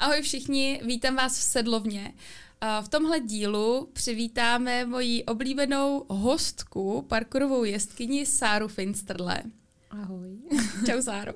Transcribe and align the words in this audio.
Ahoj 0.00 0.22
všichni, 0.22 0.80
vítám 0.84 1.16
vás 1.16 1.38
v 1.38 1.42
Sedlovně. 1.42 2.14
V 2.82 2.88
tomhle 2.88 3.20
dílu 3.20 3.88
přivítáme 3.92 4.86
moji 4.86 5.24
oblíbenou 5.24 6.04
hostku, 6.08 7.02
parkourovou 7.08 7.64
jestkyni 7.64 8.26
Sáru 8.26 8.68
Finsterle. 8.68 9.42
Ahoj. 9.90 10.38
Čau 10.86 11.02
Sáro. 11.02 11.32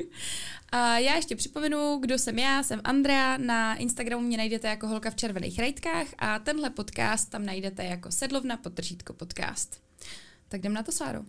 A 0.72 0.98
já 0.98 1.16
ještě 1.16 1.36
připomenu, 1.36 1.98
kdo 2.00 2.18
jsem 2.18 2.38
já, 2.38 2.62
jsem 2.62 2.80
Andrea, 2.84 3.36
na 3.36 3.74
Instagramu 3.74 4.22
mě 4.22 4.36
najdete 4.36 4.68
jako 4.68 4.86
holka 4.86 5.10
v 5.10 5.16
červených 5.16 5.58
rajtkách 5.58 6.06
a 6.18 6.38
tenhle 6.38 6.70
podcast 6.70 7.30
tam 7.30 7.46
najdete 7.46 7.84
jako 7.84 8.10
sedlovna 8.10 8.56
podržítko 8.56 9.12
podcast. 9.12 9.80
Tak 10.48 10.60
jdem 10.60 10.72
na 10.72 10.82
to, 10.82 10.92
Sáro. 10.92 11.22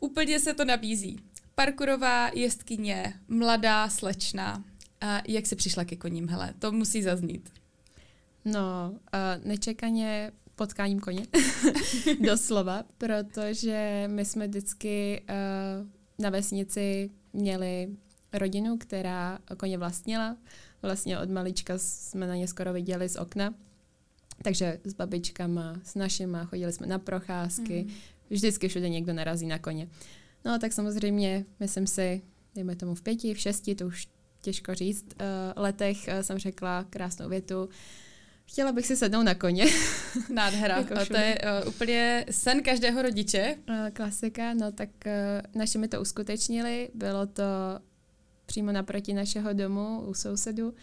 Úplně 0.00 0.40
se 0.40 0.54
to 0.54 0.64
nabízí. 0.64 1.20
Parkurová 1.54 2.30
jestkyně, 2.34 3.14
mladá 3.28 3.88
slečna. 3.88 4.64
A 5.02 5.22
jak 5.28 5.46
se 5.46 5.56
přišla 5.56 5.84
ke 5.84 5.96
koním, 5.96 6.28
hele, 6.28 6.54
to 6.58 6.72
musí 6.72 7.02
zaznít. 7.02 7.52
No, 8.44 8.90
uh, 8.90 9.46
nečekaně 9.46 10.32
potkáním 10.56 11.00
koně, 11.00 11.26
doslova, 12.20 12.84
protože 12.98 14.04
my 14.06 14.24
jsme 14.24 14.48
vždycky 14.48 15.22
uh, 15.28 15.86
na 16.18 16.30
vesnici 16.30 17.10
měli 17.32 17.88
rodinu, 18.32 18.78
která 18.78 19.38
koně 19.56 19.78
vlastnila. 19.78 20.36
Vlastně 20.82 21.18
od 21.18 21.30
malička 21.30 21.74
jsme 21.76 22.26
na 22.26 22.34
ně 22.34 22.48
skoro 22.48 22.72
viděli 22.72 23.08
z 23.08 23.16
okna. 23.16 23.54
Takže 24.42 24.78
s 24.84 24.94
babičkama, 24.94 25.80
s 25.84 25.94
našima, 25.94 26.44
chodili 26.44 26.72
jsme 26.72 26.86
na 26.86 26.98
procházky, 26.98 27.84
mm. 27.88 27.94
vždycky 28.30 28.68
všude 28.68 28.88
někdo 28.88 29.12
narazí 29.12 29.46
na 29.46 29.58
koně. 29.58 29.88
No 30.44 30.58
tak 30.58 30.72
samozřejmě, 30.72 31.44
myslím 31.60 31.86
si, 31.86 32.22
dejme 32.54 32.76
tomu 32.76 32.94
v 32.94 33.02
pěti, 33.02 33.34
v 33.34 33.38
šesti, 33.38 33.74
to 33.74 33.86
už 33.86 34.08
těžko 34.42 34.74
říct, 34.74 35.04
uh, 35.04 35.62
letech 35.62 35.96
uh, 36.08 36.20
jsem 36.20 36.38
řekla 36.38 36.84
krásnou 36.90 37.28
větu, 37.28 37.68
Chtěla 38.46 38.72
bych 38.72 38.86
si 38.86 38.96
sednout 38.96 39.22
na 39.22 39.34
koně. 39.34 39.64
Nádhera. 40.34 40.76
jako 40.76 40.94
a 40.94 41.04
to 41.04 41.16
je 41.16 41.38
uh, 41.62 41.68
úplně 41.68 42.24
sen 42.30 42.62
každého 42.62 43.02
rodiče. 43.02 43.56
Uh, 43.68 43.90
klasika, 43.92 44.54
no 44.54 44.72
tak 44.72 44.88
uh, 45.06 45.12
naši 45.54 45.78
mi 45.78 45.88
to 45.88 46.00
uskutečnili. 46.00 46.90
Bylo 46.94 47.26
to 47.26 47.42
přímo 48.46 48.72
naproti 48.72 49.14
našeho 49.14 49.52
domu 49.52 50.00
u 50.00 50.14
sousedu 50.14 50.74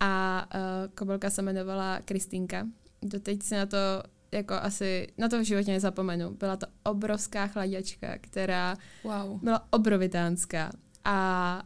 a 0.00 0.46
uh, 0.54 0.94
kobylka 0.94 1.30
se 1.30 1.42
jmenovala 1.42 2.00
Kristýnka. 2.04 2.66
Doteď 3.02 3.42
si 3.42 3.54
na 3.54 3.66
to 3.66 3.76
jako 4.32 4.54
asi 4.54 5.08
na 5.18 5.28
to 5.28 5.38
v 5.40 5.44
životě 5.44 5.70
nezapomenu. 5.70 6.30
Byla 6.30 6.56
to 6.56 6.66
obrovská 6.82 7.46
chladěčka, 7.46 8.18
která 8.18 8.76
wow. 9.04 9.40
byla 9.42 9.66
obrovitánská 9.70 10.72
a 11.04 11.62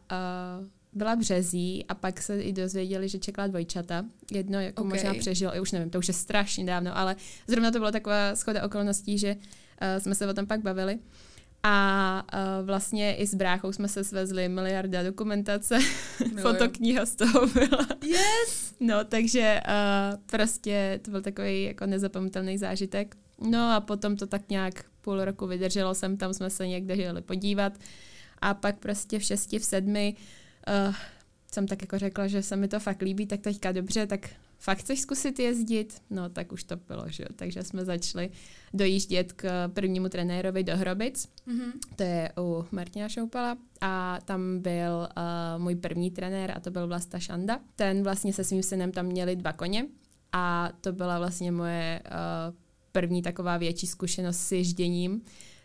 uh, 0.61 0.67
byla 0.95 1.17
březí 1.17 1.85
a 1.89 1.95
pak 1.95 2.23
se 2.23 2.41
i 2.41 2.53
dozvěděli, 2.53 3.09
že 3.09 3.19
čekala 3.19 3.49
dvojčata. 3.49 4.05
Jedno 4.33 4.61
jako 4.61 4.83
okay. 4.83 4.99
možná 4.99 5.15
přežil, 5.15 5.53
už 5.61 5.73
nevím, 5.73 5.91
to 5.91 5.99
už 5.99 6.09
je 6.09 6.15
strašně 6.15 6.65
dávno, 6.65 6.99
ale 6.99 7.17
zrovna 7.47 7.71
to 7.71 7.79
byla 7.79 7.91
taková 7.91 8.37
schoda 8.37 8.65
okolností, 8.65 9.19
že 9.19 9.35
uh, 9.35 10.03
jsme 10.03 10.15
se 10.15 10.27
o 10.27 10.35
tom 10.35 10.47
pak 10.47 10.61
bavili. 10.61 10.99
A 11.63 12.23
uh, 12.35 12.67
vlastně 12.67 13.15
i 13.15 13.27
s 13.27 13.35
bráchou 13.35 13.73
jsme 13.73 13.89
se 13.89 14.05
svezli 14.05 14.49
miliarda 14.49 15.03
dokumentace, 15.03 15.79
fotokniha 16.43 17.07
z 17.07 17.15
toho 17.15 17.47
byla. 17.47 17.87
Yes! 18.07 18.75
No, 18.81 19.05
takže 19.05 19.61
uh, 19.69 20.21
prostě 20.27 21.01
to 21.03 21.11
byl 21.11 21.23
takový 21.23 21.63
jako 21.63 21.87
nezapomenutelný 21.87 22.59
zážitek. 22.59 23.17
No 23.51 23.73
a 23.73 23.81
potom 23.81 24.17
to 24.17 24.27
tak 24.27 24.51
nějak 24.51 24.85
půl 25.01 25.25
roku 25.25 25.47
vydrželo 25.47 25.95
jsem, 25.95 26.17
tam 26.17 26.35
jsme 26.35 26.51
se 26.51 26.67
někde 26.67 26.95
jeli 26.95 27.23
podívat. 27.23 27.73
A 28.39 28.55
pak 28.55 28.79
prostě 28.79 29.19
v 29.19 29.23
šesti, 29.23 29.59
v 29.59 29.65
sedmi 29.65 30.15
uh, 30.19 30.25
jsem 31.53 31.67
tak 31.67 31.83
jako 31.83 31.99
řekla, 31.99 32.27
že 32.27 32.43
se 32.43 32.57
mi 32.57 32.69
to 32.69 32.81
fakt 32.81 33.03
líbí, 33.03 33.27
tak 33.27 33.41
teďka 33.41 33.73
dobře, 33.73 34.07
tak 34.07 34.29
fakt 34.59 34.79
chceš 34.79 35.01
zkusit 35.01 35.39
jezdit? 35.39 36.03
No 36.11 36.29
tak 36.29 36.53
už 36.53 36.65
to 36.65 36.77
bylo, 36.77 37.05
že 37.09 37.23
jo. 37.23 37.29
Takže 37.37 37.63
jsme 37.63 37.85
začali 37.85 38.31
dojíždět 38.75 39.33
k 39.33 39.69
prvnímu 39.69 40.09
trenérovi 40.09 40.65
do 40.65 40.77
Hrobic, 40.77 41.29
mm-hmm. 41.49 41.73
to 41.97 42.03
je 42.03 42.33
u 42.39 42.65
Martina 42.71 43.09
Šoupala 43.09 43.57
a 43.81 44.19
tam 44.25 44.61
byl 44.61 45.09
uh, 45.17 45.63
můj 45.63 45.75
první 45.75 46.11
trenér 46.11 46.53
a 46.57 46.61
to 46.61 46.71
byl 46.71 46.87
Vlasta 46.87 47.19
Šanda. 47.19 47.61
Ten 47.77 48.03
vlastně 48.03 48.33
se 48.33 48.45
svým 48.45 48.63
synem 48.63 48.93
tam 48.93 49.07
měli 49.07 49.37
dva 49.37 49.53
koně 49.53 49.87
a 50.33 50.71
to 50.81 50.93
byla 50.93 51.19
vlastně 51.19 51.53
moje 51.53 52.03
uh, 52.05 52.55
první 52.93 53.23
taková 53.23 53.57
větší 53.57 53.87
zkušenost 53.87 54.37
s 54.37 54.53
ježděním 54.53 55.23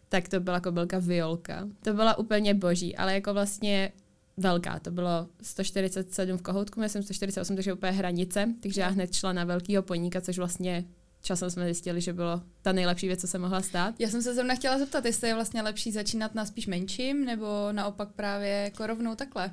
tak 0.09 0.27
to 0.27 0.39
byla 0.39 0.59
kobylka 0.59 0.99
Violka. 0.99 1.67
To 1.83 1.93
byla 1.93 2.17
úplně 2.17 2.53
boží, 2.53 2.95
ale 2.95 3.13
jako 3.13 3.33
vlastně 3.33 3.91
velká, 4.39 4.79
to 4.79 4.91
bylo 4.91 5.27
147 5.41 6.37
v 6.37 6.41
kohoutku, 6.41 6.81
já 6.81 6.89
jsem 6.89 7.03
148, 7.03 7.55
takže 7.55 7.73
úplně 7.73 7.91
hranice, 7.91 8.53
takže 8.59 8.81
já 8.81 8.87
hned 8.87 9.13
šla 9.13 9.33
na 9.33 9.43
velkýho 9.43 9.83
poníka, 9.83 10.21
což 10.21 10.37
vlastně 10.37 10.85
časem 11.21 11.49
jsme 11.49 11.65
zjistili, 11.65 12.01
že 12.01 12.13
bylo 12.13 12.41
ta 12.61 12.71
nejlepší 12.71 13.07
věc, 13.07 13.21
co 13.21 13.27
se 13.27 13.37
mohla 13.37 13.61
stát. 13.61 13.95
Já 13.99 14.09
jsem 14.09 14.21
se 14.21 14.33
zrovna 14.33 14.55
chtěla 14.55 14.79
zeptat, 14.79 15.05
jestli 15.05 15.27
je 15.27 15.33
vlastně 15.33 15.61
lepší 15.61 15.91
začínat 15.91 16.35
na 16.35 16.45
spíš 16.45 16.67
menším, 16.67 17.25
nebo 17.25 17.47
naopak 17.71 18.09
právě 18.15 18.49
jako 18.49 18.87
rovnou 18.87 19.15
takhle. 19.15 19.51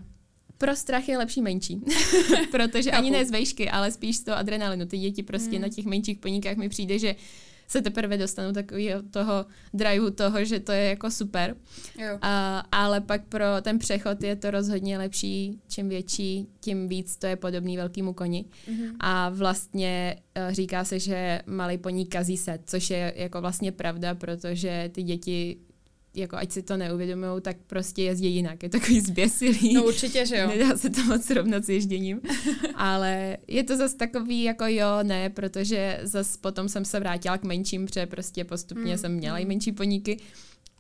Pro 0.59 0.77
strach 0.77 1.09
je 1.09 1.19
lepší 1.19 1.43
menší, 1.43 1.81
protože 2.51 2.91
ani 2.91 3.11
ne 3.11 3.25
z 3.25 3.31
vejšky, 3.31 3.71
ale 3.71 3.93
spíš 3.93 4.17
z 4.17 4.25
toho 4.25 4.37
adrenalinu. 4.37 4.87
Ty 4.87 4.99
děti 4.99 5.23
prostě 5.23 5.53
hmm. 5.53 5.63
na 5.63 5.69
těch 5.69 5.85
menších 5.85 6.19
poníkách 6.19 6.57
mi 6.57 6.69
přijde, 6.69 6.99
že 6.99 7.17
se 7.67 7.83
teprve 7.83 8.19
dostanu 8.19 8.53
takového 8.53 9.03
toho 9.03 9.47
driveu 9.75 10.11
toho, 10.11 10.45
že 10.45 10.61
to 10.61 10.73
je 10.73 10.85
jako 10.85 11.11
super. 11.11 11.57
Jo. 11.99 12.19
A, 12.23 12.59
ale 12.73 13.01
pak 13.01 13.25
pro 13.25 13.45
ten 13.63 13.79
přechod 13.79 14.23
je 14.23 14.37
to 14.37 14.51
rozhodně 14.51 14.99
lepší, 14.99 15.61
čím 15.69 15.89
větší, 15.89 16.49
tím 16.61 16.89
víc 16.89 17.17
to 17.17 17.27
je 17.27 17.37
podobný 17.37 17.77
velkému 17.77 18.13
koni. 18.13 18.45
Mm-hmm. 18.45 18.97
A 19.01 19.29
vlastně 19.29 20.17
uh, 20.37 20.53
říká 20.53 20.85
se, 20.85 20.99
že 20.99 21.43
malý 21.47 21.79
poní 21.79 22.07
kazí 22.07 22.37
se, 22.37 22.59
což 22.65 22.91
je 22.91 23.13
jako 23.17 23.41
vlastně 23.41 23.73
pravda, 23.73 24.15
protože 24.15 24.91
ty 24.93 25.03
děti 25.03 25.57
jako 26.17 26.37
ať 26.37 26.53
si 26.53 26.63
to 26.63 26.77
neuvědomují, 26.77 27.43
tak 27.43 27.57
prostě 27.67 28.03
jezdí 28.03 28.35
jinak. 28.35 28.63
Je 28.63 28.69
takový 28.69 29.01
zběsilý. 29.01 29.75
No 29.75 29.85
určitě, 29.85 30.27
že 30.27 30.37
jo. 30.37 30.49
Nedá 30.49 30.77
se 30.77 30.91
to 30.91 31.03
moc 31.05 31.25
srovnat 31.25 31.65
s 31.65 31.69
ježděním. 31.69 32.21
Ale 32.75 33.37
je 33.49 33.65
to 33.65 33.77
zase 33.77 33.97
takový 33.97 34.43
jako 34.43 34.65
jo, 34.67 35.03
ne, 35.03 35.31
protože 35.31 36.01
zase 36.03 36.39
potom 36.41 36.69
jsem 36.69 36.85
se 36.85 37.01
vrátila 37.01 37.39
k 37.39 37.45
menším, 37.45 37.87
protože 37.87 38.07
prostě 38.07 38.45
postupně 38.45 38.93
hmm. 38.93 38.99
jsem 38.99 39.13
měla 39.13 39.39
i 39.39 39.43
hmm. 39.43 39.49
menší 39.49 39.73
poníky. 39.73 40.21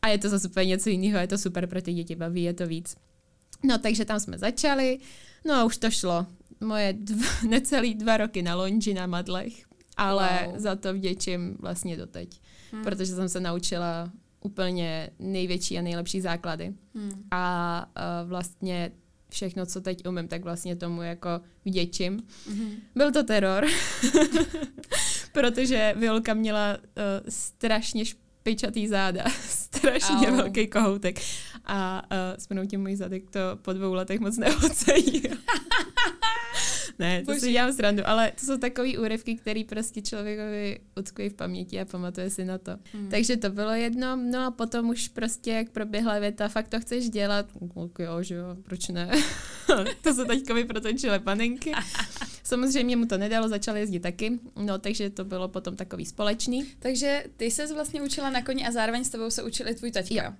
A 0.02 0.08
je 0.08 0.18
to 0.18 0.28
zase 0.28 0.48
úplně 0.48 0.66
něco 0.66 0.90
jiného, 0.90 1.18
je 1.18 1.26
to 1.26 1.38
super 1.38 1.66
pro 1.66 1.82
ty 1.82 1.92
děti, 1.92 2.16
baví 2.16 2.42
je 2.42 2.54
to 2.54 2.66
víc. 2.66 2.96
No 3.64 3.78
takže 3.78 4.04
tam 4.04 4.20
jsme 4.20 4.38
začali, 4.38 4.98
no 5.44 5.54
a 5.54 5.64
už 5.64 5.76
to 5.76 5.90
šlo. 5.90 6.26
Moje 6.60 6.92
dva, 6.92 7.26
necelý 7.48 7.94
dva 7.94 8.16
roky 8.16 8.42
na 8.42 8.54
lonži 8.54 8.94
na 8.94 9.06
madlech, 9.06 9.52
ale 9.96 10.46
wow. 10.46 10.58
za 10.58 10.76
to 10.76 10.94
vděčím 10.94 11.56
vlastně 11.60 11.96
doteď, 11.96 12.40
hmm. 12.72 12.82
protože 12.82 13.14
jsem 13.14 13.28
se 13.28 13.40
naučila 13.40 14.10
úplně 14.46 15.10
největší 15.18 15.78
a 15.78 15.82
nejlepší 15.82 16.20
základy. 16.20 16.74
Hmm. 16.94 17.24
A 17.30 17.86
uh, 17.96 18.28
vlastně 18.28 18.92
všechno, 19.28 19.66
co 19.66 19.80
teď 19.80 20.06
umím, 20.08 20.28
tak 20.28 20.44
vlastně 20.44 20.76
tomu 20.76 21.02
jako 21.02 21.28
vděčím. 21.64 22.22
Mm-hmm. 22.50 22.70
Byl 22.94 23.12
to 23.12 23.22
teror, 23.22 23.66
protože 25.32 25.94
Violka 25.96 26.34
měla 26.34 26.76
uh, 26.76 26.82
strašně 27.28 28.04
špičatý 28.04 28.88
záda, 28.88 29.24
strašně 29.48 30.28
Au. 30.28 30.36
velký 30.36 30.66
kohoutek 30.66 31.20
a 31.64 32.02
uh, 32.12 32.38
s 32.38 32.76
můj 32.76 32.96
zadek 32.96 33.30
to 33.30 33.40
po 33.62 33.72
dvou 33.72 33.94
letech 33.94 34.20
moc 34.20 34.38
neocenil. 34.38 35.36
ne, 36.98 37.20
to 37.20 37.26
Boží. 37.26 37.40
si 37.40 37.52
dělám 37.52 37.72
srandu, 37.72 38.02
ale 38.06 38.32
to 38.40 38.46
jsou 38.46 38.58
takové 38.58 38.98
úryvky, 38.98 39.34
které 39.34 39.62
prostě 39.68 40.02
člověkovi 40.02 40.78
utkví 40.98 41.28
v 41.28 41.34
paměti 41.34 41.80
a 41.80 41.84
pamatuje 41.84 42.30
si 42.30 42.44
na 42.44 42.58
to. 42.58 42.76
Hmm. 42.92 43.08
Takže 43.08 43.36
to 43.36 43.50
bylo 43.50 43.70
jedno, 43.70 44.16
no 44.16 44.46
a 44.46 44.50
potom 44.50 44.88
už 44.88 45.08
prostě, 45.08 45.50
jak 45.50 45.70
proběhla 45.70 46.18
věta, 46.18 46.48
fakt 46.48 46.68
to 46.68 46.80
chceš 46.80 47.10
dělat, 47.10 47.46
ok, 47.74 47.98
jo, 47.98 48.22
že 48.22 48.34
jo, 48.34 48.56
proč 48.62 48.88
ne? 48.88 49.10
to 50.02 50.14
se 50.14 50.24
teďkovi 50.24 50.64
protočily 50.64 51.18
panenky. 51.18 51.72
Samozřejmě 52.46 52.96
mu 52.96 53.06
to 53.06 53.18
nedalo, 53.18 53.48
začal 53.48 53.76
jezdit 53.76 54.00
taky, 54.00 54.38
no 54.56 54.78
takže 54.78 55.10
to 55.10 55.24
bylo 55.24 55.48
potom 55.48 55.76
takový 55.76 56.06
společný. 56.06 56.64
Takže 56.78 57.24
ty 57.36 57.50
se 57.50 57.74
vlastně 57.74 58.02
učila 58.02 58.30
na 58.30 58.42
koni 58.42 58.66
a 58.66 58.72
zároveň 58.72 59.04
s 59.04 59.08
tebou 59.08 59.30
se 59.30 59.42
učili 59.42 59.74
tvůj 59.74 59.90
taťka. 59.90 60.24
Jo. 60.24 60.32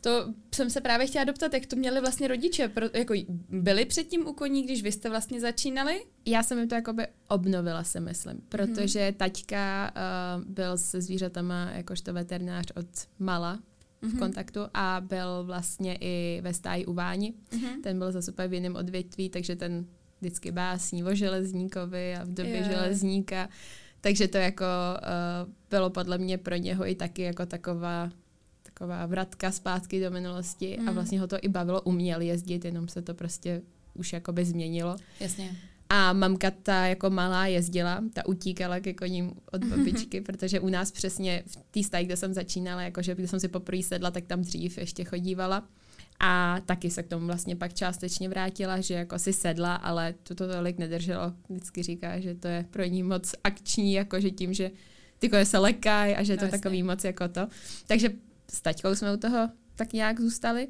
To 0.00 0.34
jsem 0.54 0.70
se 0.70 0.80
právě 0.80 1.06
chtěla 1.06 1.24
doptat, 1.24 1.54
jak 1.54 1.66
to 1.66 1.76
měli 1.76 2.00
vlastně 2.00 2.28
rodiče, 2.28 2.68
pro, 2.68 2.86
jako 2.94 3.14
byli 3.48 3.84
předtím 3.84 4.26
u 4.26 4.32
koní, 4.32 4.62
když 4.62 4.82
vy 4.82 4.92
jste 4.92 5.10
vlastně 5.10 5.40
začínali? 5.40 6.04
Já 6.26 6.42
jsem 6.42 6.58
jim 6.58 6.68
to 6.68 6.74
jakoby 6.74 7.06
obnovila, 7.28 7.84
si 7.84 8.00
myslím, 8.00 8.42
protože 8.48 9.04
hmm. 9.04 9.14
taťka 9.14 9.92
uh, 9.96 10.44
byl 10.44 10.78
se 10.78 11.00
zvířatama 11.00 11.70
jakožto 11.70 12.12
veterinář 12.12 12.66
od 12.76 12.86
mala 13.18 13.58
v 14.00 14.04
mm-hmm. 14.04 14.18
kontaktu 14.18 14.60
a 14.74 15.02
byl 15.06 15.44
vlastně 15.44 15.98
i 16.00 16.40
ve 16.42 16.54
stáji 16.54 16.86
u 16.86 16.92
Váni. 16.92 17.34
Mm-hmm. 17.50 17.82
Ten 17.82 17.98
byl 17.98 18.12
zase 18.12 18.30
úplně 18.30 18.48
v 18.48 18.52
jiném 18.52 18.76
odvětví, 18.76 19.30
takže 19.30 19.56
ten 19.56 19.86
vždycky 20.22 20.52
básní 20.52 21.04
o 21.04 21.14
železníkovi 21.14 22.16
a 22.16 22.24
v 22.24 22.28
době 22.28 22.52
yeah. 22.52 22.70
železníka. 22.70 23.48
Takže 24.00 24.28
to 24.28 24.38
jako 24.38 24.64
uh, 24.64 25.52
bylo 25.70 25.90
podle 25.90 26.18
mě 26.18 26.38
pro 26.38 26.56
něho 26.56 26.88
i 26.88 26.94
taky 26.94 27.22
jako 27.22 27.46
taková 27.46 28.10
taková 28.62 29.06
vratka 29.06 29.50
zpátky 29.50 30.00
do 30.00 30.10
minulosti 30.10 30.78
mm. 30.80 30.88
a 30.88 30.92
vlastně 30.92 31.20
ho 31.20 31.26
to 31.26 31.36
i 31.42 31.48
bavilo, 31.48 31.82
uměl 31.82 32.20
jezdit, 32.20 32.64
jenom 32.64 32.88
se 32.88 33.02
to 33.02 33.14
prostě 33.14 33.62
už 33.94 34.12
jakoby 34.12 34.44
změnilo. 34.44 34.96
Jasně. 35.20 35.56
A 35.88 36.12
mamka 36.12 36.50
ta 36.50 36.86
jako 36.86 37.10
malá 37.10 37.46
jezdila, 37.46 38.04
ta 38.12 38.26
utíkala 38.26 38.80
ke 38.80 38.94
koním 38.94 39.32
od 39.52 39.64
babičky, 39.64 40.20
protože 40.20 40.60
u 40.60 40.68
nás 40.68 40.90
přesně 40.90 41.42
v 41.46 41.56
té 41.70 41.82
stáji, 41.82 42.06
kde 42.06 42.16
jsem 42.16 42.34
začínala, 42.34 42.82
jakože 42.82 43.14
když 43.14 43.30
jsem 43.30 43.40
si 43.40 43.48
poprvé 43.48 43.82
sedla, 43.82 44.10
tak 44.10 44.26
tam 44.26 44.40
dřív 44.40 44.78
ještě 44.78 45.04
chodívala. 45.04 45.68
A 46.24 46.60
taky 46.66 46.90
se 46.90 47.02
k 47.02 47.08
tomu 47.08 47.26
vlastně 47.26 47.56
pak 47.56 47.74
částečně 47.74 48.28
vrátila, 48.28 48.80
že 48.80 48.94
jako 48.94 49.18
si 49.18 49.32
sedla, 49.32 49.74
ale 49.74 50.14
to 50.22 50.34
to 50.34 50.48
tolik 50.48 50.78
nedrželo. 50.78 51.32
Vždycky 51.48 51.82
říká, 51.82 52.20
že 52.20 52.34
to 52.34 52.48
je 52.48 52.66
pro 52.70 52.84
ní 52.84 53.02
moc 53.02 53.34
akční, 53.44 53.92
jako 53.92 54.20
že 54.20 54.30
tím, 54.30 54.54
že 54.54 54.70
ty 55.18 55.28
koně 55.28 55.44
se 55.44 55.58
lekají 55.58 56.14
a 56.14 56.22
že 56.22 56.36
to 56.36 56.44
no, 56.44 56.50
takový 56.50 56.82
moc 56.82 57.04
jako 57.04 57.28
to. 57.28 57.48
Takže 57.86 58.10
s 58.52 58.60
taťkou 58.60 58.94
jsme 58.94 59.14
u 59.14 59.16
toho 59.16 59.48
tak 59.76 59.92
nějak 59.92 60.20
zůstali. 60.20 60.68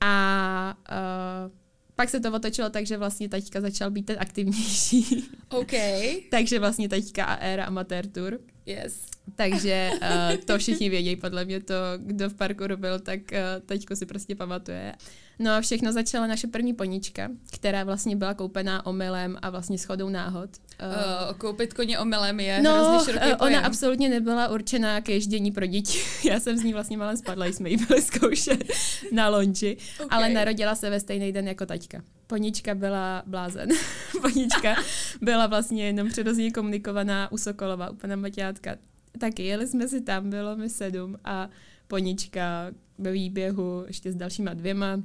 A 0.00 0.74
uh, 0.90 1.52
pak 1.96 2.08
se 2.08 2.20
to 2.20 2.32
otočilo 2.32 2.70
tak, 2.70 2.86
že 2.86 2.96
vlastně 2.96 3.28
taťka 3.28 3.60
začal 3.60 3.90
být 3.90 4.06
ten 4.06 4.16
aktivnější. 4.20 5.28
OK. 5.48 5.72
Takže 6.30 6.58
vlastně 6.58 6.88
taťka 6.88 7.24
a 7.24 7.34
éra 7.34 7.64
amatér 7.64 8.06
tour. 8.06 8.38
Yes. 8.66 9.06
Takže 9.36 9.90
uh, 10.02 10.36
to 10.44 10.58
všichni 10.58 10.90
vědějí, 10.90 11.16
podle 11.16 11.44
mě 11.44 11.60
to, 11.60 11.74
kdo 11.96 12.30
v 12.30 12.34
parku 12.34 12.66
robil, 12.66 12.98
tak 12.98 13.20
uh, 13.32 13.38
teďko 13.66 13.96
si 13.96 14.06
prostě 14.06 14.36
pamatuje. 14.36 14.94
No 15.38 15.52
a 15.52 15.60
všechno 15.60 15.92
začala 15.92 16.26
naše 16.26 16.46
první 16.46 16.74
ponička, 16.74 17.28
která 17.52 17.84
vlastně 17.84 18.16
byla 18.16 18.34
koupená 18.34 18.86
omylem 18.86 19.38
a 19.42 19.50
vlastně 19.50 19.78
shodou 19.78 20.08
náhod. 20.08 20.50
Uh, 20.82 21.36
koupit 21.38 21.74
koně 21.74 21.98
omylem 21.98 22.40
je 22.40 22.62
no, 22.62 22.74
hrozně 22.74 23.04
široký 23.04 23.32
uh, 23.32 23.46
ona 23.46 23.60
absolutně 23.60 24.08
nebyla 24.08 24.48
určená 24.48 25.00
k 25.00 25.08
ježdění 25.08 25.52
pro 25.52 25.66
děti. 25.66 25.98
Já 26.28 26.40
jsem 26.40 26.56
z 26.56 26.64
ní 26.64 26.72
vlastně 26.72 26.96
malem 26.96 27.16
spadla, 27.16 27.46
jsme 27.46 27.70
ji 27.70 27.76
byli 27.76 28.02
zkoušet 28.02 28.64
na 29.12 29.28
lonži, 29.28 29.76
okay. 30.04 30.08
ale 30.10 30.28
narodila 30.28 30.74
se 30.74 30.90
ve 30.90 31.00
stejný 31.00 31.32
den 31.32 31.48
jako 31.48 31.66
taťka. 31.66 32.02
Ponička 32.26 32.74
byla 32.74 33.22
blázen. 33.26 33.68
Ponička 34.20 34.76
byla 35.20 35.46
vlastně 35.46 35.86
jenom 35.86 36.08
přirozeně 36.08 36.50
komunikovaná 36.50 37.32
u 37.32 37.38
Sokolova, 37.38 37.90
u 37.90 37.94
pana 37.94 38.16
Matějátka. 38.16 38.76
Taky 39.18 39.44
jeli 39.44 39.66
jsme 39.66 39.88
si 39.88 40.00
tam, 40.00 40.30
bylo 40.30 40.56
mi 40.56 40.70
sedm 40.70 41.16
a 41.24 41.50
Ponička 41.88 42.70
ve 42.98 43.12
výběhu 43.12 43.84
ještě 43.86 44.12
s 44.12 44.16
dalšíma 44.16 44.54
dvěma 44.54 45.02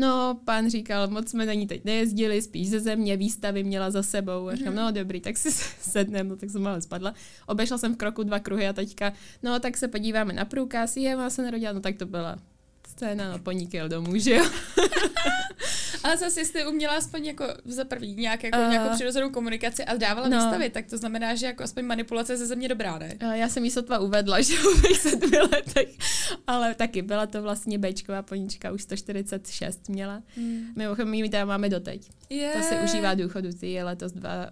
No, 0.00 0.40
pán 0.44 0.70
říkal, 0.70 1.08
moc 1.08 1.30
jsme 1.30 1.46
na 1.46 1.52
ní 1.52 1.66
teď 1.66 1.84
nejezdili, 1.84 2.42
spíš 2.42 2.70
ze 2.70 2.80
země, 2.80 3.16
výstavy 3.16 3.64
měla 3.64 3.90
za 3.90 4.02
sebou. 4.02 4.48
A 4.48 4.54
říkám, 4.54 4.72
mm-hmm. 4.72 4.76
no 4.76 4.92
dobrý, 4.92 5.20
tak 5.20 5.36
si 5.36 5.52
sednem, 5.80 6.28
no 6.28 6.36
tak 6.36 6.50
jsem 6.50 6.62
malé 6.62 6.80
spadla. 6.80 7.14
Obešla 7.46 7.78
jsem 7.78 7.94
v 7.94 7.96
kroku 7.96 8.22
dva 8.22 8.38
kruhy 8.38 8.68
a 8.68 8.72
teďka, 8.72 9.12
no 9.42 9.60
tak 9.60 9.76
se 9.76 9.88
podíváme 9.88 10.32
na 10.32 10.44
průkaz, 10.44 10.96
je, 10.96 11.16
má 11.16 11.30
se 11.30 11.42
narodila, 11.42 11.72
no 11.72 11.80
tak 11.80 11.96
to 11.96 12.06
byla 12.06 12.38
scéna, 12.88 13.32
no 13.32 13.38
poník 13.38 13.74
jel 13.74 13.88
domů, 13.88 14.18
že 14.18 14.34
jo. 14.34 14.44
Ale 16.04 16.16
zase 16.16 16.44
jste 16.44 16.66
uměla 16.66 16.94
aspoň 16.94 17.26
jako 17.26 17.44
za 17.64 17.84
první 17.84 18.14
nějak, 18.14 18.44
jako, 18.44 18.58
uh, 18.58 18.70
nějakou 18.70 18.94
přirozenou 18.94 19.30
komunikaci 19.30 19.84
a 19.84 19.96
dávala 19.96 20.28
no. 20.28 20.36
výstavy, 20.36 20.70
tak 20.70 20.86
to 20.86 20.98
znamená, 20.98 21.34
že 21.34 21.46
jako 21.46 21.62
aspoň 21.62 21.84
manipulace 21.84 22.36
ze 22.36 22.46
země 22.46 22.68
dobrá, 22.68 22.98
ne? 22.98 23.14
Uh, 23.22 23.32
já 23.32 23.48
jsem 23.48 23.64
jí 23.64 23.70
sotva 23.70 23.98
uvedla, 23.98 24.40
že 24.42 24.54
v 24.56 24.96
sedmi 24.96 25.38
letech, 25.38 25.88
ale 26.46 26.74
taky 26.74 27.02
byla 27.02 27.26
to 27.26 27.42
vlastně 27.42 27.78
Bčková 27.78 28.22
ponička, 28.22 28.72
už 28.72 28.82
146 28.82 29.88
měla. 29.88 30.22
Hmm. 30.36 30.72
Mimochodem, 30.76 31.10
my 31.10 31.28
tam 31.28 31.48
máme 31.48 31.68
doteď. 31.68 32.10
Yeah. 32.30 32.56
To 32.56 32.62
se 32.62 32.80
užívá 32.80 33.14
důchodu, 33.14 33.52
ty 33.52 33.72
je 33.72 33.84
letos 33.84 34.12
dva, 34.12 34.50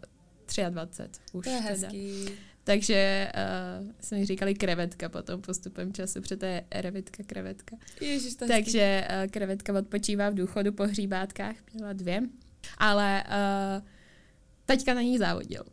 23 0.69 1.21
už. 1.33 1.45
To 1.45 1.51
je 1.51 1.57
hezký. 1.57 2.25
Teda. 2.25 2.37
Takže 2.67 3.33
uh, 3.81 3.91
jsme 4.01 4.27
říkali 4.27 4.55
krevetka 4.55 5.09
potom 5.09 5.43
postupem 5.43 5.93
času, 5.93 6.21
protože 6.21 6.37
to 6.37 6.45
je 6.47 6.65
revitka, 6.75 7.23
krevetka. 7.27 7.77
Ježiš, 8.01 8.35
to 8.35 8.47
Takže 8.47 9.09
uh, 9.11 9.31
krevetka 9.31 9.79
odpočívá 9.79 10.31
v 10.31 10.35
důchodu 10.35 10.73
po 10.73 10.83
hříbátkách, 10.83 11.57
měla 11.75 11.93
dvě. 11.93 12.23
Ale 12.79 13.25
uh, 13.27 13.87
teďka 14.65 14.95
na 14.95 15.03
ní 15.03 15.19
závodil. 15.19 15.65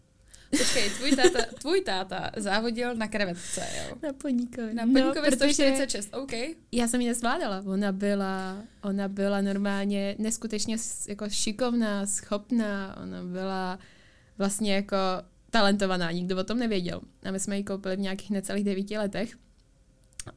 Počkej, 0.57 0.89
tvůj 0.89 1.11
táta, 1.11 1.39
tvůj 1.59 1.81
táta 1.81 2.31
závodil 2.37 2.95
na 2.95 3.07
krevetce, 3.07 3.67
jo? 3.77 3.95
Na 4.03 4.13
poníkovi. 4.13 4.73
Na 4.73 4.83
poníkovi 4.83 5.31
no, 5.31 5.37
146, 5.37 6.09
OK. 6.13 6.31
Já 6.71 6.87
jsem 6.87 7.01
ji 7.01 7.07
nezvládala. 7.07 7.63
Ona 7.65 7.91
byla, 7.91 8.63
ona 8.83 9.07
byla 9.07 9.41
normálně 9.41 10.15
neskutečně 10.19 10.77
jako 11.07 11.29
šikovná, 11.29 12.05
schopná. 12.05 12.97
Ona 13.03 13.23
byla 13.23 13.79
vlastně 14.37 14.75
jako 14.75 14.97
talentovaná, 15.53 16.11
nikdo 16.11 16.37
o 16.37 16.43
tom 16.43 16.59
nevěděl. 16.59 17.01
A 17.23 17.31
my 17.31 17.39
jsme 17.39 17.57
ji 17.57 17.63
koupili 17.63 17.95
v 17.95 17.99
nějakých 17.99 18.31
necelých 18.31 18.63
devíti 18.63 18.97
letech. 18.97 19.37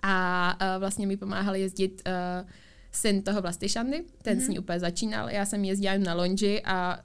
A 0.03 0.57
uh, 0.61 0.81
vlastně 0.81 1.07
mi 1.07 1.17
pomáhal 1.17 1.55
jezdit 1.55 2.03
uh, 2.07 2.49
syn 2.93 3.23
toho 3.23 3.43
Vlasty 3.43 3.69
Šandy, 3.69 4.05
ten 4.23 4.39
mm-hmm. 4.39 4.45
s 4.45 4.49
ní 4.49 4.59
úplně 4.59 4.81
začínal. 4.81 5.31
Já 5.31 5.47
jsem 5.47 5.65
jezdila 5.65 5.93
jen 5.93 6.03
na 6.03 6.15
lonži 6.15 6.63
a 6.63 6.99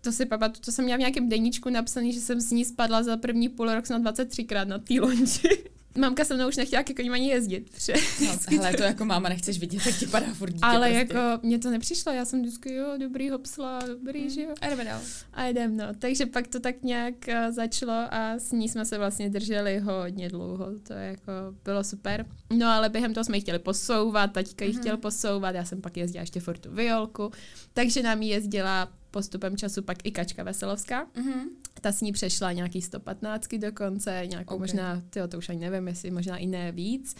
to 0.00 0.12
si 0.12 0.26
pamatuju, 0.26 0.60
to 0.64 0.72
jsem 0.72 0.84
měla 0.84 0.96
v 0.96 1.00
nějakém 1.00 1.28
deníčku 1.28 1.70
napsaný, 1.70 2.12
že 2.12 2.20
jsem 2.20 2.40
s 2.40 2.50
ní 2.50 2.64
spadla 2.64 3.02
za 3.02 3.16
první 3.16 3.48
půl 3.48 3.74
rok 3.74 3.86
snad 3.86 4.02
23krát 4.02 4.66
na 4.66 4.78
té 4.78 4.94
lonži 5.00 5.70
mamka 5.98 6.24
se 6.24 6.34
mnou 6.34 6.48
už 6.48 6.56
nechtěla 6.56 6.82
ke 6.82 6.94
koním 6.94 7.12
ani 7.12 7.28
jezdit. 7.28 7.70
Pře. 7.70 7.92
No, 8.26 8.38
hele, 8.56 8.72
to 8.72 8.82
jako 8.82 9.04
máma 9.04 9.28
nechceš 9.28 9.58
vidět, 9.58 9.84
tak 9.84 9.94
ti 9.98 10.06
padá 10.06 10.34
furt 10.34 10.50
dítě 10.50 10.64
Ale 10.66 10.90
prostě. 10.90 11.16
jako 11.16 11.46
mně 11.46 11.58
to 11.58 11.70
nepřišlo, 11.70 12.12
já 12.12 12.24
jsem 12.24 12.42
vždycky, 12.42 12.74
jo, 12.74 12.86
dobrý 12.98 13.30
hopsla, 13.30 13.78
dobrý, 13.86 14.22
mm. 14.22 14.30
že 14.30 14.42
jo. 14.42 14.54
A 14.60 14.68
jdeme 14.68 14.84
dál. 14.84 15.00
A 15.32 15.46
jdem, 15.46 15.76
no. 15.76 15.84
Takže 15.98 16.26
pak 16.26 16.48
to 16.48 16.60
tak 16.60 16.82
nějak 16.82 17.14
uh, 17.28 17.54
začalo 17.54 17.92
a 18.10 18.34
s 18.38 18.52
ní 18.52 18.68
jsme 18.68 18.84
se 18.84 18.98
vlastně 18.98 19.30
drželi 19.30 19.78
hodně 19.78 20.28
dlouho, 20.28 20.66
to 20.82 20.92
jako 20.92 21.32
bylo 21.64 21.84
super. 21.84 22.26
No 22.52 22.66
ale 22.66 22.88
během 22.88 23.14
toho 23.14 23.24
jsme 23.24 23.36
ji 23.36 23.40
chtěli 23.40 23.58
posouvat, 23.58 24.32
taťka 24.32 24.64
ji 24.64 24.72
mm. 24.72 24.80
chtěl 24.80 24.96
posouvat, 24.96 25.54
já 25.54 25.64
jsem 25.64 25.80
pak 25.80 25.96
jezdila 25.96 26.20
ještě 26.20 26.40
furt 26.40 26.58
tu 26.58 26.70
violku, 26.70 27.30
takže 27.72 28.02
nám 28.02 28.22
jezdila 28.22 28.88
postupem 29.10 29.56
času 29.56 29.82
pak 29.82 29.96
i 30.04 30.10
Kačka 30.10 30.42
Veselovská. 30.42 31.06
Mm-hmm. 31.06 31.42
Ta 31.80 31.92
s 31.92 32.00
ní 32.00 32.12
přešla 32.12 32.52
nějaký 32.52 32.82
115 32.82 33.54
dokonce, 33.54 34.22
nějakou 34.26 34.54
okay. 34.54 34.62
možná, 34.62 35.02
tyjo, 35.10 35.28
to 35.28 35.38
už 35.38 35.48
ani 35.48 35.70
nevím, 35.70 35.88
jestli 35.88 36.10
možná 36.10 36.36
i 36.36 36.46
ne 36.46 36.72
víc. 36.72 37.16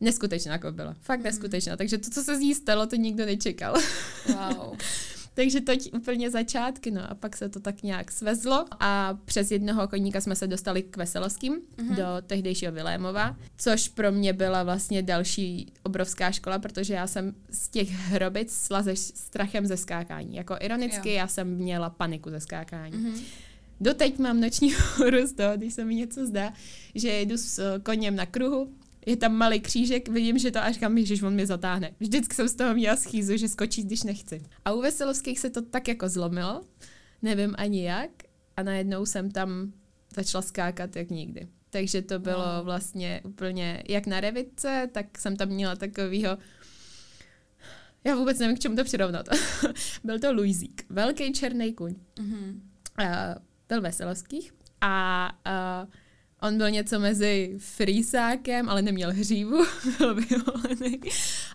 Neskutečná 0.00 0.52
jako 0.52 0.72
byla. 0.72 0.96
Fakt 1.00 1.20
mm-hmm. 1.20 1.24
neskutečná. 1.24 1.76
Takže 1.76 1.98
to, 1.98 2.10
co 2.10 2.22
se 2.22 2.36
z 2.36 2.40
ní 2.40 2.54
stalo, 2.54 2.86
to 2.86 2.96
nikdo 2.96 3.26
nečekal. 3.26 3.74
Wow. 4.26 4.76
Takže 5.34 5.60
to 5.60 5.72
úplně 5.94 6.30
začátky, 6.30 6.90
no 6.90 7.10
a 7.10 7.14
pak 7.14 7.36
se 7.36 7.48
to 7.48 7.60
tak 7.60 7.82
nějak 7.82 8.12
svezlo 8.12 8.64
a 8.80 9.18
přes 9.24 9.50
jednoho 9.50 9.88
koníka 9.88 10.20
jsme 10.20 10.36
se 10.36 10.46
dostali 10.46 10.82
k 10.82 10.96
Veselovským 10.96 11.54
mm-hmm. 11.54 11.94
do 11.94 12.04
tehdejšího 12.26 12.72
Vilémova, 12.72 13.36
což 13.56 13.88
pro 13.88 14.12
mě 14.12 14.32
byla 14.32 14.62
vlastně 14.62 15.02
další 15.02 15.72
obrovská 15.82 16.32
škola, 16.32 16.58
protože 16.58 16.94
já 16.94 17.06
jsem 17.06 17.34
z 17.50 17.68
těch 17.68 17.90
hrobic 17.90 18.52
sla 18.52 18.82
se 18.82 18.96
strachem 18.96 19.66
ze 19.66 19.76
skákání. 19.76 20.36
Jako 20.36 20.56
ironicky 20.60 21.08
jo. 21.08 21.14
já 21.14 21.28
jsem 21.28 21.48
měla 21.48 21.90
paniku 21.90 22.30
ze 22.30 22.40
skákání. 22.40 22.92
Mm-hmm. 22.92 23.22
Doteď 23.80 24.18
mám 24.18 24.40
noční 24.40 24.74
hůru 24.96 25.26
z 25.26 25.32
toho, 25.32 25.56
když 25.56 25.74
se 25.74 25.84
mi 25.84 25.94
něco 25.94 26.26
zdá, 26.26 26.52
že 26.94 27.20
jdu 27.20 27.38
s 27.38 27.80
koněm 27.82 28.16
na 28.16 28.26
kruhu, 28.26 28.72
je 29.06 29.16
tam 29.16 29.34
malý 29.34 29.60
křížek, 29.60 30.08
vidím, 30.08 30.38
že 30.38 30.50
to 30.50 30.62
až 30.62 30.78
kam 30.78 31.04
že 31.04 31.26
on 31.26 31.34
mě 31.34 31.46
zatáhne. 31.46 31.94
Vždycky 32.00 32.34
jsem 32.34 32.48
z 32.48 32.54
toho 32.54 32.74
měla 32.74 32.96
schýzu, 32.96 33.36
že 33.36 33.48
skočí, 33.48 33.84
když 33.84 34.02
nechci. 34.02 34.42
A 34.64 34.72
u 34.72 34.80
Veselovských 34.80 35.38
se 35.38 35.50
to 35.50 35.62
tak 35.62 35.88
jako 35.88 36.08
zlomilo, 36.08 36.64
nevím 37.22 37.54
ani 37.58 37.84
jak, 37.84 38.10
a 38.56 38.62
najednou 38.62 39.06
jsem 39.06 39.30
tam 39.30 39.72
začala 40.14 40.42
skákat 40.42 40.96
jak 40.96 41.10
nikdy. 41.10 41.48
Takže 41.70 42.02
to 42.02 42.18
bylo 42.18 42.44
vlastně 42.62 43.20
úplně 43.24 43.82
jak 43.88 44.06
na 44.06 44.20
revitce, 44.20 44.88
tak 44.92 45.18
jsem 45.18 45.36
tam 45.36 45.48
měla 45.48 45.76
takovýho 45.76 46.38
já 48.04 48.14
vůbec 48.14 48.38
nevím, 48.38 48.56
k 48.56 48.60
čemu 48.60 48.76
to 48.76 48.84
přirovnat. 48.84 49.28
byl 50.04 50.18
to 50.18 50.32
Luizík, 50.32 50.84
velký 50.88 51.32
černý 51.32 51.72
kuň. 51.72 51.94
Mm-hmm. 52.16 52.60
Uh, 53.00 53.42
byl 53.68 53.80
Veselovských 53.80 54.54
a 54.80 55.28
uh, 55.84 55.90
On 56.42 56.56
byl 56.56 56.70
něco 56.70 56.98
mezi 56.98 57.54
frýsákem, 57.58 58.68
ale 58.68 58.82
neměl 58.82 59.12
hřívu, 59.12 59.64
byl 59.98 60.14
vyholený, 60.14 61.00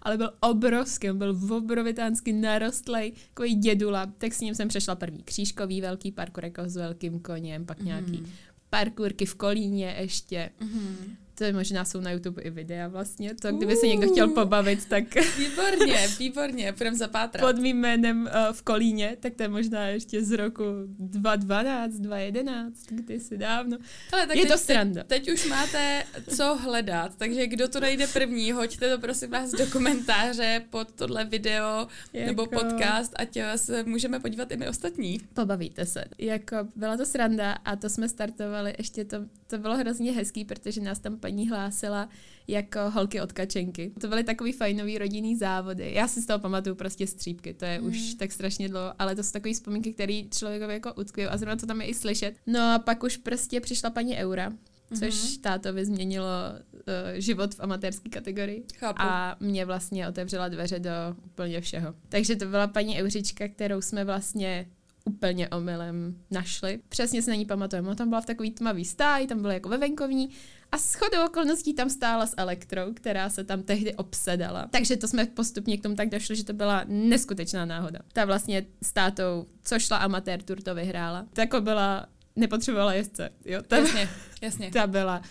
ale 0.02 0.18
byl 0.18 0.32
obrovský, 0.40 1.08
byl 1.12 1.40
obrovitánsky 1.50 2.34
narostlej, 2.34 3.14
takový 3.30 3.56
dědula. 3.56 4.06
Tak 4.18 4.34
s 4.34 4.42
ním 4.42 4.56
jsem 4.56 4.68
přešla 4.68 4.96
první 4.96 5.24
křížkový 5.24 5.82
velký 5.82 6.12
parkour 6.12 6.46
jako 6.46 6.70
s 6.70 6.76
velkým 6.76 7.20
koněm, 7.20 7.66
pak 7.66 7.82
nějaký 7.82 8.18
mm. 8.18 8.32
parkourky 8.70 9.26
v 9.26 9.36
Kolíně 9.36 9.96
ještě. 10.00 10.50
Mm 10.60 11.18
to 11.38 11.46
možná 11.54 11.86
jsou 11.86 12.02
na 12.02 12.12
YouTube 12.12 12.42
i 12.42 12.50
videa 12.50 12.88
vlastně, 12.88 13.36
to 13.36 13.52
kdyby 13.52 13.76
se 13.76 13.88
někdo 13.88 14.08
chtěl 14.12 14.28
pobavit, 14.28 14.86
tak... 14.86 15.04
Výborně, 15.38 16.08
výborně, 16.20 16.74
půjdem 16.74 16.96
zapátrat. 16.96 17.54
Pod 17.54 17.62
mým 17.62 17.78
jménem 17.78 18.22
uh, 18.22 18.54
v 18.54 18.62
Kolíně, 18.62 19.18
tak 19.20 19.36
to 19.36 19.44
je 19.44 19.50
možná 19.50 19.88
ještě 19.88 20.24
z 20.24 20.32
roku 20.32 20.64
2012, 21.00 21.94
2011, 21.94 22.78
kdysi 22.90 23.38
dávno. 23.38 23.78
Ale 24.14 24.28
tak 24.28 24.36
je 24.36 24.42
teď, 24.42 24.52
to 24.52 24.58
sranda. 24.58 25.04
Teď, 25.04 25.26
teď 25.26 25.34
už 25.34 25.48
máte 25.48 26.04
co 26.36 26.56
hledat, 26.56 27.12
takže 27.18 27.48
kdo 27.48 27.68
to 27.68 27.80
najde 27.80 28.08
první, 28.08 28.52
hoďte 28.52 28.96
to 28.96 29.02
prosím 29.02 29.30
vás 29.30 29.52
do 29.52 29.68
komentáře 29.68 30.62
pod 30.70 30.92
tohle 30.92 31.26
video 31.26 31.88
jako... 32.14 32.28
nebo 32.28 32.46
podcast, 32.46 33.14
ať 33.16 33.38
se 33.56 33.84
můžeme 33.84 34.20
podívat 34.20 34.52
i 34.52 34.58
my 34.58 34.68
ostatní. 34.68 35.20
Pobavíte 35.34 35.86
se. 35.86 36.04
Jako 36.18 36.56
byla 36.76 36.98
to 36.98 37.06
sranda 37.06 37.52
a 37.52 37.76
to 37.76 37.90
jsme 37.90 38.10
startovali, 38.10 38.74
ještě 38.78 39.06
to, 39.06 39.18
to 39.48 39.58
bylo 39.58 39.78
hrozně 39.78 40.12
hezký, 40.12 40.46
protože 40.46 40.82
nás 40.82 41.00
tam 41.00 41.18
paní 41.28 41.50
hlásila 41.50 42.10
jako 42.48 42.80
holky 42.90 43.22
od 43.22 43.32
kačenky. 43.32 43.92
To 44.02 44.08
byly 44.08 44.24
takový 44.24 44.52
fajnový 44.52 44.98
rodinný 44.98 45.36
závody. 45.36 45.94
Já 45.94 46.08
si 46.08 46.22
z 46.22 46.26
toho 46.26 46.40
pamatuju 46.40 46.76
prostě 46.76 47.08
střípky, 47.08 47.54
to 47.54 47.66
je 47.66 47.82
mm. 47.82 47.88
už 47.88 48.14
tak 48.14 48.32
strašně 48.32 48.70
dlouho, 48.70 48.94
ale 49.00 49.16
to 49.16 49.24
jsou 49.24 49.32
takové 49.32 49.54
vzpomínky, 49.54 49.94
které 49.94 50.22
člověkovi 50.32 50.74
jako 50.74 50.94
utkvějí 50.94 51.30
a 51.30 51.38
zrovna 51.38 51.56
to 51.56 51.66
tam 51.66 51.82
je 51.82 51.88
i 51.88 51.94
slyšet. 51.94 52.36
No 52.48 52.74
a 52.74 52.80
pak 52.80 53.04
už 53.04 53.18
prostě 53.18 53.62
přišla 53.62 53.90
paní 53.90 54.16
Eura, 54.16 54.54
což 55.00 55.14
mm-hmm. 55.14 55.42
tátovi 55.42 55.86
změnilo 55.86 56.28
uh, 56.74 57.20
život 57.20 57.56
v 57.56 57.60
amatérské 57.60 58.10
kategorii. 58.10 58.64
Chápu. 58.78 59.02
A 59.02 59.36
mě 59.40 59.66
vlastně 59.66 60.08
otevřela 60.08 60.48
dveře 60.48 60.80
do 60.80 60.92
úplně 61.26 61.62
všeho. 61.62 61.94
Takže 62.10 62.36
to 62.36 62.46
byla 62.46 62.68
paní 62.68 63.02
Euřička, 63.02 63.48
kterou 63.48 63.82
jsme 63.82 64.06
vlastně 64.06 64.68
úplně 65.06 65.50
omylem 65.50 66.18
našli. 66.32 66.80
Přesně 66.90 67.22
se 67.22 67.32
na 67.32 67.36
ní 67.36 67.46
pamatujeme. 67.46 67.88
Ona 67.88 67.96
tam 67.96 68.10
byla 68.10 68.22
v 68.22 68.26
takový 68.26 68.52
tmavý 68.52 68.86
stáj, 68.86 69.28
tam 69.28 69.42
byla 69.42 69.54
jako 69.54 69.70
ve 69.70 69.78
venkovní 69.78 70.30
a 70.72 70.78
s 70.78 70.94
chodou 70.96 71.26
okolností 71.26 71.74
tam 71.74 71.90
stála 71.90 72.26
s 72.26 72.34
elektrou, 72.38 72.94
která 72.94 73.30
se 73.30 73.44
tam 73.44 73.64
tehdy 73.64 73.94
obsedala. 73.96 74.68
Takže 74.72 74.98
to 74.98 75.08
jsme 75.08 75.26
postupně 75.26 75.78
k 75.78 75.84
tomu 75.84 75.96
tak 75.96 76.10
došli, 76.10 76.36
že 76.36 76.44
to 76.44 76.54
byla 76.54 76.84
neskutečná 76.88 77.66
náhoda. 77.66 78.00
Ta 78.14 78.26
vlastně 78.26 78.66
s 78.84 78.94
tátou, 78.94 79.46
co 79.64 79.80
šla 79.80 79.98
amatér 79.98 80.42
tour, 80.44 80.62
to 80.62 80.76
vyhrála. 80.76 81.26
To 81.34 81.42
jako 81.42 81.62
byla, 81.62 82.06
nepotřebovala 82.36 82.94
jezdce. 82.94 83.30
Jo? 83.46 83.62
Ta, 83.68 83.78
Jasně, 83.78 84.10
jasně. 84.42 84.72
ta 84.72 84.88
byla. 84.88 85.22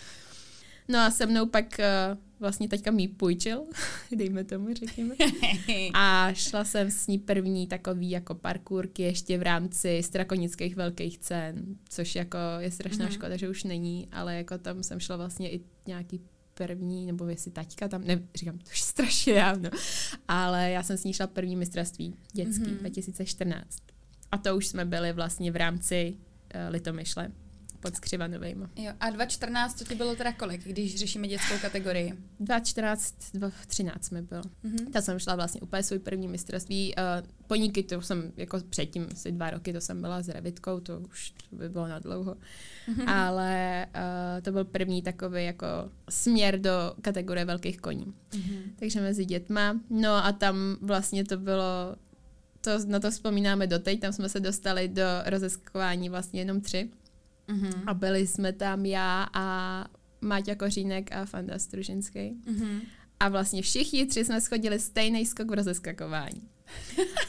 No 0.88 0.98
a 0.98 1.10
se 1.10 1.26
mnou 1.26 1.46
pak 1.46 1.64
uh, 1.78 2.18
vlastně 2.40 2.68
teďka 2.68 2.90
mi 2.90 3.08
půjčil, 3.08 3.64
dejme 4.16 4.44
tomu, 4.44 4.74
řekněme. 4.74 5.14
A 5.94 6.32
šla 6.32 6.64
jsem 6.64 6.90
s 6.90 7.06
ní 7.06 7.18
první 7.18 7.66
takový 7.66 8.10
jako 8.10 8.34
parkourky 8.34 9.02
ještě 9.02 9.38
v 9.38 9.42
rámci 9.42 10.02
strakonických 10.02 10.76
velkých 10.76 11.18
cen, 11.18 11.64
což 11.88 12.14
jako 12.14 12.38
je 12.58 12.70
strašná 12.70 13.06
mm-hmm. 13.06 13.12
škoda, 13.12 13.36
že 13.36 13.48
už 13.48 13.64
není, 13.64 14.08
ale 14.12 14.36
jako 14.36 14.58
tam 14.58 14.82
jsem 14.82 15.00
šla 15.00 15.16
vlastně 15.16 15.50
i 15.50 15.60
nějaký 15.86 16.20
první, 16.54 17.06
nebo 17.06 17.26
jestli 17.26 17.50
taťka 17.50 17.88
tam, 17.88 18.04
ne, 18.04 18.22
říkám, 18.34 18.58
to 18.58 18.70
už 18.70 18.80
strašně 18.80 19.34
dávno, 19.34 19.70
ale 20.28 20.70
já 20.70 20.82
jsem 20.82 20.96
s 20.96 21.04
ní 21.04 21.12
šla 21.12 21.26
první 21.26 21.56
mistrovství 21.56 22.14
dětský 22.32 22.64
mm-hmm. 22.64 22.78
2014. 22.78 23.78
A 24.32 24.38
to 24.38 24.56
už 24.56 24.66
jsme 24.66 24.84
byli 24.84 25.12
vlastně 25.12 25.52
v 25.52 25.56
rámci 25.56 26.14
uh, 26.16 26.72
Litomyšle 26.72 27.30
pod 27.86 27.96
Skřivanovejma. 27.96 28.70
Jo, 28.76 28.92
a 29.00 29.10
2014 29.10 29.74
to 29.74 29.84
ti 29.84 29.94
bylo 29.94 30.16
teda 30.16 30.32
kolik, 30.32 30.64
když 30.64 30.96
řešíme 30.96 31.28
dětskou 31.28 31.54
kategorii? 31.62 32.14
2014, 32.40 33.14
2013 33.34 34.10
mi 34.10 34.22
bylo. 34.22 34.42
Mm-hmm. 34.42 34.90
Ta 34.92 35.00
jsem 35.00 35.18
šla 35.18 35.34
vlastně 35.34 35.60
úplně 35.60 35.82
svůj 35.82 35.98
první 35.98 36.28
mistrovství. 36.28 36.94
Uh, 36.94 37.28
poníky 37.46 37.82
to 37.82 38.02
jsem 38.02 38.32
jako 38.36 38.60
předtím, 38.70 39.06
asi 39.12 39.32
dva 39.32 39.50
roky, 39.50 39.72
to 39.72 39.80
jsem 39.80 40.00
byla 40.00 40.22
s 40.22 40.28
Revitkou, 40.28 40.80
to 40.80 41.00
už 41.00 41.30
to 41.50 41.56
by 41.56 41.68
bylo 41.68 41.88
na 41.88 41.98
dlouho. 41.98 42.36
Mm-hmm. 42.88 43.10
Ale 43.10 43.86
uh, 43.94 44.42
to 44.42 44.52
byl 44.52 44.64
první 44.64 45.02
takový 45.02 45.44
jako 45.44 45.66
směr 46.10 46.60
do 46.60 46.70
kategorie 47.00 47.44
velkých 47.44 47.80
koní. 47.80 48.06
Mm-hmm. 48.06 48.62
Takže 48.78 49.00
mezi 49.00 49.24
dětma. 49.24 49.80
No 49.90 50.24
a 50.24 50.32
tam 50.32 50.76
vlastně 50.80 51.24
to 51.24 51.36
bylo 51.36 51.96
to, 52.60 52.86
na 52.86 53.00
to 53.00 53.10
vzpomínáme 53.10 53.66
doteď, 53.66 54.00
tam 54.00 54.12
jsme 54.12 54.28
se 54.28 54.40
dostali 54.40 54.88
do 54.88 55.02
rozeskování 55.26 56.08
vlastně 56.08 56.40
jenom 56.40 56.60
tři. 56.60 56.90
Mm-hmm. 57.48 57.82
A 57.86 57.94
byli 57.94 58.26
jsme 58.26 58.52
tam 58.52 58.86
já 58.86 59.28
a 59.32 59.86
Máťa 60.20 60.54
Kořínek 60.54 61.12
a 61.12 61.26
Fanda 61.26 61.58
Stružinský. 61.58 62.18
Mm-hmm. 62.20 62.80
A 63.20 63.28
vlastně 63.28 63.62
všichni 63.62 64.06
tři 64.06 64.24
jsme 64.24 64.40
schodili 64.40 64.78
stejný 64.78 65.26
skok 65.26 65.50
v 65.50 65.54
rozeskakování. 65.54 66.42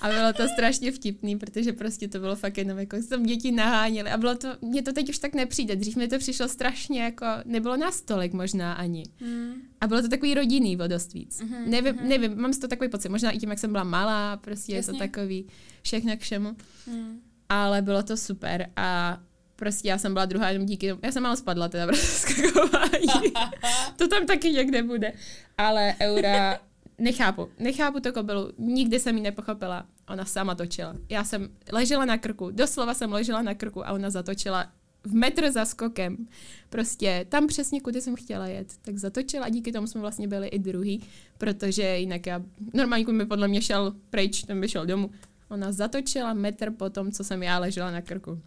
A 0.01 0.09
bylo 0.09 0.33
to 0.33 0.47
strašně 0.47 0.91
vtipný, 0.91 1.37
protože 1.37 1.73
prostě 1.73 2.07
to 2.07 2.19
bylo 2.19 2.35
fakt 2.35 2.57
jenom 2.57 2.79
jako 2.79 3.01
se 3.01 3.09
tam 3.09 3.23
děti 3.23 3.51
naháněly 3.51 4.09
a 4.09 4.17
bylo 4.17 4.35
to, 4.35 4.47
mně 4.61 4.81
to 4.81 4.93
teď 4.93 5.09
už 5.09 5.17
tak 5.17 5.35
nepřijde, 5.35 5.75
dřív 5.75 5.95
mi 5.95 6.07
to 6.07 6.17
přišlo 6.17 6.47
strašně 6.47 7.03
jako, 7.03 7.25
nebylo 7.45 7.77
nás 7.77 8.01
tolik 8.01 8.33
možná 8.33 8.73
ani. 8.73 9.03
Mm. 9.21 9.53
A 9.81 9.87
bylo 9.87 10.01
to 10.01 10.07
takový 10.07 10.33
rodinný 10.33 10.77
o 10.77 10.87
dost 10.87 11.13
víc. 11.13 11.41
Mm-hmm, 11.41 11.67
nevím, 11.67 11.95
mm-hmm. 11.95 12.07
nevím, 12.07 12.41
mám 12.41 12.53
z 12.53 12.57
to 12.57 12.67
takový 12.67 12.89
pocit, 12.89 13.09
možná 13.09 13.31
i 13.31 13.37
tím, 13.37 13.49
jak 13.49 13.59
jsem 13.59 13.71
byla 13.71 13.83
malá, 13.83 14.37
prostě 14.37 14.75
Jasně. 14.75 14.89
je 14.89 14.93
to 14.93 14.99
takový 14.99 15.47
všechno 15.81 16.17
k 16.17 16.19
všemu. 16.19 16.55
Mm. 16.87 17.19
Ale 17.49 17.81
bylo 17.81 18.03
to 18.03 18.17
super 18.17 18.69
a 18.75 19.19
prostě 19.57 19.87
já 19.87 19.97
jsem 19.97 20.13
byla 20.13 20.25
druhá 20.25 20.49
jenom 20.49 20.65
díky 20.65 20.89
tomu, 20.89 20.99
já 21.03 21.11
jsem 21.11 21.23
málo 21.23 21.35
spadla 21.35 21.69
teda 21.69 21.91
v 21.91 21.95
skakování. 21.95 23.33
to 23.97 24.07
tam 24.07 24.25
taky 24.25 24.51
někde 24.51 24.83
bude. 24.83 25.13
Ale 25.57 25.95
Eura, 26.01 26.59
nechápu, 26.97 27.49
nechápu 27.59 27.99
to 27.99 28.13
kobelu, 28.13 28.51
nikdy 28.57 28.99
jsem 28.99 29.17
ji 29.17 29.23
nepochopila. 29.23 29.85
Ona 30.09 30.25
sama 30.25 30.55
točila. 30.55 30.95
Já 31.09 31.23
jsem 31.23 31.49
ležela 31.71 32.05
na 32.05 32.17
krku, 32.17 32.51
doslova 32.51 32.93
jsem 32.93 33.13
ležela 33.13 33.41
na 33.41 33.53
krku 33.53 33.87
a 33.87 33.91
ona 33.91 34.09
zatočila 34.09 34.67
v 35.03 35.13
metr 35.13 35.51
za 35.51 35.65
skokem. 35.65 36.27
Prostě 36.69 37.25
tam 37.29 37.47
přesně, 37.47 37.81
kudy 37.81 38.01
jsem 38.01 38.15
chtěla 38.15 38.47
jet. 38.47 38.73
Tak 38.81 38.97
zatočila 38.97 39.45
a 39.45 39.49
díky 39.49 39.71
tomu 39.71 39.87
jsme 39.87 40.01
vlastně 40.01 40.27
byli 40.27 40.47
i 40.47 40.59
druhý, 40.59 41.03
protože 41.37 41.97
jinak 41.97 42.25
já, 42.25 42.41
normálně 42.73 43.13
mi 43.13 43.25
podle 43.25 43.47
mě 43.47 43.61
šel 43.61 43.95
pryč, 44.09 44.43
ten 44.43 44.61
by 44.61 44.67
šel 44.67 44.85
domů. 44.85 45.11
Ona 45.49 45.71
zatočila 45.71 46.33
metr 46.33 46.71
po 46.71 46.89
tom, 46.89 47.11
co 47.11 47.23
jsem 47.23 47.43
já 47.43 47.59
ležela 47.59 47.91
na 47.91 48.01
krku 48.01 48.41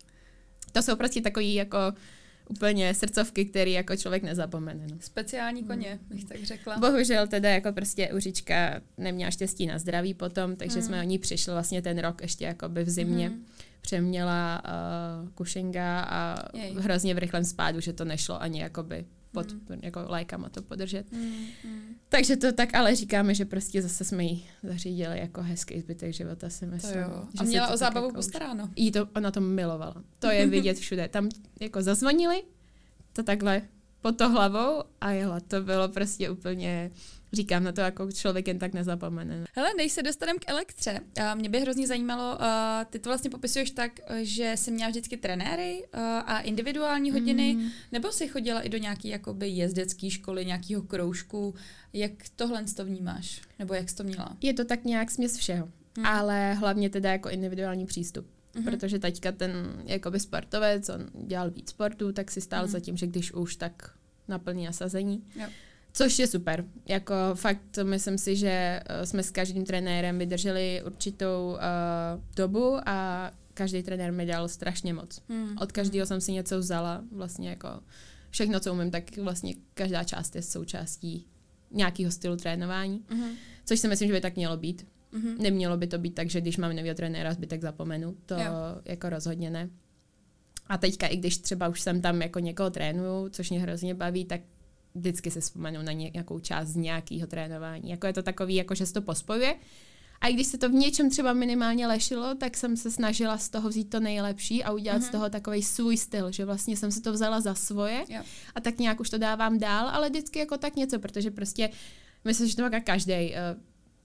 to 0.73 0.83
jsou 0.83 0.97
prostě 0.97 1.21
takový 1.21 1.55
jako 1.55 1.79
úplně 2.49 2.95
srdcovky, 2.95 3.45
který 3.45 3.73
jako 3.73 3.97
člověk 3.97 4.23
nezapomene. 4.23 4.87
No. 4.91 4.97
Speciální 5.01 5.65
koně, 5.65 5.99
mm. 6.03 6.17
bych 6.17 6.25
tak 6.25 6.45
řekla. 6.45 6.79
Bohužel 6.79 7.27
teda 7.27 7.51
jako 7.51 7.73
prostě 7.73 8.09
Uřička 8.09 8.81
neměla 8.99 9.31
štěstí 9.31 9.67
na 9.67 9.79
zdraví 9.79 10.15
potom, 10.15 10.57
takže 10.57 10.77
mm. 10.77 10.83
jsme 10.83 11.01
o 11.01 11.05
ní 11.05 11.19
přišli 11.19 11.53
vlastně 11.53 11.83
ten 11.83 11.99
rok 11.99 12.23
ještě 12.23 12.45
jako 12.45 12.69
by 12.69 12.85
v 12.85 12.91
zimě. 12.91 13.29
Mm. 13.29 13.47
Přeměla 13.81 14.63
uh, 14.65 15.29
kušenga 15.29 16.01
a 16.01 16.37
Jej. 16.57 16.75
hrozně 16.75 17.15
v 17.15 17.19
rychlém 17.19 17.45
spádu, 17.45 17.81
že 17.81 17.93
to 17.93 18.05
nešlo 18.05 18.43
ani 18.43 18.61
jakoby 18.61 19.05
pod 19.33 19.53
mm. 19.53 19.79
jako 19.83 20.01
lékama 20.07 20.49
to 20.49 20.63
podržet. 20.63 21.13
Mm, 21.13 21.47
mm. 21.65 21.81
Takže 22.09 22.37
to 22.37 22.53
tak 22.53 22.75
ale 22.75 22.97
říkáme, 22.97 23.35
že 23.35 23.45
prostě 23.45 23.83
zase 23.83 24.05
jsme 24.05 24.25
jí 24.25 24.47
zařídili 24.63 25.19
jako 25.19 25.43
hezký 25.43 25.81
zbytek 25.81 26.13
života, 26.13 26.51
si 26.51 26.67
myslím. 26.67 26.93
To 26.93 26.99
jo. 26.99 27.29
A 27.39 27.43
měla 27.43 27.69
o 27.69 27.77
zábavu 27.77 28.07
jako 28.07 28.17
postaráno. 28.17 28.71
Jí 28.77 28.93
to, 28.93 29.09
ona 29.17 29.31
to 29.31 29.41
milovala. 29.41 29.95
To 30.19 30.31
je 30.31 30.47
vidět 30.47 30.79
všude. 30.79 31.09
Tam 31.09 31.29
jako 31.61 31.83
zazvonili, 31.83 32.43
to 33.13 33.23
takhle 33.23 33.63
pod 34.01 34.19
to 34.19 34.29
hlavou 34.29 34.83
a 35.01 35.11
jela. 35.11 35.41
To 35.41 35.61
bylo 35.61 35.89
prostě 35.89 36.31
úplně 36.31 36.91
říkám 37.33 37.65
na 37.65 37.73
to, 37.73 37.81
jako 37.81 38.13
člověk 38.13 38.49
jen 38.49 38.59
tak 38.59 38.73
nezapomene. 38.73 39.45
Hele, 39.55 39.71
než 39.77 39.93
se 39.93 40.03
dostaneme 40.03 40.39
k 40.39 40.49
elektře, 40.49 41.01
mě 41.35 41.49
by 41.49 41.61
hrozně 41.61 41.87
zajímalo, 41.87 42.39
ty 42.91 42.99
to 42.99 43.11
vlastně 43.11 43.31
popisuješ 43.31 43.71
tak, 43.71 43.93
že 44.21 44.53
jsi 44.57 44.71
měla 44.71 44.91
vždycky 44.91 45.17
trenéry 45.17 45.87
a 46.27 46.41
individuální 46.41 47.11
hodiny, 47.11 47.55
mm. 47.55 47.69
nebo 47.93 48.13
jsi 48.13 48.29
chodila 48.29 48.61
i 48.61 48.69
do 48.69 48.79
nějaké 48.79 49.09
jakoby 49.09 49.49
jezdecké 49.49 50.11
školy, 50.11 50.47
nějakého 50.47 50.83
kroužku, 50.83 51.55
jak 51.93 52.13
tohle 52.37 52.65
to 52.77 52.85
vnímáš, 52.85 53.41
nebo 53.59 53.75
jak 53.75 53.89
jsi 53.89 53.97
to 53.97 54.05
měla? 54.05 54.37
Je 54.43 54.55
to 54.55 54.65
tak 54.65 54.85
nějak 54.85 55.11
směs 55.11 55.37
všeho, 55.37 55.69
mm. 55.99 56.07
ale 56.07 56.55
hlavně 56.55 56.91
teda 56.91 57.13
jako 57.13 57.29
individuální 57.29 57.87
přístup. 57.87 58.27
Mm-hmm. 58.55 58.65
Protože 58.65 58.99
teďka 58.99 59.33
ten 59.33 59.83
jakoby 59.85 60.21
sportovec, 60.21 60.89
on 60.89 61.11
dělal 61.27 61.51
víc 61.51 61.71
sportu, 61.71 62.13
tak 62.13 62.31
si 62.31 62.41
stál 62.41 62.65
mm-hmm. 62.65 62.71
za 62.71 62.81
tím, 62.81 62.97
že 62.97 63.07
když 63.07 63.33
už, 63.33 63.57
tak 63.57 63.93
naplní 64.29 64.65
nasazení. 64.65 65.25
Yep. 65.37 65.51
Což 65.93 66.19
je 66.19 66.27
super. 66.27 66.65
Jako 66.89 67.15
fakt 67.35 67.79
myslím 67.83 68.19
si, 68.19 68.37
že 68.37 68.81
uh, 68.81 69.05
jsme 69.05 69.23
s 69.23 69.31
každým 69.31 69.65
trenérem 69.65 70.19
vydrželi 70.19 70.83
určitou 70.87 71.53
uh, 71.53 72.25
dobu 72.37 72.77
a 72.87 73.31
každý 73.55 73.83
trenér 73.83 74.13
mi 74.13 74.27
dal 74.27 74.49
strašně 74.49 74.95
moc. 74.95 75.23
Hmm. 75.29 75.57
Od 75.61 75.73
každého 75.73 76.07
jsem 76.07 76.21
si 76.21 76.33
něco 76.33 76.59
vzala. 76.59 77.05
Vlastně 77.13 77.49
jako 77.49 77.69
všechno, 78.31 78.61
co 78.61 78.73
umím, 78.73 78.91
tak 78.91 79.17
vlastně 79.17 79.55
každá 79.75 80.05
část 80.05 80.37
je 80.37 80.43
součástí 80.43 81.27
nějakého 81.71 82.11
stylu 82.11 82.37
trénování. 82.37 83.05
Mm-hmm. 83.09 83.35
Což 83.65 83.81
si 83.81 83.89
myslím, 83.89 84.09
že 84.09 84.15
by 84.15 84.21
tak 84.21 84.37
mělo 84.37 84.57
být. 84.57 84.87
Mm-hmm. 85.13 85.39
Nemělo 85.39 85.77
by 85.77 85.87
to 85.87 85.99
být 85.99 86.15
tak, 86.15 86.31
že 86.31 86.41
když 86.41 86.57
mám 86.57 86.77
nového 86.77 86.95
trenéra, 86.95 87.35
zbytek 87.35 87.63
zapomenu. 87.63 88.17
To 88.27 88.35
jo. 88.35 88.53
jako 88.85 89.09
rozhodně 89.09 89.51
ne. 89.51 89.71
A 90.67 90.79
teďka, 90.79 91.07
i 91.07 91.17
když 91.17 91.39
třeba 91.39 91.69
už 91.69 91.81
jsem 91.81 92.01
tam 92.01 92.23
jako 92.23 92.39
někoho 92.39 92.71
trénuju, 92.71 93.29
což 93.29 93.51
mě 93.51 93.61
hrozně 93.61 93.95
baví, 93.95 94.25
tak 94.25 94.41
vždycky 94.95 95.31
se 95.31 95.41
vzpomenu 95.41 95.83
na 95.83 95.93
nějakou 95.93 96.39
část 96.39 96.69
z 96.69 96.77
nějakého 96.77 97.27
trénování. 97.27 97.91
Jako 97.91 98.07
je 98.07 98.13
to 98.13 98.23
takový, 98.23 98.55
jako 98.55 98.75
že 98.75 98.87
se 98.87 98.93
to 98.93 99.03
pospojuje. 99.03 99.57
A 100.21 100.29
i 100.29 100.33
když 100.33 100.47
se 100.47 100.59
to 100.59 100.69
v 100.69 100.73
něčem 100.73 101.11
třeba 101.11 101.33
minimálně 101.33 101.87
lešilo, 101.87 102.35
tak 102.35 102.57
jsem 102.57 102.77
se 102.77 102.91
snažila 102.91 103.39
z 103.39 103.49
toho 103.49 103.69
vzít 103.69 103.91
to 103.91 104.01
nejlepší 104.01 104.65
a 104.65 104.73
udělat 104.73 104.97
mm-hmm. 104.97 105.01
z 105.01 105.05
mhm. 105.05 105.13
toho 105.13 105.31
takový 105.31 105.63
svůj 105.63 105.97
styl, 105.97 106.33
že 106.33 106.45
vlastně 106.45 106.77
jsem 106.77 106.91
se 106.93 107.03
to 107.03 107.13
vzala 107.13 107.41
za 107.41 107.55
svoje 107.55 108.05
jo. 108.09 108.23
a 108.55 108.61
tak 108.61 108.79
nějak 108.79 109.01
už 109.01 109.11
to 109.11 109.19
dávám 109.19 109.59
dál, 109.59 109.89
ale 109.89 110.11
vždycky 110.11 110.39
jako 110.39 110.59
tak 110.59 110.77
něco, 110.77 110.99
protože 110.99 111.31
prostě 111.31 111.71
myslím, 112.25 112.49
že 112.49 112.57
to 112.57 112.63
má 112.63 112.81
každý. 112.81 113.13
Uh, 113.31 113.61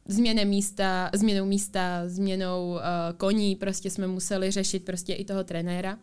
změny 0.07 0.45
místa, 0.45 1.09
změnou 1.13 1.45
místa, 1.45 2.03
změnou 2.07 2.71
uh, 2.71 2.79
koní, 3.17 3.55
prostě 3.55 3.89
jsme 3.89 4.07
museli 4.07 4.51
řešit 4.51 4.85
prostě 4.85 5.13
i 5.13 5.25
toho 5.25 5.43
trenéra. 5.43 5.97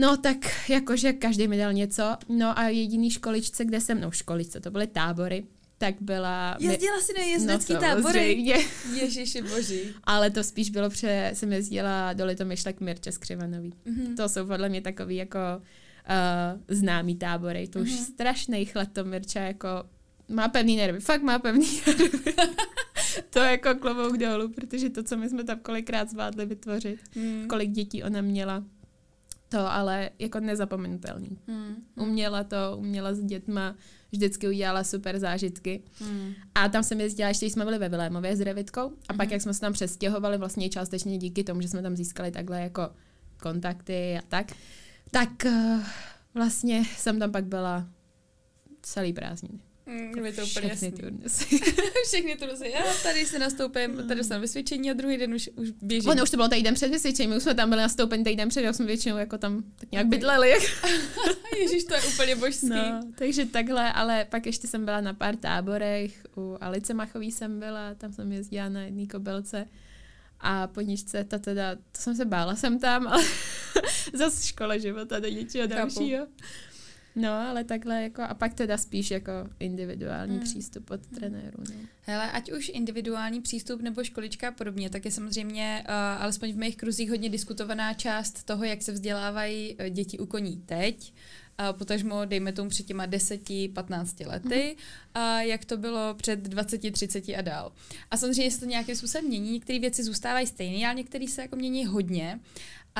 No 0.00 0.16
tak 0.16 0.36
jakože 0.68 1.12
každý 1.12 1.48
mi 1.48 1.58
dal 1.58 1.72
něco. 1.72 2.16
No 2.28 2.58
a 2.58 2.68
jediný 2.68 3.10
školičce, 3.10 3.64
kde 3.64 3.80
jsem, 3.80 4.00
no 4.00 4.10
školičce, 4.10 4.60
to 4.60 4.70
byly 4.70 4.86
tábory, 4.86 5.44
tak 5.78 5.94
byla... 6.00 6.56
Jezdila 6.60 7.00
si 7.00 7.12
na 7.12 7.24
jezdecký 7.24 7.72
no, 7.72 7.80
tábory? 7.80 8.54
Ježiši 8.94 9.42
boží. 9.42 9.80
Ale 10.04 10.30
to 10.30 10.44
spíš 10.44 10.70
bylo, 10.70 10.90
protože 10.90 11.30
jsem 11.34 11.52
jezdila 11.52 12.12
do 12.12 12.24
Litomyšle 12.24 12.72
k 12.72 12.80
Mirče 12.80 13.12
Skřivanový. 13.12 13.74
Mm-hmm. 13.86 14.16
To 14.16 14.28
jsou 14.28 14.46
podle 14.46 14.68
mě 14.68 14.80
takový 14.80 15.16
jako 15.16 15.38
známý 16.68 17.16
tábory. 17.16 17.68
To 17.68 17.78
už 17.78 17.88
mm-hmm. 17.88 18.04
strašný 18.04 18.64
chlad 18.64 18.88
to 18.92 19.04
Mirča 19.04 19.40
jako 19.40 19.68
má 20.28 20.48
pevný 20.48 20.76
nervy, 20.76 21.00
fakt 21.00 21.22
má 21.22 21.38
pevný 21.38 21.66
nervy. 21.86 22.34
to 23.30 23.38
je 23.38 23.50
jako 23.50 23.74
klobouk 23.74 24.18
dolů, 24.18 24.48
protože 24.48 24.90
to, 24.90 25.02
co 25.02 25.16
my 25.16 25.28
jsme 25.28 25.44
tam 25.44 25.58
kolikrát 25.58 26.10
zvládli 26.10 26.46
vytvořit, 26.46 27.00
mm. 27.14 27.44
kolik 27.48 27.70
dětí 27.70 28.02
ona 28.02 28.20
měla, 28.20 28.64
to 29.50 29.72
ale 29.72 30.10
jako 30.18 30.40
nezapomenutelný. 30.40 31.38
Mm. 31.46 31.74
Uměla 31.96 32.44
to, 32.44 32.56
uměla 32.78 33.14
s 33.14 33.20
dětma, 33.20 33.74
vždycky 34.12 34.48
udělala 34.48 34.84
super 34.84 35.18
zážitky. 35.18 35.82
Mm. 36.00 36.32
A 36.54 36.68
tam 36.68 36.82
jsem 36.82 37.00
jezdila, 37.00 37.28
ještě 37.28 37.46
jsme 37.46 37.64
byli 37.64 37.78
ve 37.78 37.88
Vilémově 37.88 38.36
s 38.36 38.40
Revitkou 38.40 38.92
a 39.08 39.12
mm. 39.12 39.16
pak, 39.16 39.30
jak 39.30 39.42
jsme 39.42 39.54
se 39.54 39.60
tam 39.60 39.72
přestěhovali, 39.72 40.38
vlastně 40.38 40.68
částečně 40.68 41.18
díky 41.18 41.44
tomu, 41.44 41.60
že 41.60 41.68
jsme 41.68 41.82
tam 41.82 41.96
získali 41.96 42.30
takhle 42.30 42.60
jako 42.60 42.90
kontakty 43.42 44.18
a 44.18 44.22
tak, 44.28 44.52
tak 45.10 45.30
uh, 45.46 45.82
vlastně 46.34 46.84
jsem 46.96 47.18
tam 47.18 47.32
pak 47.32 47.44
byla 47.44 47.86
celý 48.82 49.12
prázdniny. 49.12 49.69
Mm, 49.90 50.24
je 50.24 50.32
to 50.32 50.46
úplně 50.46 50.68
Všechny 50.68 50.92
turnusy. 50.92 51.60
Všechny 52.06 52.36
turnusy. 52.36 52.68
Já 52.68 52.82
tady 53.02 53.26
se 53.26 53.38
nastoupím, 53.38 53.96
tady 53.96 54.14
dostanu 54.14 54.40
vysvědčení 54.40 54.90
a 54.90 54.94
druhý 54.94 55.16
den 55.16 55.34
už, 55.34 55.50
už 55.56 55.70
běží. 55.70 56.08
Ono 56.08 56.22
už 56.22 56.30
to 56.30 56.36
bylo 56.36 56.48
týden 56.48 56.74
před 56.74 56.88
vysvědčením, 56.88 57.30
my 57.30 57.36
už 57.36 57.42
jsme 57.42 57.54
tam 57.54 57.68
byli 57.68 57.82
nastoupeni 57.82 58.24
týden 58.24 58.48
před, 58.48 58.62
jak 58.62 58.74
jsme 58.74 58.86
většinou 58.86 59.16
jako 59.16 59.38
tam 59.38 59.62
tak 59.76 59.92
nějak 59.92 60.06
bydleli. 60.06 60.50
Ježíš, 61.60 61.84
to 61.84 61.94
je 61.94 62.00
úplně 62.02 62.36
božský. 62.36 62.68
No, 62.68 63.00
takže 63.14 63.46
takhle, 63.46 63.92
ale 63.92 64.24
pak 64.24 64.46
ještě 64.46 64.66
jsem 64.66 64.84
byla 64.84 65.00
na 65.00 65.14
pár 65.14 65.36
táborech, 65.36 66.26
u 66.36 66.56
Alice 66.60 66.94
Machový 66.94 67.32
jsem 67.32 67.60
byla, 67.60 67.94
tam 67.94 68.12
jsem 68.12 68.32
jezdila 68.32 68.68
na 68.68 68.82
jedné 68.82 69.06
kobelce 69.06 69.66
a 70.40 70.66
poničce, 70.66 71.24
ta 71.24 71.38
teda, 71.38 71.74
to 71.74 72.00
jsem 72.00 72.16
se 72.16 72.24
bála 72.24 72.56
jsem 72.56 72.78
tam, 72.78 73.08
ale 73.08 73.24
zase 74.14 74.46
škola 74.46 74.78
života 74.78 75.20
do 75.20 75.28
něčeho 75.28 75.66
dalšího. 75.66 76.26
No, 77.16 77.32
ale 77.32 77.64
takhle 77.64 78.02
jako, 78.02 78.22
a 78.22 78.34
pak 78.34 78.54
teda 78.54 78.78
spíš 78.78 79.10
jako 79.10 79.32
individuální 79.58 80.36
mm. 80.36 80.40
přístup 80.42 80.90
od 80.90 81.10
mm. 81.10 81.18
trenéru. 81.18 81.58
No. 81.58 81.74
Hele, 82.02 82.30
ať 82.32 82.52
už 82.52 82.70
individuální 82.74 83.40
přístup 83.40 83.82
nebo 83.82 84.04
školička 84.04 84.48
a 84.48 84.52
podobně, 84.52 84.90
tak 84.90 85.04
je 85.04 85.10
samozřejmě, 85.10 85.84
uh, 85.88 85.94
alespoň 86.22 86.52
v 86.52 86.56
mých 86.56 86.76
kruzích, 86.76 87.10
hodně 87.10 87.28
diskutovaná 87.28 87.94
část 87.94 88.44
toho, 88.44 88.64
jak 88.64 88.82
se 88.82 88.92
vzdělávají 88.92 89.76
uh, 89.76 89.86
děti 89.86 90.18
u 90.18 90.26
koní 90.26 90.62
teď, 90.66 91.12
a 91.58 91.72
potažmo, 91.72 92.24
dejme 92.24 92.52
tomu 92.52 92.70
před 92.70 92.86
těma 92.86 93.06
10-15 93.06 94.28
lety, 94.28 94.76
mm. 94.76 94.82
a 95.14 95.42
jak 95.42 95.64
to 95.64 95.76
bylo 95.76 96.14
před 96.14 96.40
20, 96.40 96.92
30 96.92 97.24
a 97.38 97.42
dál. 97.42 97.72
A 98.10 98.16
samozřejmě 98.16 98.50
se 98.50 98.60
to 98.60 98.66
nějakým 98.66 98.96
způsobem 98.96 99.26
mění, 99.26 99.52
některé 99.52 99.78
věci 99.78 100.04
zůstávají 100.04 100.46
stejné, 100.46 100.86
ale 100.86 100.94
některé 100.94 101.28
se 101.28 101.42
jako 101.42 101.56
mění 101.56 101.86
hodně. 101.86 102.40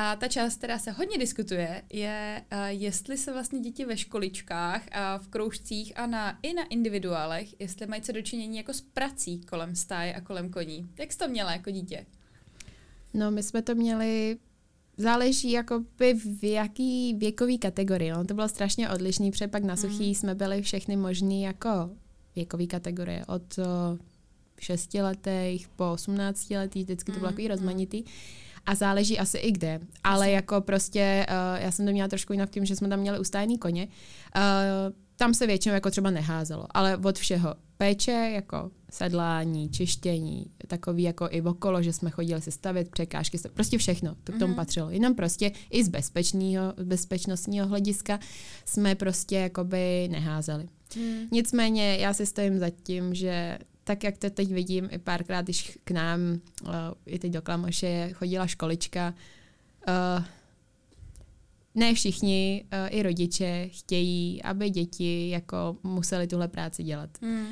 A 0.03 0.15
ta 0.15 0.27
část, 0.27 0.57
která 0.57 0.79
se 0.79 0.91
hodně 0.91 1.17
diskutuje, 1.17 1.81
je, 1.93 2.41
uh, 2.51 2.59
jestli 2.67 3.17
se 3.17 3.33
vlastně 3.33 3.59
děti 3.59 3.85
ve 3.85 3.97
školičkách 3.97 4.81
a 4.91 5.17
v 5.17 5.27
kroužcích 5.27 5.99
a 5.99 6.05
na, 6.05 6.39
i 6.43 6.53
na 6.53 6.63
individuálech, 6.63 7.59
jestli 7.59 7.87
mají 7.87 8.01
co 8.01 8.11
dočinění 8.11 8.57
jako 8.57 8.73
s 8.73 8.81
prací 8.81 9.41
kolem 9.41 9.75
stáje 9.75 10.13
a 10.13 10.21
kolem 10.21 10.49
koní. 10.49 10.89
Jak 10.99 11.11
jsi 11.11 11.17
to 11.17 11.27
měla 11.27 11.51
jako 11.51 11.71
dítě? 11.71 12.05
No, 13.13 13.31
my 13.31 13.43
jsme 13.43 13.61
to 13.61 13.75
měli 13.75 14.37
záleží 14.97 15.51
jakoby 15.51 16.13
v 16.13 16.43
jaký 16.43 17.13
věkový 17.13 17.57
kategorii. 17.57 18.11
No, 18.11 18.25
to 18.25 18.33
bylo 18.33 18.49
strašně 18.49 18.89
odlišný, 18.89 19.31
protože 19.31 19.47
pak 19.47 19.63
na 19.63 19.75
suchý 19.75 20.07
mm. 20.07 20.15
jsme 20.15 20.35
byli 20.35 20.61
všechny 20.61 20.95
možný 20.95 21.41
jako 21.41 21.89
věkový 22.35 22.67
kategorie. 22.67 23.25
Od 23.25 23.59
šestiletých 24.59 25.67
po 25.67 25.91
18 25.91 26.49
letých, 26.49 26.83
vždycky 26.83 27.11
to 27.11 27.19
bylo 27.19 27.29
mm. 27.29 27.33
takový 27.33 27.47
rozmanitý. 27.47 28.03
A 28.65 28.75
záleží 28.75 29.19
asi 29.19 29.37
i 29.37 29.51
kde. 29.51 29.79
Ale 30.03 30.31
jako 30.31 30.61
prostě, 30.61 31.25
uh, 31.29 31.63
já 31.63 31.71
jsem 31.71 31.85
to 31.85 31.91
měla 31.91 32.07
trošku 32.07 32.33
jinak 32.33 32.49
tím, 32.49 32.65
že 32.65 32.75
jsme 32.75 32.89
tam 32.89 32.99
měli 32.99 33.19
ustájený 33.19 33.57
koně. 33.57 33.87
Uh, 34.35 34.41
tam 35.15 35.33
se 35.33 35.47
většinou 35.47 35.75
jako 35.75 35.91
třeba 35.91 36.09
neházelo, 36.09 36.65
ale 36.71 36.97
od 36.97 37.17
všeho. 37.17 37.55
Péče, 37.77 38.31
jako 38.33 38.71
sedlání, 38.91 39.69
čištění, 39.69 40.45
takový 40.67 41.03
jako 41.03 41.27
i 41.31 41.41
okolo, 41.41 41.81
že 41.81 41.93
jsme 41.93 42.09
chodili 42.09 42.41
se 42.41 42.51
stavit 42.51 42.89
překážky, 42.89 43.37
prostě 43.53 43.77
všechno, 43.77 44.15
to 44.23 44.31
k 44.31 44.39
tomu 44.39 44.53
mm-hmm. 44.53 44.55
patřilo. 44.55 44.89
Jenom 44.89 45.15
prostě 45.15 45.51
i 45.69 45.83
z 45.83 45.89
bezpečného, 45.89 46.73
bezpečnostního 46.83 47.67
hlediska 47.67 48.19
jsme 48.65 48.95
prostě 48.95 49.35
jakoby 49.35 50.07
neházeli. 50.11 50.67
Mm. 50.95 51.27
Nicméně 51.31 51.97
já 51.97 52.13
si 52.13 52.25
stojím 52.25 52.59
za 52.59 52.69
tím, 52.69 53.13
že 53.13 53.57
tak, 53.83 54.03
jak 54.03 54.17
to 54.17 54.29
teď 54.29 54.51
vidím 54.51 54.89
i 54.91 54.97
párkrát, 54.97 55.41
když 55.41 55.77
k 55.83 55.91
nám, 55.91 56.19
uh, 56.63 56.69
i 57.05 57.19
teď 57.19 57.31
do 57.31 57.41
Klamoše, 57.41 58.09
chodila 58.13 58.47
školička, 58.47 59.13
uh, 59.87 60.23
ne 61.75 61.93
všichni, 61.93 62.65
uh, 62.73 62.97
i 62.97 63.03
rodiče 63.03 63.69
chtějí, 63.71 64.43
aby 64.43 64.69
děti 64.69 65.29
jako 65.29 65.77
museli 65.83 66.27
tuhle 66.27 66.47
práci 66.47 66.83
dělat. 66.83 67.09
Mm. 67.21 67.45
Uh, 67.45 67.47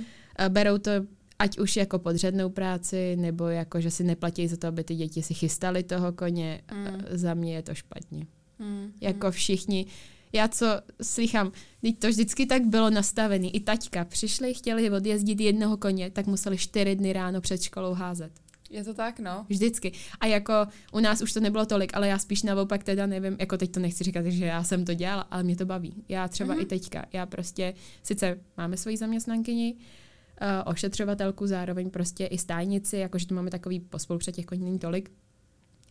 berou 0.50 0.78
to 0.78 0.92
ať 1.39 1.60
už 1.60 1.76
jako 1.76 2.00
podřadnou 2.00 2.50
práci, 2.50 3.15
nebo 3.15 3.48
jako, 3.48 3.82
že 3.82 3.92
si 3.92 4.04
neplatí 4.04 4.48
za 4.48 4.58
to, 4.58 4.68
aby 4.68 4.84
ty 4.84 4.96
děti 4.96 5.22
si 5.24 5.34
chystali 5.34 5.84
toho 5.84 6.12
koně. 6.12 6.62
Mm. 6.74 6.86
Uh, 6.86 7.02
za 7.12 7.34
mě 7.34 7.54
je 7.54 7.62
to 7.62 7.76
špatně. 7.76 8.28
Mm. 8.60 8.92
Jako 9.02 9.32
všichni, 9.32 9.86
já 10.34 10.48
co 10.48 10.65
slychám, 11.02 11.52
teď 11.82 12.00
to 12.00 12.08
vždycky 12.08 12.46
tak 12.46 12.65
bylo 12.65 12.89
nastavený. 12.89 13.56
I 13.56 13.60
taťka 13.60 14.06
přišli, 14.06 14.54
chtěli 14.54 14.92
odjezdit 14.92 15.39
jednoho 15.39 15.78
koně, 15.78 16.12
tak 16.12 16.28
museli 16.28 16.58
čtyři 16.58 16.96
dny 16.96 17.13
ráno 17.13 17.42
před 17.42 17.62
školou 17.62 17.94
házet. 17.94 18.32
Je 18.70 18.84
to 18.84 18.94
tak, 18.94 19.20
no. 19.20 19.46
Vždycky. 19.50 19.92
A 20.20 20.26
jako 20.26 20.54
u 20.94 21.00
nás 21.00 21.22
už 21.22 21.34
to 21.34 21.39
nebylo 21.39 21.65
tolik, 21.65 21.92
ale 21.94 22.08
já 22.08 22.20
spíš 22.20 22.44
naopak 22.44 22.84
teda 22.84 23.06
nevím, 23.06 23.36
jako 23.39 23.58
teď 23.58 23.72
to 23.72 23.80
nechci 23.80 24.04
říkat, 24.04 24.26
že 24.26 24.46
já 24.46 24.63
jsem 24.63 24.86
to 24.86 24.94
dělala, 24.94 25.22
ale 25.22 25.44
mě 25.44 25.56
to 25.56 25.65
baví. 25.65 26.04
Já 26.10 26.28
třeba 26.28 26.56
mm-hmm. 26.56 26.62
i 26.62 26.65
teďka, 26.65 27.06
já 27.13 27.26
prostě, 27.26 27.74
sice 28.04 28.39
máme 28.58 28.78
svoji 28.78 28.98
zaměstnankyni, 28.98 29.76
uh, 29.76 30.48
ošetřovatelku, 30.65 31.48
zároveň 31.48 31.89
prostě 31.89 32.26
i 32.26 32.38
stájnici, 32.38 32.98
jakože 32.98 33.28
tu 33.28 33.36
máme 33.36 33.50
takový 33.50 33.80
pospolupřed 33.80 34.36
těch 34.36 34.46
koní 34.46 34.63
není 34.63 34.80
tolik, 34.80 35.12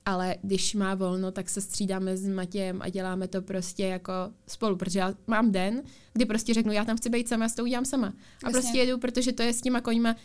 ale 0.08 0.36
když 0.42 0.74
má 0.74 0.94
volno, 0.94 1.32
tak 1.32 1.48
se 1.48 1.60
střídáme 1.60 2.16
s 2.16 2.28
Matějem 2.28 2.82
a 2.82 2.88
děláme 2.88 3.28
to 3.28 3.42
prostě 3.42 3.86
jako 3.86 4.12
spolu, 4.46 4.76
protože 4.76 4.98
já 4.98 5.14
mám 5.26 5.52
den, 5.52 5.82
kdy 6.12 6.24
prostě 6.24 6.54
řeknu, 6.54 6.72
já 6.72 6.84
tam 6.84 6.96
chci 6.96 7.10
být 7.10 7.28
sama, 7.28 7.44
já 7.44 7.48
to 7.56 7.62
udělám 7.62 7.84
sama. 7.84 8.06
A 8.06 8.12
Jasně. 8.46 8.60
prostě 8.60 8.78
jedu, 8.78 8.98
protože 8.98 9.32
to 9.32 9.42
je 9.42 9.52
s 9.52 9.60
těma 9.60 9.80
koňma, 9.80 10.16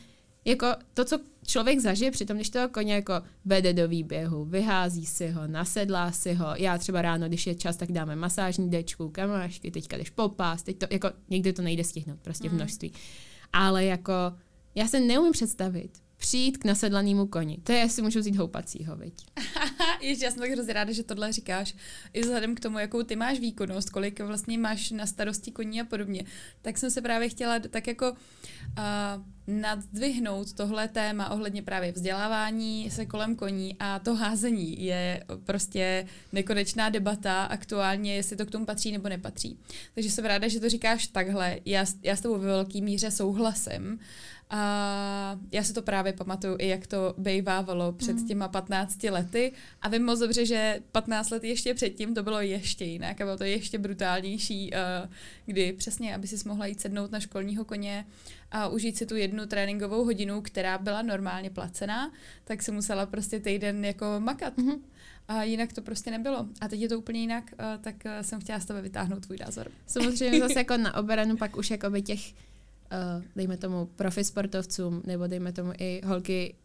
jako 0.46 0.67
to, 0.93 1.06
co 1.06 1.19
člověk 1.48 1.80
zažije 1.80 2.12
přitom, 2.12 2.38
když 2.38 2.50
toho 2.50 2.69
koně 2.69 2.93
jako 2.93 3.13
vede 3.46 3.74
do 3.74 3.88
výběhu, 3.88 4.46
vyhází 4.46 5.06
si 5.06 5.30
ho, 5.30 5.48
nasedlá 5.48 6.12
si 6.12 6.34
ho, 6.34 6.48
já 6.58 6.78
třeba 6.78 7.02
ráno, 7.02 7.28
když 7.28 7.48
je 7.48 7.56
čas, 7.56 7.78
tak 7.78 7.91
dáme 7.91 8.15
masážní 8.15 8.69
dečku, 8.69 9.10
kamášky, 9.10 9.72
teďka 9.72 9.98
jdeš 9.98 10.10
popás, 10.10 10.63
teď 10.63 10.78
to, 10.78 10.86
jako 10.89 11.12
někdy 11.30 11.54
to 11.54 11.62
nejde 11.62 11.84
stihnout, 11.84 12.19
prostě 12.22 12.50
mm. 12.50 12.56
v 12.56 12.58
množství. 12.58 12.93
Ale 13.54 13.86
jako 13.86 14.13
já 14.76 14.88
se 14.88 15.00
neumím 15.00 15.32
představit, 15.32 16.02
přijít 16.23 16.57
k 16.57 16.65
nasedlanému 16.65 17.27
koni. 17.27 17.57
To 17.63 17.71
je, 17.71 17.77
jestli 17.77 18.01
můžu 18.01 18.19
vzít 18.19 18.36
houpacího, 18.36 18.95
viď? 18.95 19.13
Ještě 20.01 20.25
já 20.25 20.31
jsem 20.31 20.39
tak 20.39 20.51
hrozně 20.51 20.73
ráda, 20.73 20.91
že 20.91 21.03
tohle 21.03 21.31
říkáš. 21.31 21.75
I 22.13 22.21
vzhledem 22.21 22.55
k 22.55 22.59
tomu, 22.59 22.79
jakou 22.79 23.03
ty 23.03 23.15
máš 23.15 23.39
výkonnost, 23.39 23.89
kolik 23.89 24.19
vlastně 24.19 24.57
máš 24.57 24.91
na 24.91 25.05
starosti 25.05 25.51
koní 25.51 25.81
a 25.81 25.83
podobně, 25.83 26.23
tak 26.62 26.77
jsem 26.77 26.91
se 26.91 27.01
právě 27.01 27.29
chtěla 27.29 27.59
tak 27.59 27.88
jako 27.88 28.12
uh, 28.12 28.15
nadvihnout 29.47 30.53
tohle 30.53 30.88
téma 30.88 31.29
ohledně 31.29 31.62
právě 31.62 31.91
vzdělávání 31.91 32.91
se 32.91 33.05
kolem 33.05 33.36
koní 33.36 33.75
a 33.79 33.99
to 33.99 34.15
házení 34.15 34.86
je 34.86 35.23
prostě 35.43 36.07
nekonečná 36.31 36.89
debata 36.89 37.43
aktuálně, 37.43 38.15
jestli 38.15 38.36
to 38.36 38.45
k 38.45 38.51
tomu 38.51 38.65
patří 38.65 38.91
nebo 38.91 39.09
nepatří. 39.09 39.59
Takže 39.93 40.12
jsem 40.12 40.25
ráda, 40.25 40.47
že 40.47 40.59
to 40.59 40.69
říkáš 40.69 41.07
takhle. 41.07 41.59
Já, 41.65 41.86
já 42.03 42.15
s 42.15 42.21
tebou 42.21 42.38
ve 42.39 42.47
velké 42.47 42.81
míře 42.81 43.12
souhlasím. 43.12 43.99
A 44.55 45.39
já 45.51 45.63
si 45.63 45.73
to 45.73 45.81
právě 45.81 46.13
pamatuju 46.13 46.55
i 46.59 46.67
jak 46.67 46.87
to 46.87 47.13
bejvávalo 47.17 47.91
před 47.91 48.17
mm. 48.17 48.27
těma 48.27 48.47
15 48.47 49.03
lety 49.03 49.51
a 49.81 49.89
vím 49.89 50.05
moc 50.05 50.19
dobře, 50.19 50.45
že 50.45 50.79
15 50.91 51.29
let 51.29 51.43
ještě 51.43 51.73
předtím 51.73 52.15
to 52.15 52.23
bylo 52.23 52.41
ještě 52.41 52.85
jinak 52.85 53.21
a 53.21 53.23
bylo 53.23 53.37
to 53.37 53.43
ještě 53.43 53.77
brutálnější, 53.77 54.71
kdy 55.45 55.73
přesně, 55.73 56.15
aby 56.15 56.27
si 56.27 56.47
mohla 56.47 56.65
jít 56.65 56.81
sednout 56.81 57.11
na 57.11 57.19
školního 57.19 57.65
koně 57.65 58.05
a 58.51 58.67
užít 58.67 58.97
si 58.97 59.05
tu 59.05 59.15
jednu 59.15 59.45
tréninkovou 59.45 60.05
hodinu, 60.05 60.41
která 60.41 60.77
byla 60.77 61.01
normálně 61.01 61.49
placená, 61.49 62.11
tak 62.43 62.61
se 62.61 62.71
musela 62.71 63.05
prostě 63.05 63.39
týden 63.39 63.85
jako 63.85 64.05
makat. 64.19 64.57
Mm-hmm. 64.57 64.79
A 65.27 65.43
jinak 65.43 65.73
to 65.73 65.81
prostě 65.81 66.11
nebylo. 66.11 66.45
A 66.61 66.67
teď 66.67 66.79
je 66.79 66.89
to 66.89 66.97
úplně 66.97 67.19
jinak, 67.19 67.51
tak 67.81 67.95
jsem 68.21 68.41
chtěla 68.41 68.59
z 68.59 68.65
tebe 68.65 68.81
vytáhnout 68.81 69.25
tvůj 69.25 69.37
názor. 69.45 69.71
Samozřejmě 69.87 70.39
zase 70.39 70.53
jako 70.59 70.77
na 70.77 70.97
obranu 70.97 71.37
pak 71.37 71.57
už 71.57 71.71
jako 71.71 71.89
by 71.89 72.01
těch 72.01 72.33
dejme 73.36 73.58
tomu 73.58 73.86
profi 73.86 74.23
sportovcům, 74.23 75.01
nebo 75.06 75.27
dejme 75.27 75.53
tomu 75.53 75.71
i 75.77 76.01
holky 76.06 76.56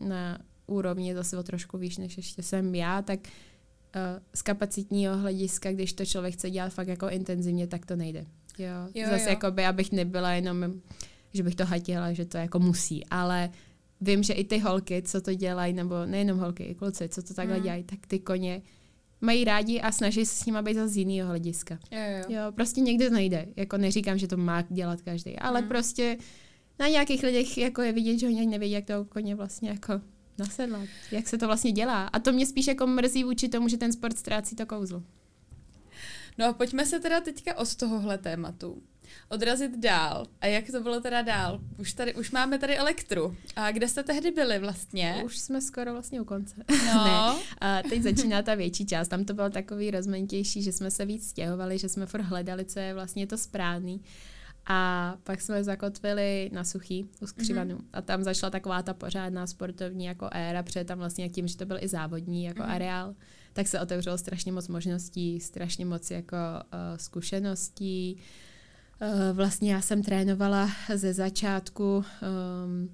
uh, 0.00 0.08
na 0.08 0.38
úrovni 0.66 1.14
zase 1.14 1.38
o 1.38 1.42
trošku 1.42 1.78
výš, 1.78 1.98
než 1.98 2.16
ještě 2.16 2.42
jsem 2.42 2.74
já, 2.74 3.02
tak 3.02 3.20
uh, 3.22 4.22
z 4.34 4.42
kapacitního 4.42 5.16
hlediska, 5.16 5.72
když 5.72 5.92
to 5.92 6.04
člověk 6.04 6.34
chce 6.34 6.50
dělat 6.50 6.72
fakt 6.72 6.88
jako 6.88 7.08
intenzivně, 7.08 7.66
tak 7.66 7.86
to 7.86 7.96
nejde. 7.96 8.26
Jo, 8.58 8.68
jo 8.94 9.08
zase 9.10 9.30
jako 9.30 9.50
by, 9.50 9.64
abych 9.64 9.92
nebyla 9.92 10.32
jenom, 10.32 10.74
že 11.32 11.42
bych 11.42 11.54
to 11.54 11.64
hatila, 11.64 12.12
že 12.12 12.24
to 12.24 12.36
jako 12.36 12.58
musí, 12.58 13.06
ale 13.06 13.50
vím, 14.00 14.22
že 14.22 14.32
i 14.32 14.44
ty 14.44 14.58
holky, 14.58 15.02
co 15.02 15.20
to 15.20 15.34
dělají, 15.34 15.72
nebo 15.72 16.06
nejenom 16.06 16.38
holky, 16.38 16.64
i 16.64 16.74
kluci, 16.74 17.08
co 17.08 17.22
to 17.22 17.34
takhle 17.34 17.56
mm. 17.56 17.62
dělají, 17.62 17.82
tak 17.82 18.06
ty 18.06 18.18
koně 18.18 18.62
mají 19.24 19.44
rádi 19.44 19.80
a 19.80 19.92
snaží 19.92 20.26
se 20.26 20.34
s 20.42 20.46
nimi 20.46 20.58
být 20.62 20.76
z 20.76 20.96
jiného 20.96 21.28
hlediska. 21.28 21.78
Jo, 21.90 21.98
jo. 22.18 22.24
Jo, 22.28 22.52
prostě 22.52 22.80
někdy 22.80 23.08
to 23.08 23.14
nejde. 23.14 23.46
Jako 23.56 23.76
neříkám, 23.76 24.18
že 24.18 24.28
to 24.28 24.36
má 24.36 24.62
dělat 24.70 25.02
každý, 25.02 25.38
ale 25.38 25.60
Hmm. 25.60 25.68
prostě 25.68 26.16
na 26.78 26.88
nějakých 26.88 27.22
lidech 27.22 27.58
jako 27.58 27.82
je 27.82 27.92
vidět, 27.92 28.18
že 28.18 28.26
oni 28.26 28.46
nevědí, 28.46 28.74
jak 28.74 28.84
to 28.84 29.04
koně 29.04 29.34
vlastně 29.34 29.70
jako 29.70 30.00
nasedlat, 30.38 30.88
jak 31.12 31.28
se 31.28 31.38
to 31.38 31.46
vlastně 31.46 31.72
dělá. 31.72 32.06
A 32.06 32.18
to 32.18 32.32
mě 32.32 32.46
spíš 32.46 32.66
jako 32.66 32.86
mrzí 32.86 33.24
vůči 33.24 33.48
tomu, 33.48 33.68
že 33.68 33.76
ten 33.76 33.92
sport 33.92 34.18
ztrácí 34.18 34.56
to 34.56 34.66
kouzlo. 34.66 35.02
No 36.38 36.46
a 36.46 36.52
pojďme 36.52 36.86
se 36.86 37.00
teda 37.00 37.20
teďka 37.20 37.58
od 37.58 37.74
tohohle 37.74 38.18
tématu 38.18 38.82
odrazit 39.28 39.78
dál. 39.78 40.26
A 40.40 40.46
jak 40.46 40.64
to 40.70 40.80
bylo 40.80 41.00
teda 41.00 41.22
dál? 41.22 41.60
Už, 41.78 41.92
tady, 41.92 42.14
už 42.14 42.30
máme 42.30 42.58
tady 42.58 42.76
elektru. 42.76 43.36
A 43.56 43.72
kde 43.72 43.88
jste 43.88 44.02
tehdy 44.02 44.30
byli 44.30 44.58
vlastně? 44.58 45.22
Už 45.24 45.38
jsme 45.38 45.60
skoro 45.60 45.92
vlastně 45.92 46.20
u 46.20 46.24
konce. 46.24 46.54
No. 46.86 47.04
ne. 47.04 47.42
A 47.58 47.82
teď 47.82 48.02
začíná 48.02 48.42
ta 48.42 48.54
větší 48.54 48.86
část. 48.86 49.08
Tam 49.08 49.24
to 49.24 49.34
bylo 49.34 49.50
takový 49.50 49.90
rozmanitější, 49.90 50.62
že 50.62 50.72
jsme 50.72 50.90
se 50.90 51.04
víc 51.04 51.28
stěhovali, 51.28 51.78
že 51.78 51.88
jsme 51.88 52.06
furt 52.06 52.20
hledali, 52.20 52.64
co 52.64 52.78
je 52.78 52.94
vlastně 52.94 53.26
to 53.26 53.38
správný. 53.38 54.00
A 54.66 55.14
pak 55.24 55.40
jsme 55.40 55.64
zakotvili 55.64 56.50
na 56.52 56.64
suchý 56.64 57.08
u 57.20 57.26
skřivanu. 57.26 57.76
Mm-hmm. 57.76 57.88
A 57.92 58.02
tam 58.02 58.22
začala 58.22 58.50
taková 58.50 58.82
ta 58.82 58.94
pořádná 58.94 59.46
sportovní 59.46 60.04
jako 60.04 60.28
éra, 60.32 60.62
protože 60.62 60.84
tam 60.84 60.98
vlastně 60.98 61.28
tím, 61.28 61.48
že 61.48 61.56
to 61.56 61.66
byl 61.66 61.78
i 61.80 61.88
závodní 61.88 62.44
jako 62.44 62.62
mm-hmm. 62.62 62.74
areál, 62.74 63.14
tak 63.52 63.68
se 63.68 63.80
otevřelo 63.80 64.18
strašně 64.18 64.52
moc 64.52 64.68
možností, 64.68 65.40
strašně 65.40 65.84
moc 65.84 66.10
jako 66.10 66.36
uh, 66.36 66.96
zkušeností. 66.96 68.16
Uh, 68.16 68.22
vlastně 69.32 69.72
já 69.74 69.80
jsem 69.80 70.02
trénovala 70.02 70.70
ze 70.94 71.12
začátku 71.14 72.04
um, 72.64 72.90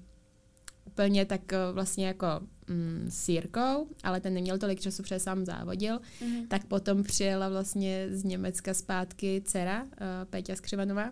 úplně 0.85 1.25
tak 1.25 1.41
uh, 1.53 1.75
vlastně 1.75 2.07
jako 2.07 2.27
mm, 2.67 3.05
s 3.09 3.29
Jirkou, 3.29 3.87
ale 4.03 4.19
ten 4.21 4.33
neměl 4.33 4.57
tolik 4.57 4.79
času, 4.79 5.03
protože 5.03 5.19
sám 5.19 5.45
závodil, 5.45 5.99
Mhm. 6.21 6.47
tak 6.47 6.65
potom 6.65 7.03
přijela 7.03 7.49
vlastně 7.49 8.07
z 8.11 8.23
Německa 8.23 8.73
zpátky 8.73 9.41
dcera, 9.45 9.83
uh, 9.83 9.89
Péťa 10.29 10.55
Skřivanová, 10.55 11.11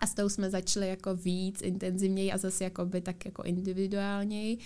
a 0.00 0.06
s 0.06 0.14
tou 0.14 0.28
jsme 0.28 0.50
začali 0.50 0.88
jako 0.88 1.16
víc 1.16 1.62
intenzivněji 1.62 2.32
a 2.32 2.38
zase 2.38 2.64
jakoby 2.64 3.00
tak 3.00 3.24
jako 3.24 3.42
individuálněji, 3.42 4.58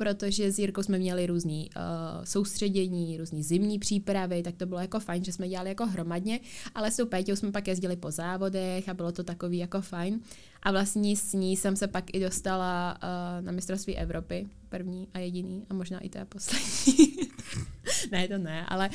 protože 0.00 0.52
s 0.52 0.58
Jirkou 0.58 0.82
jsme 0.82 0.98
měli 0.98 1.26
různý 1.26 1.70
uh, 1.76 2.24
soustředění, 2.24 3.16
různý 3.16 3.42
zimní 3.42 3.78
přípravy, 3.78 4.42
tak 4.42 4.56
to 4.56 4.66
bylo 4.66 4.80
jako 4.80 5.00
fajn, 5.00 5.24
že 5.24 5.32
jsme 5.32 5.48
dělali 5.48 5.68
jako 5.68 5.86
hromadně, 5.86 6.40
ale 6.74 6.90
s 6.90 6.96
tou 6.96 7.06
Péťou 7.06 7.36
jsme 7.36 7.52
pak 7.52 7.68
jezdili 7.68 7.96
po 7.96 8.10
závodech 8.10 8.88
a 8.88 8.94
bylo 8.94 9.12
to 9.12 9.24
takový 9.24 9.58
jako 9.58 9.80
fajn. 9.80 10.20
A 10.62 10.72
vlastně 10.72 11.16
s 11.16 11.32
ní 11.32 11.56
jsem 11.56 11.76
se 11.76 11.86
pak 11.86 12.14
i 12.14 12.20
dostala 12.20 12.98
uh, 13.02 13.44
na 13.44 13.52
mistrovství 13.52 13.96
Evropy, 13.96 14.48
první 14.68 15.08
a 15.14 15.18
jediný 15.18 15.66
a 15.70 15.74
možná 15.74 15.98
i 15.98 16.08
ta 16.08 16.24
poslední. 16.24 17.16
ne, 18.12 18.28
to 18.28 18.38
ne, 18.38 18.66
ale 18.66 18.90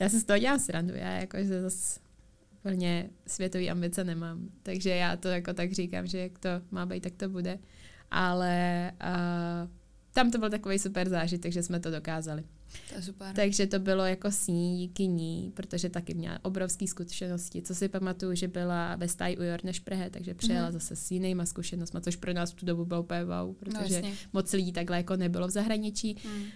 já 0.00 0.08
se 0.08 0.20
z 0.20 0.24
toho 0.24 0.38
dělám 0.38 0.58
srandu, 0.58 0.94
já 0.94 1.12
jakože 1.12 1.62
zase 1.62 2.00
úplně 2.58 3.10
světový 3.26 3.70
ambice 3.70 4.04
nemám. 4.04 4.48
Takže 4.62 4.90
já 4.90 5.16
to 5.16 5.28
jako 5.28 5.54
tak 5.54 5.72
říkám, 5.72 6.06
že 6.06 6.18
jak 6.18 6.38
to 6.38 6.48
má 6.70 6.86
být, 6.86 7.02
tak 7.02 7.12
to 7.16 7.28
bude. 7.28 7.58
Ale 8.10 8.92
uh, 9.04 9.85
tam 10.16 10.30
to 10.30 10.38
byl 10.38 10.50
takový 10.50 10.78
super 10.78 11.08
zážitek, 11.08 11.52
že 11.52 11.62
jsme 11.62 11.80
to 11.80 11.90
dokázali. 11.90 12.44
To 12.88 12.94
je 12.94 13.02
super. 13.02 13.34
Takže 13.34 13.66
to 13.66 13.78
bylo 13.78 14.04
jako 14.04 14.30
s 14.30 14.46
ní, 14.46 14.78
díky 14.78 15.06
ní, 15.06 15.52
protože 15.54 15.88
taky 15.88 16.14
měla 16.14 16.38
obrovské 16.42 16.86
zkušenosti. 16.86 17.62
Co 17.62 17.74
si 17.74 17.88
pamatuju, 17.88 18.34
že 18.34 18.48
byla 18.48 18.96
ve 18.96 19.08
stáji 19.08 19.36
u 19.36 19.42
Jorneš 19.42 19.80
Prehe, 19.80 20.10
takže 20.10 20.34
přijela 20.34 20.68
mm-hmm. 20.68 20.72
zase 20.72 20.96
s 20.96 21.10
jinýma 21.10 21.46
zkušenostmi, 21.46 22.00
což 22.00 22.16
pro 22.16 22.32
nás 22.32 22.52
v 22.52 22.54
tu 22.54 22.66
dobu 22.66 22.84
bylo 22.84 23.02
úplně 23.02 23.24
wow, 23.24 23.54
protože 23.54 23.94
jasně. 23.94 24.12
moc 24.32 24.52
lidí 24.52 24.72
takhle 24.72 24.96
jako 24.96 25.16
nebylo 25.16 25.48
v 25.48 25.50
zahraničí. 25.50 26.16
Mm. 26.24 26.42
Uh, 26.42 26.48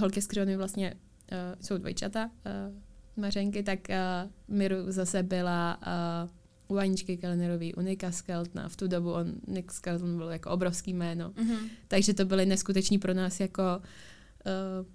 holky 0.00 0.22
z 0.22 0.26
Křivony 0.26 0.56
vlastně 0.56 0.94
uh, 0.94 1.38
jsou 1.60 1.78
dvojčata, 1.78 2.24
uh, 2.26 2.78
Mařenky, 3.16 3.62
tak 3.62 3.78
uh, 3.88 4.54
Miru 4.56 4.76
zase 4.88 5.22
byla 5.22 5.78
uh, 6.22 6.30
u 6.68 6.76
Aničky 6.76 7.16
Kellnerový, 7.16 7.74
u 7.74 7.80
Nika 7.80 8.12
Skeltna. 8.12 8.68
V 8.68 8.76
tu 8.76 8.88
dobu 8.88 9.12
on, 9.12 9.34
Nick 9.46 9.72
Skelton 9.72 10.16
byl 10.16 10.28
jako 10.28 10.50
obrovský 10.50 10.94
jméno. 10.94 11.32
Mhm. 11.36 11.56
Takže 11.88 12.14
to 12.14 12.24
byly 12.24 12.46
neskuteční 12.46 12.98
pro 12.98 13.14
nás 13.14 13.40
jako 13.40 13.62
uh, 13.82 14.86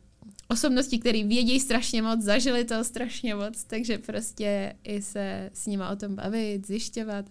osobnosti, 0.48 1.00
které 1.00 1.24
vědí 1.24 1.60
strašně 1.60 2.02
moc, 2.02 2.22
zažili 2.22 2.66
to 2.66 2.84
strašně 2.84 3.36
moc, 3.36 3.64
takže 3.64 3.98
prostě 3.98 4.76
i 4.84 5.02
se 5.02 5.50
s 5.54 5.68
nima 5.68 5.90
o 5.90 5.96
tom 5.96 6.16
bavit, 6.16 6.68
zjišťovat. 6.68 7.26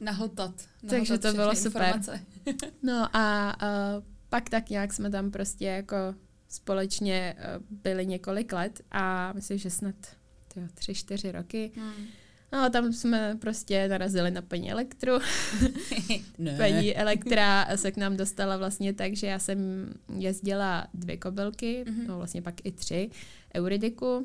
Nahltat. 0.00 0.54
Takže 0.88 1.12
nahltat 1.12 1.30
to 1.30 1.36
bylo 1.36 1.54
super. 1.56 1.82
informace. 1.82 2.20
No 2.82 3.16
a 3.16 3.56
uh, 3.62 4.04
pak 4.28 4.48
tak 4.50 4.70
nějak 4.70 4.92
jsme 4.92 5.10
tam 5.10 5.30
prostě 5.30 5.64
jako 5.64 5.96
společně 6.48 7.36
uh, 7.38 7.78
byli 7.82 8.06
několik 8.06 8.52
let 8.52 8.80
a 8.90 9.32
myslím, 9.32 9.58
že 9.58 9.70
snad 9.70 9.94
tyjo, 10.54 10.66
tři, 10.74 10.94
čtyři 10.94 11.32
roky. 11.32 11.70
Hmm. 11.76 12.06
No 12.54 12.60
a 12.64 12.68
tam 12.70 12.92
jsme 12.92 13.36
prostě 13.40 13.88
narazili 13.88 14.30
na 14.30 14.42
paní 14.42 14.72
Elektru. 14.72 15.12
Paní 16.56 16.96
Elektra 16.96 17.66
se 17.76 17.92
k 17.92 17.96
nám 17.96 18.16
dostala 18.16 18.56
vlastně 18.56 18.92
tak, 18.92 19.16
že 19.16 19.26
já 19.26 19.38
jsem 19.38 19.58
jezdila 20.18 20.86
dvě 20.94 21.16
kobylky, 21.16 21.84
Mhm. 21.88 22.00
mm-hmm. 22.00 22.06
no 22.08 22.16
vlastně 22.16 22.42
pak 22.42 22.54
i 22.66 22.72
tři, 22.72 23.10
Euridiku, 23.54 24.16
uh, 24.16 24.24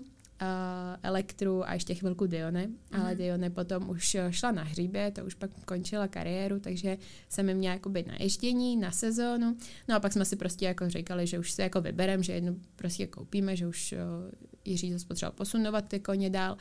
Elektru 1.03 1.69
a 1.69 1.73
ještě 1.73 1.95
chvilku 1.95 2.27
Dione, 2.27 2.67
mm-hmm. 2.67 3.01
ale 3.01 3.15
Dione 3.15 3.49
potom 3.49 3.89
už 3.89 4.17
šla 4.29 4.51
na 4.51 4.63
hříbě, 4.63 5.11
to 5.11 5.25
už 5.25 5.33
pak 5.35 5.49
končila 5.65 6.07
kariéru, 6.07 6.59
takže 6.59 6.97
jsem 7.29 7.49
jim 7.49 7.57
měla 7.57 7.73
jakoby 7.73 8.05
na 8.07 8.13
ježdění, 8.19 8.77
na 8.77 8.91
sezónu, 8.91 9.57
no 9.87 9.95
a 9.95 9.99
pak 9.99 10.13
jsme 10.13 10.25
si 10.25 10.35
prostě 10.35 10.65
jako 10.65 10.89
říkali, 10.89 11.27
že 11.27 11.39
už 11.39 11.51
se 11.51 11.61
jako 11.63 11.81
vyberem, 11.81 12.23
že 12.23 12.33
jednu 12.33 12.59
prostě 12.75 13.07
koupíme, 13.07 13.55
že 13.55 13.67
už 13.67 13.93
uh, 13.93 14.31
Jiří 14.65 14.93
zase 14.93 15.05
potřeboval 15.07 15.35
posunovat 15.37 15.81
ty 15.87 15.99
koně 15.99 16.29
dál, 16.29 16.57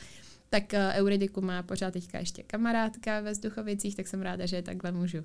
tak 0.51 0.73
uh, 0.73 0.79
Euridiku 0.95 1.41
má 1.41 1.63
pořád 1.63 1.91
teďka 1.91 2.19
ještě 2.19 2.43
kamarádka 2.43 3.21
ve 3.21 3.31
Vzduchovicích, 3.31 3.97
tak 3.97 4.09
jsem 4.09 4.23
ráda, 4.23 4.47
že 4.47 4.57
je 4.57 4.63
takhle 4.63 4.93
můžu 4.93 5.25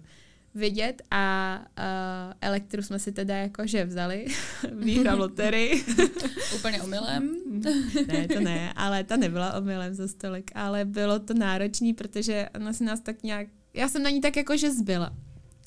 vidět 0.55 1.01
a 1.11 1.55
uh, 1.77 2.33
elektru 2.41 2.81
jsme 2.81 2.99
si 2.99 3.11
teda 3.11 3.35
jakože 3.35 3.85
vzali, 3.85 4.25
výhra 4.71 5.15
v 5.15 5.19
loterii. 5.19 5.83
Úplně 6.55 6.81
omylem. 6.81 7.35
ne, 8.07 8.27
to 8.27 8.39
ne, 8.39 8.73
ale 8.75 9.03
ta 9.03 9.17
nebyla 9.17 9.53
omylem 9.53 9.93
za 9.93 10.07
stolik, 10.07 10.51
ale 10.55 10.85
bylo 10.85 11.19
to 11.19 11.33
náročný, 11.33 11.93
protože 11.93 12.49
ona 12.55 12.73
si 12.73 12.83
nás 12.83 12.99
tak 12.99 13.23
nějak, 13.23 13.47
já 13.73 13.89
jsem 13.89 14.03
na 14.03 14.09
ní 14.09 14.21
tak 14.21 14.37
jakože 14.37 14.71
zbyla. 14.71 15.13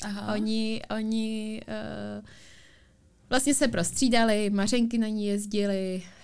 Aha. 0.03 0.35
Oni, 0.35 0.83
oni 0.97 1.61
uh, 1.69 2.25
vlastně 3.31 3.55
se 3.55 3.69
prostřídali, 3.69 4.51
Mařenky 4.51 4.99
na 4.99 5.09
ní 5.09 5.27
jezdili, 5.27 6.03
uh, 6.05 6.16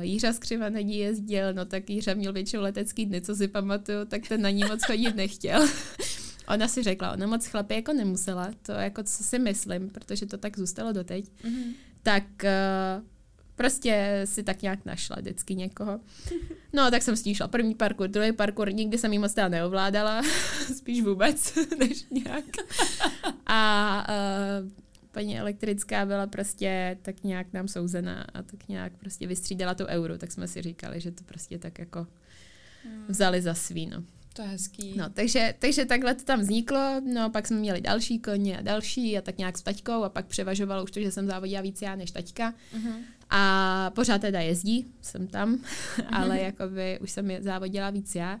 Jířa 0.00 0.32
Skřiva 0.32 0.68
na 0.68 0.80
ní 0.80 0.98
jezdil, 0.98 1.52
no 1.54 1.64
tak 1.64 1.90
Jířa 1.90 2.14
měl 2.14 2.32
většinou 2.32 2.62
letecký 2.62 3.06
dny, 3.06 3.20
co 3.20 3.34
si 3.36 3.48
pamatuju, 3.48 4.04
tak 4.04 4.28
ten 4.28 4.42
na 4.42 4.50
ní 4.50 4.64
moc 4.64 4.84
chodit 4.86 5.16
nechtěl. 5.16 5.68
Ona 6.48 6.68
si 6.68 6.82
řekla, 6.82 7.12
ona 7.12 7.26
moc 7.26 7.46
chlapy 7.46 7.74
jako 7.74 7.92
nemusela, 7.92 8.50
to 8.62 8.72
jako 8.72 9.02
co 9.02 9.24
si 9.24 9.38
myslím, 9.38 9.90
protože 9.90 10.26
to 10.26 10.38
tak 10.38 10.58
zůstalo 10.58 10.92
doteď, 10.92 11.24
Mhm. 11.44 11.72
tak 12.02 12.24
uh, 12.44 13.04
prostě 13.54 14.22
si 14.24 14.42
tak 14.42 14.62
nějak 14.62 14.84
našla 14.84 15.16
vždycky 15.20 15.54
někoho. 15.54 16.00
No, 16.72 16.90
tak 16.90 17.02
jsem 17.02 17.16
s 17.16 17.24
ní 17.24 17.34
šla 17.34 17.48
první 17.48 17.74
parkour, 17.74 18.08
druhý 18.08 18.32
parkour, 18.32 18.72
nikdy 18.72 18.98
jsem 18.98 19.12
jí 19.12 19.18
moc 19.18 19.34
teda 19.34 19.48
neovládala, 19.48 20.22
spíš 20.76 21.02
vůbec, 21.02 21.54
než 21.78 22.04
nějak. 22.10 22.44
A 23.46 24.06
uh, 24.62 24.70
paní 25.16 25.38
elektrická 25.38 26.06
byla 26.06 26.26
prostě 26.26 26.98
tak 27.02 27.22
nějak 27.24 27.52
nám 27.52 27.68
souzená 27.68 28.26
a 28.34 28.42
tak 28.42 28.68
nějak 28.68 28.92
prostě 28.96 29.26
vystřídala 29.26 29.74
tu 29.74 29.84
euro, 29.86 30.18
tak 30.18 30.32
jsme 30.32 30.48
si 30.48 30.62
říkali, 30.62 31.00
že 31.00 31.10
to 31.10 31.24
prostě 31.24 31.58
tak 31.58 31.78
jako 31.78 32.06
vzali 33.08 33.42
za 33.42 33.54
svý, 33.54 33.86
no. 33.86 34.02
To 34.32 34.42
je 34.42 34.48
hezký. 34.48 34.94
No, 34.96 35.10
takže, 35.10 35.54
takže 35.58 35.84
takhle 35.84 36.14
to 36.14 36.24
tam 36.24 36.40
vzniklo, 36.40 37.00
no 37.14 37.30
pak 37.30 37.46
jsme 37.46 37.56
měli 37.56 37.80
další 37.80 38.18
koně 38.18 38.58
a 38.58 38.62
další 38.62 39.18
a 39.18 39.20
tak 39.20 39.38
nějak 39.38 39.58
s 39.58 39.62
taťkou 39.62 40.02
a 40.02 40.08
pak 40.08 40.26
převažovalo 40.26 40.84
už 40.84 40.90
to, 40.90 41.00
že 41.00 41.10
jsem 41.12 41.26
závodila 41.26 41.60
víc 41.60 41.82
já 41.82 41.96
než 41.96 42.10
taťka 42.10 42.54
Mhm. 42.74 42.92
a 43.30 43.90
pořád 43.94 44.20
teda 44.20 44.40
jezdí, 44.40 44.86
jsem 45.02 45.26
tam, 45.26 45.58
ale 46.12 46.40
jakoby 46.40 46.98
už 47.02 47.10
jsem 47.10 47.28
závodila 47.40 47.90
víc 47.90 48.14
já. 48.14 48.40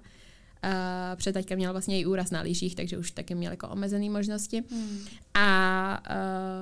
Uh, 0.66 0.72
před 1.16 1.32
taťka 1.32 1.54
měla 1.54 1.72
vlastně 1.72 2.00
i 2.00 2.06
úraz 2.06 2.30
na 2.30 2.40
lyžích, 2.40 2.74
takže 2.74 2.98
už 2.98 3.10
taky 3.10 3.34
měl 3.34 3.52
jako 3.52 3.68
omezené 3.68 4.10
možnosti. 4.10 4.62
Hmm. 4.70 4.98
A 5.34 6.02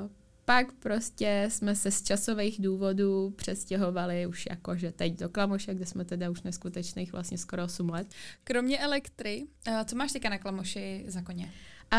uh, 0.02 0.10
pak 0.44 0.72
prostě 0.72 1.46
jsme 1.50 1.76
se 1.76 1.90
z 1.90 2.02
časových 2.02 2.60
důvodů 2.60 3.30
přestěhovali 3.36 4.26
už 4.26 4.46
jakože 4.50 4.92
teď 4.92 5.18
do 5.18 5.28
Klamoše, 5.28 5.74
kde 5.74 5.86
jsme 5.86 6.04
teda 6.04 6.30
už 6.30 6.42
neskutečných 6.42 7.12
vlastně 7.12 7.38
skoro 7.38 7.64
8 7.64 7.88
let. 7.88 8.06
Kromě 8.44 8.78
elektry, 8.78 9.46
eh, 9.66 9.84
co 9.84 9.96
máš 9.96 10.12
teďka 10.12 10.28
na 10.28 10.38
klamoši 10.38 11.04
za 11.08 11.22
koně? 11.22 11.52
A 11.90 11.98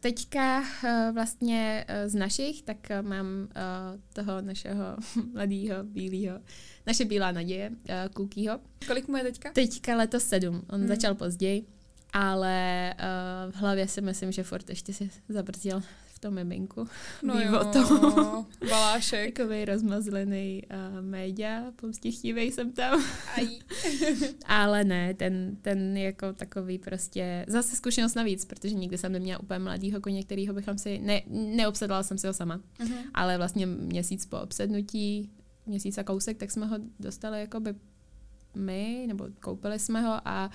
teďka 0.00 0.60
uh, 0.60 1.14
vlastně 1.14 1.84
uh, 1.88 2.10
z 2.10 2.14
našich, 2.14 2.62
tak 2.62 2.76
uh, 2.90 3.08
mám 3.08 3.26
uh, 3.26 4.00
toho 4.12 4.40
našeho 4.40 4.96
mladého, 5.32 5.84
bílého, 5.84 6.40
naše 6.86 7.04
bílá 7.04 7.32
naděje, 7.32 7.70
uh, 7.70 7.94
Kukýho. 8.14 8.60
Kolik 8.86 9.08
mu 9.08 9.16
je 9.16 9.22
teďka? 9.22 9.52
Teďka 9.52 9.96
letos 9.96 10.24
sedm, 10.24 10.62
on 10.70 10.78
Hmm. 10.78 10.88
začal 10.88 11.14
později, 11.14 11.64
ale 12.12 12.94
uh, 13.46 13.52
v 13.52 13.56
hlavě 13.56 13.88
si 13.88 14.00
myslím, 14.00 14.32
že 14.32 14.42
furt 14.42 14.68
ještě 14.70 14.92
si 14.94 15.10
zabrzdil 15.28 15.82
v 16.14 16.18
tom 16.18 16.34
miminku. 16.34 16.88
No 17.22 17.40
jo. 17.40 17.72
Balášek. 18.70 19.36
Takový 19.36 19.64
rozmazlený 19.64 20.62
uh, 20.70 21.00
média, 21.04 21.64
pomstichtivý 21.76 22.42
jsem 22.52 22.72
tam. 22.72 23.04
Ale 24.46 24.84
ne, 24.84 25.14
ten, 25.14 25.56
ten 25.62 25.96
jako 25.96 26.32
takový 26.32 26.78
prostě, 26.78 27.44
zase 27.48 27.76
zkušenost 27.76 28.14
navíc, 28.14 28.44
protože 28.44 28.74
nikdy 28.74 28.98
jsem 28.98 29.12
neměla 29.12 29.40
úplně 29.40 29.58
mladýho 29.58 30.00
koně, 30.00 30.22
kterýho 30.22 30.54
bychom 30.54 30.78
si, 30.78 30.98
ne, 30.98 31.22
neobsedala 31.28 32.02
jsem 32.02 32.18
si 32.18 32.26
ho 32.26 32.32
sama, 32.32 32.60
Mhm. 32.80 32.94
ale 33.14 33.36
vlastně 33.38 33.66
měsíc 33.66 34.26
po 34.26 34.38
obsednutí, 34.40 35.30
měsíc 35.66 35.98
a 35.98 36.04
kousek, 36.04 36.36
tak 36.36 36.50
jsme 36.50 36.66
ho 36.66 36.76
dostali 37.00 37.40
jakoby 37.40 37.74
my, 38.54 39.04
nebo 39.06 39.28
koupili 39.40 39.78
jsme 39.78 40.00
ho 40.00 40.20
a 40.24 40.50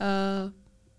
uh, 0.00 0.52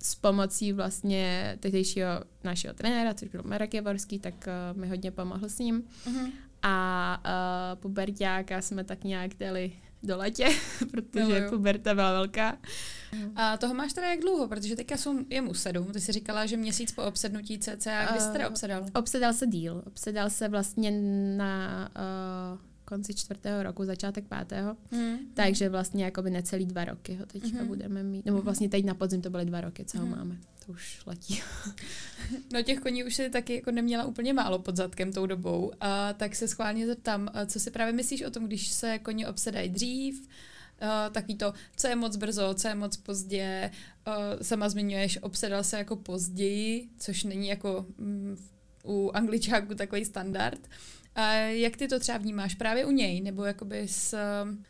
s 0.03 0.15
pomocí 0.15 0.73
vlastně 0.73 1.57
tehdejšího 1.59 2.09
našeho 2.43 2.73
trenéra, 2.73 3.13
což 3.13 3.29
byl 3.29 3.41
Marek 3.45 3.73
Javorský, 3.73 4.19
tak 4.19 4.33
uh, 4.73 4.79
mi 4.79 4.87
hodně 4.87 5.11
pomohl 5.11 5.49
s 5.49 5.59
ním. 5.59 5.83
Mhm. 6.05 6.31
A 6.63 7.23
uh, 7.25 7.79
puberťáka 7.81 8.61
jsme 8.61 8.83
tak 8.83 9.03
nějak 9.03 9.31
dali 9.39 9.71
do 10.03 10.17
letě, 10.17 10.49
protože 10.91 11.25
Miluju. 11.25 11.49
puberta 11.49 11.93
byla 11.93 12.11
velká. 12.11 12.57
A 13.35 13.57
toho 13.57 13.73
máš 13.73 13.93
teda 13.93 14.09
jak 14.09 14.19
dlouho? 14.19 14.47
Protože 14.47 14.75
teďka 14.75 14.97
jsou 14.97 15.19
je 15.29 15.41
mu 15.41 15.53
sedm. 15.53 15.85
Ty 15.85 16.01
jsi 16.01 16.11
říkala, 16.11 16.45
že 16.45 16.57
měsíc 16.57 16.91
po 16.91 17.03
obsednutí 17.03 17.59
cca. 17.59 18.05
Kdy 18.11 18.19
jsi 18.19 18.31
teda 18.31 18.49
obsedal? 18.49 18.85
Obsedal 18.95 19.33
se 19.33 19.47
díl. 19.47 19.83
Obsedal 19.87 20.29
se 20.29 20.47
vlastně 20.47 20.91
na 21.37 21.89
uh, 22.53 22.59
konci 22.91 23.13
čtvrtého 23.13 23.63
roku, 23.63 23.85
začátek 23.85 24.25
pátého. 24.27 24.77
Mhm. 24.91 25.17
Takže 25.33 25.69
vlastně 25.69 26.03
jakoby 26.05 26.29
necelý 26.29 26.65
dva 26.65 26.85
roky 26.85 27.15
ho 27.15 27.25
teďka 27.25 27.57
Mhm. 27.57 27.67
budeme 27.67 28.03
mít. 28.03 28.25
Nebo 28.25 28.41
vlastně 28.41 28.69
teď 28.69 28.85
na 28.85 28.93
podzim 28.93 29.21
to 29.21 29.29
byly 29.29 29.45
dva 29.45 29.61
roky, 29.61 29.85
co 29.85 29.97
ho 29.99 30.05
Mhm. 30.05 30.17
máme. 30.17 30.37
To 30.65 30.71
už 30.71 31.01
letí. 31.05 31.41
No 32.53 32.61
těch 32.61 32.79
koní 32.79 33.03
už 33.03 33.15
si 33.15 33.29
taky 33.29 33.55
jako 33.55 33.71
neměla 33.71 34.05
úplně 34.05 34.33
málo 34.33 34.59
pod 34.59 34.75
zadkem 34.75 35.13
tou 35.13 35.25
dobou, 35.25 35.71
a 35.81 36.13
tak 36.13 36.35
se 36.35 36.47
schválně 36.47 36.87
zeptám, 36.87 37.29
co 37.45 37.59
si 37.59 37.71
právě 37.71 37.93
myslíš 37.93 38.21
o 38.23 38.31
tom, 38.31 38.45
když 38.47 38.67
se 38.67 38.99
koně 38.99 39.27
obsedají 39.27 39.69
dřív, 39.69 40.27
Uh, 40.81 41.13
takový 41.13 41.35
to, 41.35 41.53
co 41.75 41.87
je 41.87 41.95
moc 41.95 42.15
brzo, 42.15 42.53
co 42.53 42.67
je 42.67 42.75
moc 42.75 42.97
pozdě, 42.97 43.71
uh, 44.07 44.13
sama 44.41 44.69
zmiňuješ, 44.69 45.19
obsedal 45.21 45.63
se 45.63 45.77
jako 45.77 45.95
později, 45.95 46.89
což 46.97 47.23
není 47.23 47.47
jako 47.47 47.85
mm, 47.97 48.37
u 48.85 49.11
angličáků 49.13 49.75
takový 49.75 50.05
standard. 50.05 50.59
A 51.15 51.33
jak 51.33 51.77
ty 51.77 51.87
to 51.87 51.99
třeba 51.99 52.17
vnímáš 52.17 52.55
právě 52.55 52.85
u 52.85 52.91
něj, 52.91 53.21
nebo 53.21 53.43
jakoby 53.43 53.87
s, 53.87 54.15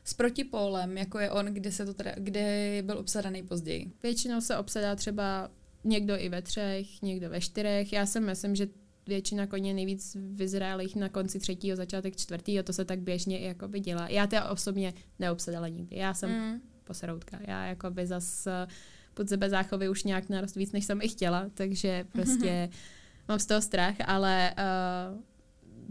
s 0.03 0.13
protipólem, 0.13 0.97
jako 0.97 1.19
je 1.19 1.31
on, 1.31 1.45
kde, 1.45 1.71
se 1.71 1.85
to 1.85 1.93
teda, 1.93 2.11
kde 2.17 2.77
byl 2.85 2.97
obsadaný 2.97 3.43
později? 3.43 3.91
Většinou 4.03 4.41
se 4.41 4.57
obsedá 4.57 4.95
třeba 4.95 5.51
někdo 5.83 6.17
i 6.17 6.29
ve 6.29 6.41
třech, 6.41 7.01
někdo 7.01 7.29
ve 7.29 7.41
čtyřech. 7.41 7.93
Já 7.93 8.05
si 8.05 8.19
myslím, 8.19 8.55
že 8.55 8.67
většina 9.07 9.47
koní 9.47 9.67
je 9.67 9.73
nejvíc 9.73 10.17
vyzrálých 10.19 10.95
na 10.95 11.09
konci 11.09 11.39
třetího, 11.39 11.77
začátek 11.77 12.15
čtvrtého, 12.15 12.63
to 12.63 12.73
se 12.73 12.85
tak 12.85 12.99
běžně 12.99 13.39
i 13.39 13.45
jakoby 13.45 13.79
dělá. 13.79 14.07
Já 14.09 14.27
teda 14.27 14.49
osobně 14.49 14.93
neobsedala 15.19 15.67
nikdy. 15.67 15.95
Já 15.95 16.13
jsem 16.13 16.29
mm. 16.29 16.61
Poseroutka. 16.83 17.39
Já 17.47 17.65
jakoby 17.65 18.07
zas 18.07 18.47
eh, 18.47 18.67
pod 19.13 19.29
sebe 19.29 19.49
záchovy 19.49 19.89
už 19.89 20.03
nějak 20.03 20.29
narost 20.29 20.55
víc, 20.55 20.71
než 20.71 20.85
jsem 20.85 21.01
i 21.01 21.07
chtěla, 21.07 21.49
takže 21.53 22.05
prostě 22.11 22.69
mám 23.27 23.39
z 23.39 23.45
toho 23.45 23.61
strach, 23.61 23.95
ale 24.05 24.53
uh, 24.57 25.21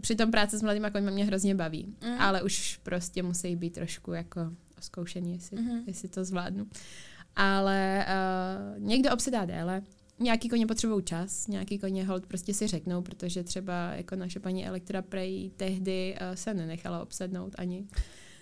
při 0.01 0.15
tom 0.15 0.31
práce 0.31 0.57
s 0.59 0.61
mladýma 0.61 0.89
koňma 0.89 1.11
mě 1.11 1.25
hrozně 1.25 1.55
baví. 1.55 1.85
Mm. 2.03 2.21
Ale 2.21 2.43
už 2.43 2.79
prostě 2.83 3.23
musí 3.23 3.55
být 3.55 3.73
trošku 3.73 4.13
jako 4.13 4.41
zkoušený, 4.79 5.33
jestli, 5.33 5.57
Mhm. 5.61 5.83
jestli 5.87 6.09
to 6.09 6.25
zvládnu. 6.25 6.67
Ale 7.35 8.05
uh, 8.77 8.83
někdo 8.83 9.11
obsedá 9.13 9.45
déle, 9.45 9.81
nějaký 10.19 10.49
koně 10.49 10.67
potřebují 10.67 11.03
čas, 11.03 11.47
nějaký 11.47 11.77
koně 11.79 12.05
hold 12.05 12.25
prostě 12.25 12.53
si 12.53 12.67
řeknou, 12.67 13.01
protože 13.01 13.43
třeba 13.43 13.91
jako 13.93 14.15
naše 14.15 14.39
paní 14.39 14.67
Elektra 14.67 15.01
Prej 15.01 15.51
tehdy 15.57 16.15
uh, 16.21 16.35
se 16.35 16.53
nenechala 16.53 17.01
obsednout 17.03 17.55
ani. 17.57 17.85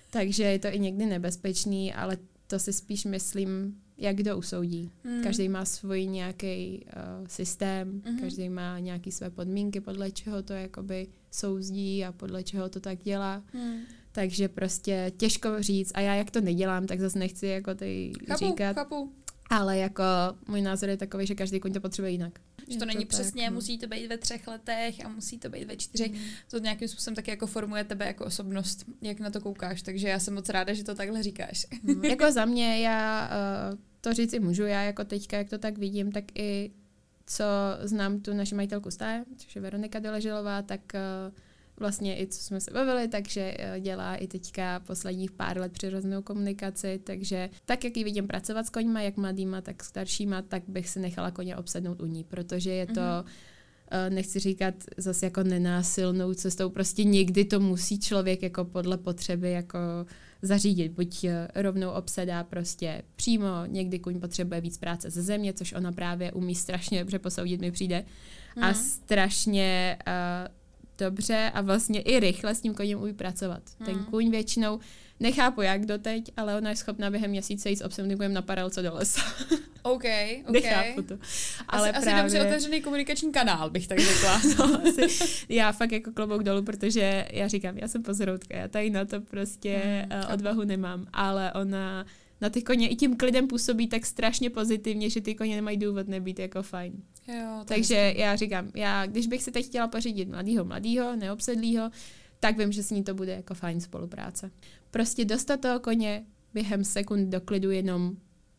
Takže 0.09 0.43
je 0.43 0.59
to 0.59 0.67
i 0.67 0.79
někdy 0.79 1.05
nebezpečný, 1.05 1.93
ale 1.93 2.17
to 2.47 2.59
si 2.59 2.73
spíš 2.73 3.05
myslím, 3.05 3.75
jak 3.97 4.15
kdo 4.15 4.37
usoudí. 4.37 4.91
Mm. 5.03 5.23
Každý 5.23 5.49
má 5.49 5.65
svůj 5.65 6.05
nějaký 6.05 6.85
uh, 7.21 7.27
systém, 7.27 8.01
Mhm. 8.05 8.19
každý 8.19 8.49
má 8.49 8.79
nějaké 8.79 9.11
své 9.11 9.29
podmínky, 9.29 9.81
podle 9.81 10.11
čeho 10.11 10.43
to 10.43 10.53
jakoby 10.53 11.07
souzdí 11.31 12.05
a 12.05 12.11
podle 12.11 12.43
čeho 12.43 12.69
to 12.69 12.79
tak 12.79 12.99
dělá. 13.03 13.43
Mm. 13.53 13.79
Takže 14.11 14.47
prostě 14.47 15.11
těžko 15.17 15.49
říct 15.63 15.91
a 15.95 15.99
já 16.01 16.15
jak 16.15 16.31
to 16.31 16.41
nedělám, 16.41 16.87
tak 16.87 16.99
zase 16.99 17.19
nechci 17.19 17.47
jako 17.47 17.75
ty 17.75 18.13
Chápu, 18.27 18.45
říkat, 18.45 18.73
chápu. 18.73 19.13
ale 19.49 19.77
jako 19.77 20.03
můj 20.47 20.61
názor 20.61 20.89
je 20.89 20.97
takový, 20.97 21.25
že 21.25 21.35
každý 21.35 21.59
koň 21.59 21.73
to 21.73 21.79
potřebuje 21.81 22.11
jinak. 22.11 22.39
Že 22.67 22.75
Je 22.75 22.79
to 22.79 22.85
není 22.85 22.99
tak, 22.99 23.07
přesně, 23.07 23.49
no. 23.49 23.53
musí 23.53 23.77
to 23.77 23.87
být 23.87 24.07
ve 24.07 24.17
třech 24.17 24.47
letech 24.47 25.05
a 25.05 25.09
musí 25.09 25.37
to 25.37 25.49
být 25.49 25.65
ve 25.65 25.77
čtyřech. 25.77 26.11
Mm. 26.11 26.19
To 26.49 26.59
nějakým 26.59 26.87
způsobem 26.87 27.15
taky 27.15 27.31
jako 27.31 27.47
formuje 27.47 27.83
tebe 27.83 28.05
jako 28.05 28.25
osobnost, 28.25 28.85
jak 29.01 29.19
na 29.19 29.29
to 29.29 29.41
koukáš. 29.41 29.81
Takže 29.81 30.07
já 30.07 30.19
jsem 30.19 30.33
moc 30.33 30.49
ráda, 30.49 30.73
že 30.73 30.83
to 30.83 30.95
takhle 30.95 31.23
říkáš. 31.23 31.67
Mm, 31.83 32.05
jako 32.09 32.31
za 32.31 32.45
mě, 32.45 32.79
já 32.81 33.29
uh, 33.71 33.79
to 34.01 34.13
říct 34.13 34.33
i 34.33 34.39
můžu, 34.39 34.63
já 34.63 34.81
jako 34.81 35.03
teďka, 35.03 35.37
jak 35.37 35.49
to 35.49 35.57
tak 35.57 35.77
vidím, 35.77 36.11
tak 36.11 36.23
i 36.35 36.71
co 37.29 37.45
znám 37.81 38.19
tu 38.19 38.33
naši 38.33 38.55
majitelku 38.55 38.91
stáje, 38.91 39.25
což 39.37 39.55
je 39.55 39.61
Veronika 39.61 39.99
Doležilová, 39.99 40.61
tak 40.61 40.81
uh, 40.93 41.33
vlastně 41.79 42.21
i 42.21 42.27
co 42.27 42.43
jsme 42.43 42.59
se 42.61 42.71
bavili, 42.71 43.07
takže 43.07 43.53
uh, 43.59 43.79
dělá 43.79 44.15
i 44.15 44.27
teďka 44.27 44.79
posledních 44.79 45.31
pár 45.31 45.57
let 45.57 45.71
přirozenou 45.71 46.21
komunikaci, 46.21 46.99
takže 47.03 47.49
tak, 47.65 47.83
jak 47.83 47.97
ji 47.97 48.03
vidím 48.03 48.27
pracovat 48.27 48.65
s 48.65 48.69
koňma, 48.69 49.01
jak 49.01 49.17
mladýma, 49.17 49.61
tak 49.61 49.83
staršíma, 49.83 50.41
tak 50.41 50.63
bych 50.67 50.89
si 50.89 50.99
nechala 50.99 51.31
koně 51.31 51.57
obsednout 51.57 52.01
u 52.01 52.05
ní, 52.05 52.23
protože 52.23 52.71
je 52.71 52.85
to 52.85 53.01
Mhm. 53.01 53.25
uh, 54.07 54.13
nechci 54.15 54.39
říkat 54.39 54.73
zase 54.97 55.25
jako 55.25 55.43
nenásilnou 55.43 56.33
cestou, 56.33 56.69
prostě 56.69 57.03
někdy 57.03 57.45
to 57.45 57.59
musí 57.59 57.99
člověk 57.99 58.43
jako 58.43 58.65
podle 58.65 58.97
potřeby 58.97 59.51
jako 59.51 59.79
zařídit, 60.41 60.91
buď 60.91 61.23
eh, 61.23 61.47
rovnou 61.55 61.89
obsedá 61.91 62.43
prostě 62.43 63.01
přímo, 63.15 63.47
někdy 63.67 63.99
kuň 63.99 64.19
potřebuje 64.19 64.61
víc 64.61 64.77
práce 64.77 65.09
ze 65.09 65.21
země, 65.23 65.53
což 65.53 65.73
ona 65.73 65.91
právě 65.91 66.31
umí 66.31 66.55
strašně 66.55 66.99
dobře 66.99 67.19
posoudit, 67.19 67.61
mi 67.61 67.71
přijde, 67.71 68.05
a 68.61 68.65
Mhm. 68.65 68.73
strašně 68.75 69.97
uh, 70.07 70.13
dobře 70.97 71.51
a 71.53 71.61
vlastně 71.61 72.01
i 72.01 72.19
rychle 72.19 72.55
s 72.55 72.61
tím 72.61 72.73
koněm 72.73 73.01
umí 73.01 73.13
pracovat. 73.13 73.63
Ten 73.85 73.95
Mhm. 73.95 74.05
kuň 74.05 74.31
většinou, 74.31 74.79
nechápu 75.19 75.61
jak 75.61 75.85
doteď, 75.85 76.31
ale 76.37 76.57
ona 76.57 76.69
je 76.69 76.75
schopná 76.75 77.09
během 77.11 77.31
měsíce 77.31 77.69
jít 77.69 77.75
s 77.77 77.83
obsednutým 77.83 78.33
na 78.33 78.41
paralce 78.41 78.81
do 78.81 78.93
lesa. 78.93 79.21
OK, 79.81 80.03
OK. 80.47 80.53
Nechápu 80.53 81.01
to. 81.01 81.17
Ale 81.67 81.91
asi, 81.91 82.09
asi 82.09 82.21
dobře 82.21 82.41
otevřený 82.41 82.81
komunikační 82.81 83.31
kanál, 83.31 83.69
bych 83.69 83.87
tak 83.87 83.99
řekla. 83.99 84.41
no, 84.59 84.81
asi, 84.81 85.25
já 85.49 85.71
fakt 85.71 85.91
jako 85.91 86.11
klobouk 86.11 86.43
dolů, 86.43 86.63
protože 86.63 87.27
já 87.31 87.47
říkám, 87.47 87.77
já 87.77 87.87
jsem 87.87 88.03
pozoroutka, 88.03 88.57
já 88.57 88.67
tady 88.67 88.89
na 88.89 89.05
to 89.05 89.21
prostě 89.21 89.81
Hmm, 90.09 90.19
uh, 90.19 90.33
odvahu 90.33 90.63
nemám, 90.63 91.07
ale 91.13 91.53
ona 91.53 92.05
na 92.41 92.49
ty 92.49 92.61
koně 92.61 92.87
i 92.87 92.95
tím 92.95 93.17
klidem 93.17 93.47
působí 93.47 93.87
tak 93.87 94.05
strašně 94.05 94.49
pozitivně, 94.49 95.09
že 95.09 95.21
ty 95.21 95.35
koně 95.35 95.55
nemají 95.55 95.77
důvod 95.77 96.07
nebýt 96.07 96.39
jako 96.39 96.63
fajn. 96.63 96.93
jo, 97.27 97.35
to 97.35 97.73
je 97.73 97.77
Takže 97.77 98.13
já 98.17 98.35
říkám, 98.35 98.71
já 98.75 99.05
když 99.05 99.27
bych 99.27 99.43
si 99.43 99.51
teď 99.51 99.65
chtěla 99.65 99.87
pořídit 99.87 100.29
mladýho, 100.29 100.65
mladýho, 100.65 101.15
neobsedlýho, 101.15 101.89
tak 102.39 102.57
vím, 102.57 102.71
že 102.71 102.83
s 102.83 102.91
ní 102.91 103.03
to 103.03 103.13
bude 103.13 103.31
jako 103.31 103.53
fajn 103.53 103.81
spolupráce. 103.81 104.51
Prostě 104.91 105.25
dostat 105.25 105.61
toho 105.61 105.79
koně 105.79 106.25
během 106.53 106.83
sekund 106.83 107.29
do 107.29 107.41
klidu 107.41 107.71
jenom 107.71 108.11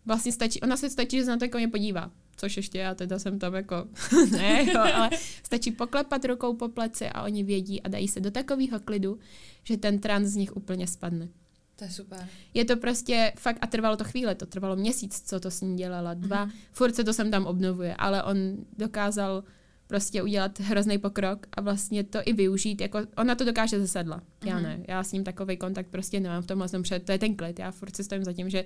vlastně 0.07 0.33
stačí, 0.33 0.61
ona 0.61 0.77
se 0.77 0.91
stačí, 0.91 1.17
že 1.19 1.25
se 1.25 1.31
na 1.31 1.37
ten 1.37 1.51
koně 1.51 1.69
podívá. 1.69 2.11
Což 2.37 2.57
ještě 2.57 2.79
já 2.79 2.95
teda 2.95 3.19
jsem 3.19 3.39
tam 3.39 3.55
jako, 3.55 3.77
ne, 4.31 4.65
jo, 4.75 4.81
ale 4.95 5.11
stačí 5.43 5.71
poklepat 5.71 6.25
rukou 6.25 6.55
po 6.57 6.69
pleci 6.69 7.09
a 7.09 7.23
oni 7.23 7.45
vědí 7.45 7.83
a 7.83 7.89
dají 7.89 8.09
se 8.09 8.21
do 8.21 8.31
takového 8.31 8.81
klidu, 8.81 9.19
že 9.65 9.77
ten 9.77 9.99
trans 9.99 10.29
z 10.29 10.37
nich 10.37 10.57
úplně 10.57 10.87
spadne. 10.87 11.29
To 11.77 11.85
je 11.85 11.91
super. 11.91 12.29
Je 12.55 12.65
to 12.65 12.77
prostě 12.77 13.33
fakt, 13.39 13.59
a 13.61 13.67
trvalo 13.67 13.97
to 13.97 14.05
chvíle, 14.05 14.35
to 14.35 14.47
trvalo 14.47 14.77
měsíc, 14.77 15.23
co 15.29 15.41
to 15.41 15.51
s 15.51 15.61
ní 15.61 15.77
dělala, 15.77 16.15
dva, 16.15 16.45
Mhm. 16.45 16.53
furt 16.73 16.95
se 16.97 17.05
to 17.05 17.13
sem 17.13 17.31
tam 17.31 17.47
obnovuje, 17.47 17.95
ale 17.95 18.23
on 18.23 18.37
dokázal 18.79 19.45
prostě 19.87 20.23
udělat 20.23 20.61
hrozný 20.61 20.99
pokrok 20.99 21.47
a 21.53 21.61
vlastně 21.61 22.05
to 22.05 22.19
i 22.25 22.33
využít, 22.33 22.81
jako 22.81 22.99
ona 23.17 23.35
to 23.35 23.45
dokáže 23.45 23.81
ze 23.81 23.89
sedla, 23.89 24.23
já 24.45 24.55
Mhm. 24.55 24.63
ne, 24.63 24.81
já 24.89 25.05
s 25.05 25.13
ním 25.13 25.25
takový 25.25 25.57
kontakt 25.57 25.87
prostě 25.91 26.21
nemám 26.21 26.43
v 26.43 26.47
tomhle 26.47 26.69
tom, 26.69 26.83
protože 26.83 26.99
to 26.99 27.13
je 27.13 27.19
ten 27.19 27.37
klid, 27.37 27.59
já 27.59 27.71
furt 27.71 27.97
si 27.97 28.05
stojím 28.05 28.25
za 28.25 28.33
tím, 28.33 28.51
že 28.51 28.65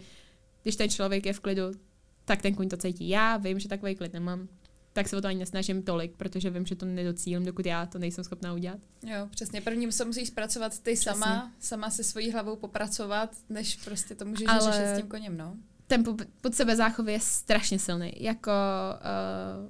když 0.65 0.77
ten 0.77 0.89
člověk 0.89 1.27
je 1.27 1.33
v 1.33 1.41
klidu, 1.41 1.63
tak 2.25 2.43
ten 2.43 2.55
kuň 2.55 2.69
to 2.69 2.77
cítí. 2.77 3.09
Já 3.09 3.37
vím, 3.37 3.59
že 3.59 3.69
takový 3.69 3.95
klid 3.95 4.13
nemám, 4.13 4.49
tak 4.93 5.09
se 5.09 5.17
o 5.17 5.21
to 5.21 5.29
ani 5.29 5.39
nesnažím 5.39 5.83
tolik, 5.83 6.17
protože 6.17 6.51
vím, 6.51 6.67
že 6.67 6.77
to 6.77 6.87
nedocílím, 6.87 7.45
dokud 7.45 7.67
já 7.67 7.87
to 7.87 7.99
nejsem 7.99 8.25
schopná 8.25 8.53
udělat. 8.55 8.79
Jo, 9.03 9.29
přesně. 9.31 9.61
Prvním 9.61 9.93
se 9.93 10.05
musíš 10.05 10.29
zpracovat 10.29 10.79
ty 10.79 10.93
Přesně. 10.93 11.13
sama, 11.13 11.53
sama 11.61 11.91
se 11.91 12.05
svojí 12.05 12.31
hlavou 12.31 12.57
popracovat, 12.57 13.31
než 13.49 13.77
prostě 13.77 14.15
to 14.15 14.25
můžeš 14.25 14.49
Ale- 14.49 14.73
řešit 14.73 14.87
s 14.87 14.97
tím 14.97 15.09
koněm, 15.09 15.37
no. 15.37 15.57
ten 15.87 16.05
pod 16.41 16.55
sebe 16.55 16.77
záchov 16.77 17.09
je 17.09 17.21
strašně 17.21 17.79
silný. 17.79 18.13
Jako 18.17 18.51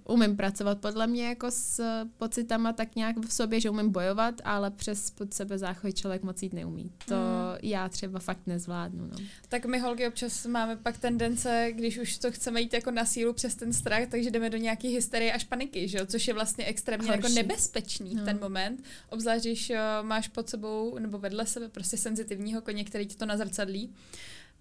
uh, 0.06 0.14
umím 0.14 0.36
pracovat 0.36 0.78
podle 0.78 1.06
mě 1.06 1.26
jako 1.28 1.50
s 1.50 1.82
pocitama 2.18 2.72
tak 2.72 2.96
nějak 2.96 3.16
v 3.26 3.32
sobě, 3.32 3.60
že 3.60 3.70
umím 3.70 3.90
bojovat, 3.90 4.34
ale 4.44 4.70
přes 4.70 5.10
pod 5.10 5.34
sebe 5.34 5.58
záchov 5.58 5.94
člověk 5.94 6.22
moc 6.22 6.42
jít 6.42 6.52
neumí. 6.52 6.92
To 7.08 7.14
mm. 7.14 7.20
Já 7.62 7.88
třeba 7.88 8.18
fakt 8.18 8.46
nezvládnu. 8.46 9.06
No. 9.06 9.16
Tak 9.48 9.66
my 9.66 9.78
holky 9.78 10.08
občas 10.08 10.46
máme 10.46 10.76
pak 10.76 10.98
tendence, 10.98 11.68
když 11.72 11.98
už 11.98 12.18
to 12.18 12.32
chceme 12.32 12.60
jít 12.60 12.74
jako 12.74 12.90
na 12.90 13.04
sílu 13.04 13.32
přes 13.32 13.54
ten 13.54 13.72
strach, 13.72 14.08
takže 14.10 14.30
jdeme 14.30 14.50
do 14.50 14.58
nějaké 14.58 14.88
hysterie 14.88 15.32
až 15.32 15.44
paniky, 15.44 15.88
že 15.88 15.98
jo? 15.98 16.06
což 16.06 16.28
je 16.28 16.34
vlastně 16.34 16.64
extrémně 16.64 17.10
jako 17.10 17.22
Horší. 17.22 17.36
jako 17.36 17.48
nebezpečný 17.48 18.14
no. 18.14 18.22
v 18.22 18.24
ten 18.24 18.40
moment. 18.40 18.84
Obzvlášť, 19.10 19.44
když 19.44 19.70
uh, 19.70 19.76
máš 20.06 20.28
pod 20.28 20.48
sebou 20.48 20.98
nebo 20.98 21.18
vedle 21.18 21.46
sebe 21.46 21.68
prostě 21.68 21.96
senzitivního 21.96 22.60
koně, 22.60 22.84
který 22.84 23.06
ti 23.06 23.16
to 23.16 23.26
nazrcadlí. 23.26 23.94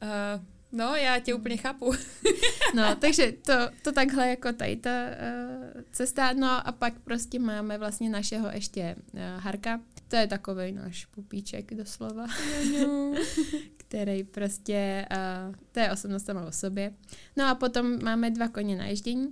Uh, 0.02 0.44
No, 0.74 0.96
já 0.96 1.20
tě 1.20 1.34
úplně 1.34 1.58
chápu. 1.58 1.94
no, 2.76 2.96
takže 2.96 3.32
to, 3.32 3.54
to 3.82 3.92
takhle 3.92 4.30
jako 4.30 4.54
tady 4.54 4.76
ta 4.76 4.90
uh, 4.90 5.82
cesta. 5.92 6.34
No 6.34 6.68
a 6.68 6.72
pak 6.72 6.94
prostě 7.00 7.40
máme 7.40 7.78
vlastně 7.78 8.10
našeho 8.10 8.50
ještě 8.54 8.96
uh, 9.14 9.20
Harka. 9.38 9.80
To 10.08 10.16
je 10.16 10.28
takový 10.28 10.72
náš 10.72 11.06
pupíček 11.06 11.74
doslova. 11.74 12.26
který 13.78 14.24
prostě, 14.24 15.06
uh, 15.12 15.56
to 15.72 15.80
je 15.80 15.92
osobnost 15.92 16.26
sama 16.26 16.46
o 16.46 16.52
sobě. 16.52 16.94
No 17.38 17.48
a 17.48 17.56
potom 17.56 18.04
máme 18.04 18.32
dva 18.32 18.48
koně 18.48 18.78
na 18.78 18.86
ježdění. 18.86 19.28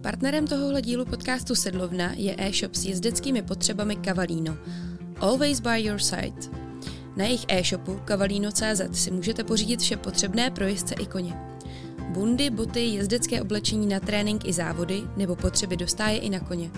Partnerem 0.00 0.46
tohohle 0.46 0.82
dílu 0.82 1.04
podcastu 1.04 1.54
Sedlovna 1.54 2.12
je 2.16 2.36
e-shop 2.38 2.74
s 2.74 2.84
jezdeckými 2.84 3.42
potřebami 3.42 3.96
Cavalino. 4.04 4.56
Always 5.18 5.60
by 5.60 5.80
your 5.80 5.98
side. 5.98 6.50
Na 7.16 7.24
jejich 7.24 7.44
e-shopu 7.48 8.00
cavalino.cz 8.08 9.02
si 9.02 9.10
můžete 9.10 9.44
pořídit 9.44 9.80
vše 9.80 9.96
potřebné 9.96 10.50
pro 10.50 10.64
jezdce 10.64 10.94
i 10.94 11.06
koně. 11.06 11.34
Bundy, 12.08 12.50
boty, 12.50 12.80
jezdecké 12.80 13.42
oblečení 13.42 13.86
na 13.86 14.00
trénink 14.00 14.44
i 14.48 14.52
závody 14.52 15.02
nebo 15.16 15.36
potřeby 15.36 15.76
do 15.76 15.86
stáje 15.86 16.18
i 16.18 16.30
na 16.30 16.40
koně. 16.40 16.70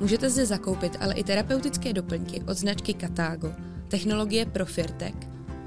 Můžete 0.00 0.30
zde 0.30 0.46
zakoupit 0.46 0.96
ale 1.00 1.14
i 1.14 1.24
terapeutické 1.24 1.92
doplňky 1.92 2.42
od 2.48 2.58
značky 2.58 2.94
Katago, 2.94 3.52
technologie 3.88 4.46
pro 4.46 4.66
Firtek. 4.66 5.14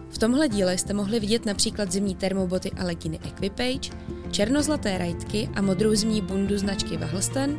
V 0.09 0.17
tomhle 0.17 0.49
díle 0.49 0.77
jste 0.77 0.93
mohli 0.93 1.19
vidět 1.19 1.45
například 1.45 1.91
zimní 1.91 2.15
termoboty 2.15 2.71
a 2.71 2.83
leginy 2.83 3.19
Equipage, 3.27 3.89
černozlaté 4.31 4.97
rajtky 4.97 5.49
a 5.55 5.61
modrou 5.61 5.95
zimní 5.95 6.21
bundu 6.21 6.57
značky 6.57 6.97
Wahlsten, 6.97 7.57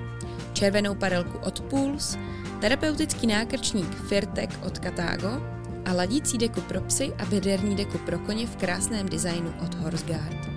červenou 0.53 0.95
parelku 0.95 1.39
od 1.39 1.61
Pools, 1.61 2.19
terapeutický 2.61 3.27
nákrčník 3.27 3.95
Firtek 4.09 4.51
od 4.67 4.79
Katago, 4.79 5.59
a 5.89 5.93
ladící 5.93 6.39
deku 6.39 6.61
pro 6.61 6.81
psy 6.81 7.13
a 7.19 7.25
běderní 7.25 7.77
deku 7.77 7.99
pro 7.99 8.19
koně 8.19 8.47
v 8.47 8.57
krásném 8.57 9.09
designu 9.09 9.55
od 9.65 9.75
Horseguard. 9.75 10.48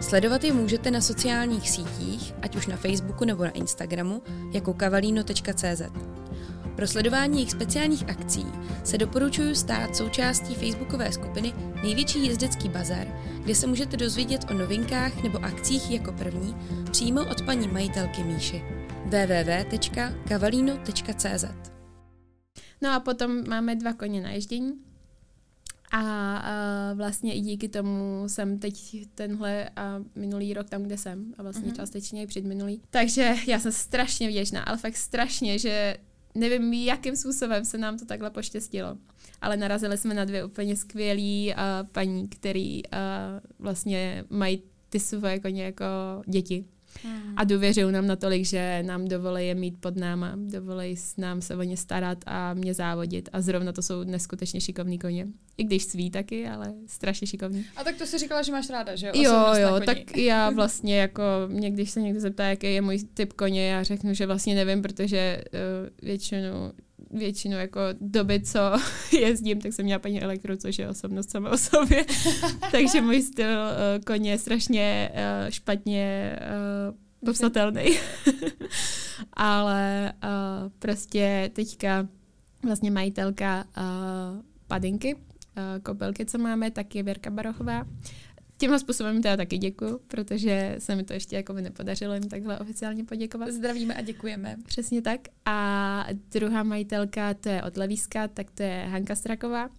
Sledovat 0.00 0.44
je 0.44 0.52
můžete 0.52 0.90
na 0.90 1.00
sociálních 1.00 1.70
sítích, 1.70 2.34
ať 2.42 2.56
už 2.56 2.66
na 2.66 2.76
Facebooku 2.76 3.24
nebo 3.24 3.44
na 3.44 3.50
Instagramu, 3.50 4.22
jako 4.52 4.74
cavalino.cz. 4.74 5.82
Pro 6.76 6.86
sledování 6.86 7.38
jejich 7.38 7.50
speciálních 7.50 8.08
akcí 8.08 8.46
se 8.84 8.98
doporučuji 8.98 9.54
stát 9.54 9.96
součástí 9.96 10.54
facebookové 10.54 11.12
skupiny 11.12 11.52
Největší 11.82 12.26
jezdecký 12.26 12.68
bazar, 12.68 13.06
kde 13.40 13.54
se 13.54 13.66
můžete 13.66 13.96
dozvědět 13.96 14.50
o 14.50 14.54
novinkách 14.54 15.22
nebo 15.22 15.44
akcích 15.44 15.90
jako 15.90 16.12
první 16.12 16.56
přímo 16.90 17.20
od 17.30 17.42
paní 17.42 17.68
majitelky 17.68 18.24
Míši. 18.24 18.64
www.cavalino.cz 19.04 21.44
No 22.82 22.92
a 22.92 23.00
potom 23.00 23.48
máme 23.48 23.76
dva 23.76 23.92
koně 23.92 24.20
na 24.20 24.30
ježdění. 24.30 24.87
A, 25.90 26.36
a 26.36 26.92
vlastně 26.94 27.34
i 27.34 27.40
díky 27.40 27.68
tomu 27.68 28.24
jsem 28.26 28.58
teď 28.58 29.06
tenhle 29.14 29.68
a 29.76 30.02
minulý 30.14 30.54
rok 30.54 30.68
tam, 30.70 30.82
kde 30.82 30.98
jsem 30.98 31.34
a 31.38 31.42
vlastně 31.42 31.70
mm-hmm. 31.70 31.76
částečně 31.76 32.22
i 32.22 32.26
předminulý. 32.26 32.82
Takže 32.90 33.34
já 33.46 33.58
jsem 33.58 33.72
strašně 33.72 34.28
vděčná, 34.28 34.62
ale 34.62 34.76
fakt 34.76 34.96
strašně, 34.96 35.58
že 35.58 35.96
nevím, 36.34 36.72
jakým 36.72 37.16
způsobem 37.16 37.64
se 37.64 37.78
nám 37.78 37.98
to 37.98 38.04
takhle 38.04 38.30
poštěstilo. 38.30 38.98
Ale 39.40 39.56
narazili 39.56 39.98
jsme 39.98 40.14
na 40.14 40.24
dvě 40.24 40.44
úplně 40.44 40.76
skvělé 40.76 41.54
paní, 41.92 42.28
který 42.28 42.86
a, 42.86 42.98
vlastně 43.58 44.24
mají 44.30 44.62
ty 44.88 45.00
svoje 45.00 45.38
koně 45.38 45.64
jako 45.64 45.84
děti. 46.26 46.64
Hmm. 47.02 47.34
A 47.36 47.44
důvěřují 47.44 47.92
nám 47.92 48.06
natolik, 48.06 48.44
že 48.44 48.82
nám 48.86 49.08
dovolí 49.08 49.46
je 49.46 49.54
mít 49.54 49.80
pod 49.80 49.96
náma, 49.96 50.32
dovolí 50.36 50.96
nám 51.16 51.40
se 51.40 51.56
o 51.56 51.62
ně 51.62 51.76
starat 51.76 52.18
a 52.26 52.54
mě 52.54 52.74
závodit. 52.74 53.28
A 53.32 53.40
zrovna 53.40 53.72
to 53.72 53.82
jsou 53.82 54.04
neskutečně 54.04 54.60
šikovní 54.60 54.98
koně. 54.98 55.26
I 55.58 55.64
když 55.64 55.84
sví 55.84 56.10
taky, 56.10 56.48
ale 56.48 56.74
strašně 56.86 57.26
šikovní. 57.26 57.64
A 57.76 57.84
tak 57.84 57.96
to 57.96 58.06
si 58.06 58.18
říkala, 58.18 58.42
že 58.42 58.52
máš 58.52 58.70
ráda, 58.70 58.96
že? 58.96 59.10
Jo, 59.14 59.54
jo, 59.54 59.80
tak 59.86 60.16
já 60.16 60.50
vlastně 60.54 60.98
jako, 60.98 61.22
mě 61.46 61.70
když 61.70 61.90
se 61.90 62.00
někdo 62.00 62.20
zeptá, 62.20 62.46
jaký 62.46 62.74
je 62.74 62.80
můj 62.80 62.98
typ 63.14 63.32
koně, 63.32 63.68
já 63.68 63.82
řeknu, 63.82 64.14
že 64.14 64.26
vlastně 64.26 64.54
nevím, 64.54 64.82
protože 64.82 65.42
uh, 65.52 65.88
většinou 66.02 66.72
většinu 67.10 67.56
jako 67.56 67.80
doby, 68.00 68.40
co 68.40 68.60
jezdím, 69.20 69.60
tak 69.60 69.72
jsem 69.72 69.84
měla 69.84 69.98
paní 69.98 70.22
elektro, 70.22 70.56
což 70.56 70.78
je 70.78 70.88
osobnost 70.88 71.30
sama 71.30 71.50
o 71.50 71.58
sobě. 71.58 72.06
Takže 72.72 73.00
můj 73.00 73.22
styl 73.22 73.48
uh, 73.48 74.04
koně 74.04 74.30
je 74.30 74.38
strašně 74.38 75.10
uh, 75.14 75.50
špatně 75.50 76.38
uh, 76.90 77.26
popsatelný. 77.26 77.84
Ale 79.32 80.12
uh, 80.24 80.72
prostě 80.78 81.50
teďka 81.52 82.08
vlastně 82.62 82.90
majitelka 82.90 83.64
uh, 83.76 83.82
padinky, 84.66 85.14
uh, 85.14 85.20
kopelky, 85.82 86.26
co 86.26 86.38
máme, 86.38 86.70
tak 86.70 86.94
je 86.94 87.02
Věrka 87.02 87.30
Barochová. 87.30 87.86
Tímhle 88.60 88.78
způsobem 88.78 89.22
teda 89.22 89.36
taky 89.36 89.58
děkuju, 89.58 90.00
protože 90.08 90.76
se 90.78 90.96
mi 90.96 91.04
to 91.04 91.12
ještě 91.12 91.36
jako 91.36 91.54
by 91.54 91.62
nepodařilo 91.62 92.14
jim 92.14 92.28
takhle 92.28 92.58
oficiálně 92.58 93.04
poděkovat. 93.04 93.50
Zdravíme 93.50 93.94
a 93.94 94.00
děkujeme. 94.00 94.56
Přesně 94.64 95.02
tak. 95.02 95.20
A 95.44 96.06
druhá 96.30 96.62
majitelka, 96.62 97.34
to 97.34 97.48
je 97.48 97.62
od 97.62 97.76
Levíska, 97.76 98.28
tak 98.28 98.50
to 98.50 98.62
je 98.62 98.86
Hanka 98.90 99.14
Straková. 99.14 99.70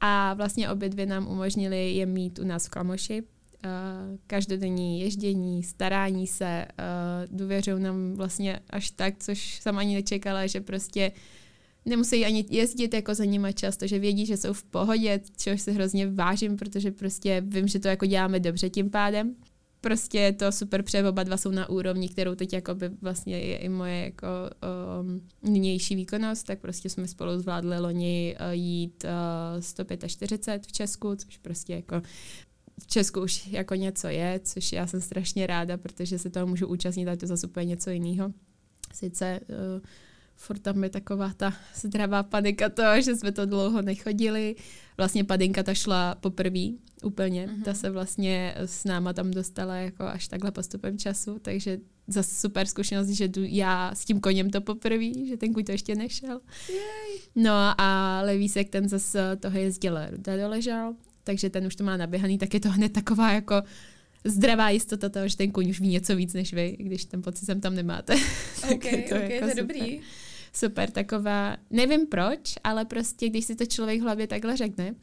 A 0.00 0.34
vlastně 0.34 0.70
obě 0.70 0.88
dvě 0.88 1.06
nám 1.06 1.28
umožnili 1.28 1.90
je 1.90 2.06
mít 2.06 2.38
u 2.38 2.44
nás 2.44 2.66
v 2.66 2.70
Klamoši. 2.70 3.22
Uh, 3.22 4.18
každodenní 4.26 5.00
ježdění, 5.00 5.62
starání 5.62 6.26
se, 6.26 6.66
uh, 6.78 7.38
důvěřují 7.38 7.82
nám 7.82 8.14
vlastně 8.14 8.60
až 8.70 8.90
tak, 8.90 9.14
což 9.18 9.60
jsem 9.60 9.78
ani 9.78 9.94
nečekala, 9.94 10.46
že 10.46 10.60
prostě 10.60 11.10
uh, 11.10 11.43
nemusí 11.86 12.24
ani 12.24 12.44
jezdit 12.50 12.94
jako 12.94 13.14
za 13.14 13.24
nima 13.24 13.52
často, 13.52 13.86
že 13.86 13.98
vědí, 13.98 14.26
že 14.26 14.36
jsou 14.36 14.52
v 14.52 14.64
pohodě, 14.64 15.20
čehož 15.36 15.60
se 15.60 15.72
hrozně 15.72 16.10
vážím, 16.10 16.56
protože 16.56 16.90
prostě 16.90 17.42
vím, 17.46 17.68
že 17.68 17.78
to 17.78 17.88
jako 17.88 18.06
děláme 18.06 18.40
dobře 18.40 18.70
tím 18.70 18.90
pádem. 18.90 19.34
Prostě 19.80 20.18
je 20.18 20.32
to 20.32 20.52
super, 20.52 20.82
protože 20.82 21.08
oba 21.08 21.22
dva 21.22 21.36
jsou 21.36 21.50
na 21.50 21.68
úrovni, 21.68 22.08
kterou 22.08 22.34
teď 22.34 22.52
jako 22.52 22.74
by 22.74 22.88
vlastně 22.88 23.38
je 23.38 23.56
i 23.56 23.68
moje 23.68 24.04
jako 24.04 24.26
um, 25.00 25.20
nynější 25.42 25.94
výkonnost, 25.94 26.46
tak 26.46 26.60
prostě 26.60 26.88
jsme 26.88 27.08
spolu 27.08 27.38
zvládli 27.38 27.78
loni 27.78 28.36
uh, 28.40 28.52
jít 28.52 29.04
uh, 29.04 29.60
145 29.60 30.66
v 30.66 30.72
Česku, 30.72 31.16
což 31.16 31.36
prostě 31.38 31.74
jako 31.74 32.02
v 32.80 32.86
Česku 32.86 33.20
už 33.20 33.46
jako 33.46 33.74
něco 33.74 34.08
je, 34.08 34.40
což 34.44 34.72
já 34.72 34.86
jsem 34.86 35.00
strašně 35.00 35.46
ráda, 35.46 35.76
protože 35.76 36.18
se 36.18 36.30
toho 36.30 36.46
můžu 36.46 36.66
účastnit 36.66 37.08
a 37.08 37.16
to 37.16 37.26
zase 37.26 37.46
úplně 37.46 37.66
něco 37.66 37.90
jiného. 37.90 38.32
Sice 38.94 39.40
uh, 39.48 39.80
furt 40.36 40.58
tam 40.58 40.84
je 40.84 40.90
taková 40.90 41.32
ta 41.36 41.54
zdravá 41.74 42.22
panika 42.22 42.68
to, 42.68 42.82
že 43.00 43.16
jsme 43.16 43.32
to 43.32 43.46
dlouho 43.46 43.82
nechodili. 43.82 44.56
Vlastně 44.96 45.24
padinka 45.24 45.62
ta 45.62 45.74
šla 45.74 46.14
poprvé 46.14 46.60
úplně. 47.02 47.46
Mm-hmm. 47.46 47.62
Ta 47.62 47.74
se 47.74 47.90
vlastně 47.90 48.54
s 48.56 48.84
náma 48.84 49.12
tam 49.12 49.30
dostala 49.30 49.76
jako 49.76 50.04
až 50.04 50.28
takhle 50.28 50.50
postupem 50.50 50.98
času, 50.98 51.38
takže 51.42 51.78
za 52.06 52.22
super 52.22 52.66
zkušenost, 52.66 53.08
že 53.08 53.28
jdu 53.28 53.42
já 53.44 53.94
s 53.94 54.04
tím 54.04 54.20
koněm 54.20 54.50
to 54.50 54.60
poprvé, 54.60 55.26
že 55.28 55.36
ten 55.36 55.52
kuj 55.52 55.64
to 55.64 55.72
ještě 55.72 55.94
nešel. 55.94 56.40
Jej. 56.68 57.20
No 57.34 57.52
a 57.80 58.20
Levísek 58.24 58.70
ten 58.70 58.88
zase 58.88 59.36
toho 59.36 59.58
jezdil 59.58 59.98
ruda 60.10 60.36
doležal, 60.36 60.94
takže 61.24 61.50
ten 61.50 61.66
už 61.66 61.76
to 61.76 61.84
má 61.84 61.96
naběhaný, 61.96 62.38
tak 62.38 62.54
je 62.54 62.60
to 62.60 62.70
hned 62.70 62.92
taková 62.92 63.32
jako 63.32 63.62
zdravá 64.24 64.70
jistota 64.70 65.08
toho, 65.08 65.28
že 65.28 65.36
ten 65.36 65.50
kuň 65.50 65.70
už 65.70 65.80
ví 65.80 65.88
něco 65.88 66.16
víc 66.16 66.34
než 66.34 66.54
vy, 66.54 66.76
když 66.80 67.04
ten 67.04 67.22
pocit 67.22 67.44
sem 67.44 67.60
tam 67.60 67.74
nemáte. 67.74 68.14
Ok, 68.74 68.84
je 68.84 69.02
to, 69.02 69.14
okay, 69.14 69.32
jako 69.32 69.44
to 69.44 69.50
je 69.50 69.54
dobrý 69.54 70.00
super 70.54 70.90
taková, 70.90 71.56
nevím 71.70 72.06
proč, 72.06 72.54
ale 72.64 72.84
prostě 72.84 73.28
když 73.28 73.44
si 73.44 73.56
to 73.56 73.66
člověk 73.66 74.00
v 74.00 74.02
hlavě 74.02 74.26
takhle 74.26 74.56
řekne, 74.56 74.94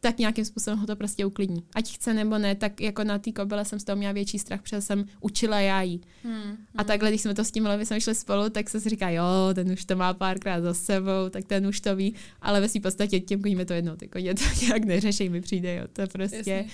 tak 0.00 0.18
nějakým 0.18 0.44
způsobem 0.44 0.78
ho 0.78 0.86
to 0.86 0.96
prostě 0.96 1.26
uklidní. 1.26 1.62
Ať 1.74 1.94
chce 1.94 2.14
nebo 2.14 2.38
ne, 2.38 2.54
tak 2.54 2.80
jako 2.80 3.04
na 3.04 3.18
té 3.18 3.32
kobyle 3.32 3.64
jsem 3.64 3.80
z 3.80 3.84
toho 3.84 3.96
měla 3.96 4.12
větší 4.12 4.38
strach, 4.38 4.62
protože 4.62 4.80
jsem 4.80 5.04
učila 5.20 5.60
já 5.60 5.82
jí. 5.82 6.00
Hmm, 6.24 6.42
hmm. 6.42 6.56
A 6.76 6.84
takhle, 6.84 7.08
když 7.08 7.20
jsme 7.20 7.34
to 7.34 7.44
s 7.44 7.50
tím 7.50 7.66
levy 7.66 7.86
jsme 7.86 8.00
šli 8.00 8.14
spolu, 8.14 8.50
tak 8.50 8.70
se 8.70 8.80
si 8.80 8.88
říká, 8.88 9.10
jo, 9.10 9.24
ten 9.54 9.72
už 9.72 9.84
to 9.84 9.96
má 9.96 10.14
párkrát 10.14 10.60
za 10.60 10.74
sebou, 10.74 11.28
tak 11.30 11.44
ten 11.44 11.66
už 11.66 11.80
to 11.80 11.96
ví, 11.96 12.14
ale 12.40 12.60
ve 12.60 12.68
svým 12.68 12.82
podstatě 12.82 13.20
těm 13.20 13.42
koním 13.42 13.58
je 13.58 13.64
to 13.64 13.72
jedno, 13.72 13.96
ty 13.96 14.08
koně 14.08 14.34
to 14.34 14.44
nějak 14.66 14.84
neřeší, 14.84 15.28
mi 15.28 15.40
přijde, 15.40 15.76
jo, 15.76 15.84
to 15.92 16.06
prostě... 16.06 16.36
Jasně. 16.36 16.66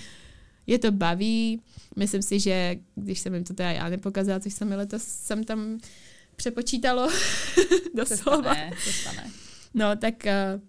Je 0.67 0.79
to 0.79 0.91
baví, 0.91 1.61
myslím 1.95 2.21
si, 2.21 2.39
že 2.39 2.75
když 2.95 3.19
jsem 3.19 3.33
jim 3.33 3.43
to 3.43 3.53
teda 3.53 3.71
já 3.71 3.89
nepokázala, 3.89 4.39
což 4.39 4.53
jsem 4.53 4.71
letos 4.71 5.03
jsem 5.03 5.43
tam 5.43 5.79
přepočítalo 6.35 7.09
doslova. 7.95 8.55
Se 8.55 8.61
stane, 8.61 8.71
se 8.83 8.91
stane. 8.91 9.31
No, 9.73 9.95
tak 9.95 10.13
uh, 10.25 10.61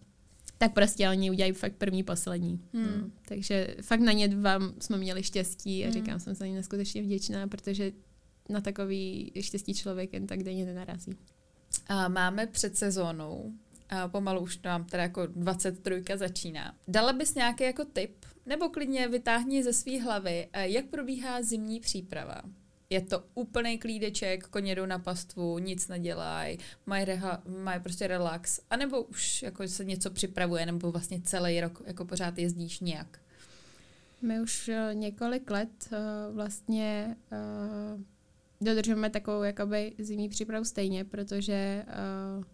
tak 0.59 0.73
prostě 0.73 1.09
oni 1.09 1.31
udělají 1.31 1.53
fakt 1.53 1.73
první, 1.73 2.03
poslední. 2.03 2.61
Hmm. 2.73 2.85
No. 2.85 3.11
Takže 3.29 3.77
fakt 3.83 4.01
na 4.01 4.13
ně 4.13 4.29
vám 4.29 4.75
jsme 4.81 4.97
měli 4.97 5.23
štěstí 5.23 5.85
a 5.85 5.87
hmm. 5.87 5.93
říkám, 5.93 6.21
jsem 6.21 6.35
za 6.35 6.47
ně 6.47 6.55
neskutečně 6.55 7.03
vděčná, 7.03 7.49
protože 7.49 7.93
na 8.49 8.61
takový 8.61 9.33
štěstí 9.41 9.75
člověk 9.75 10.13
jen 10.13 10.27
tak 10.27 10.43
denně 10.43 10.65
nenarazí. 10.65 11.17
A 11.89 12.09
máme 12.09 12.47
před 12.47 12.77
sezónou, 12.77 13.53
pomalu 14.07 14.41
už 14.41 14.63
nám 14.63 14.85
teda 14.85 15.03
jako 15.03 15.27
23 15.27 16.03
začíná. 16.15 16.75
Dala 16.89 17.13
bys 17.13 17.35
nějaký 17.35 17.65
jako 17.65 17.85
tip, 17.85 18.25
nebo 18.47 18.69
klidně 18.69 19.09
vytáhni 19.09 19.63
ze 19.63 19.73
své 19.73 20.01
hlavy, 20.03 20.49
jak 20.53 20.87
probíhá 20.87 21.43
zimní 21.43 21.81
příprava? 21.81 22.43
je 22.91 23.01
to 23.01 23.25
úplný 23.35 23.79
klídeček, 23.79 24.49
koně 24.49 24.75
jdou 24.75 24.87
na 24.87 24.99
pastvu, 24.99 25.59
nic 25.59 25.89
nedělají, 25.89 26.59
mají, 26.87 27.07
mají 27.63 27.81
prostě 27.81 28.07
relax, 28.07 28.61
anebo 28.71 29.03
už 29.03 29.43
jako 29.43 29.69
se 29.69 29.85
něco 29.85 30.11
připravuje, 30.11 30.67
nebo 30.67 30.93
vlastně 30.93 31.21
celý 31.21 31.61
rok 31.61 31.83
jako 31.87 32.05
pořád 32.05 32.39
jezdíš 32.39 32.81
nějak? 32.81 33.19
My 34.23 34.41
už 34.41 34.69
uh, 34.69 34.95
několik 34.95 35.51
let 35.51 35.89
uh, 35.93 36.35
vlastně 36.35 37.17
dodržujeme 38.61 39.11
takovou 39.11 39.43
jakoby 39.43 39.93
zimní 39.99 40.29
přípravu 40.29 40.65
stejně, 40.65 41.05
protože 41.05 41.85
uh, 42.39 42.45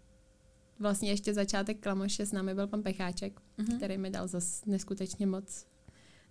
vlastně 0.83 1.11
ještě 1.11 1.35
začátek 1.35 1.81
Klamoše 1.81 2.27
s 2.27 2.33
námi 2.33 2.55
byl 2.55 2.67
pan 2.67 2.83
Pecháček, 2.83 3.41
uh-huh. 3.59 3.77
který 3.77 3.99
mi 3.99 4.11
dal 4.11 4.29
zase 4.29 4.71
neskutečně 4.71 5.27
moc 5.27 5.67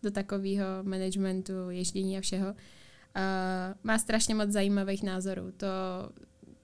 do 0.04 0.12
takového 0.12 0.66
managementu, 0.84 1.70
ježdění 1.70 2.18
a 2.18 2.22
všeho. 2.22 2.47
Uh, 2.47 2.56
má 3.84 3.97
strašně 3.97 4.36
moc 4.36 4.49
zajímavých 4.49 5.04
názorů. 5.04 5.52
To 5.52 5.68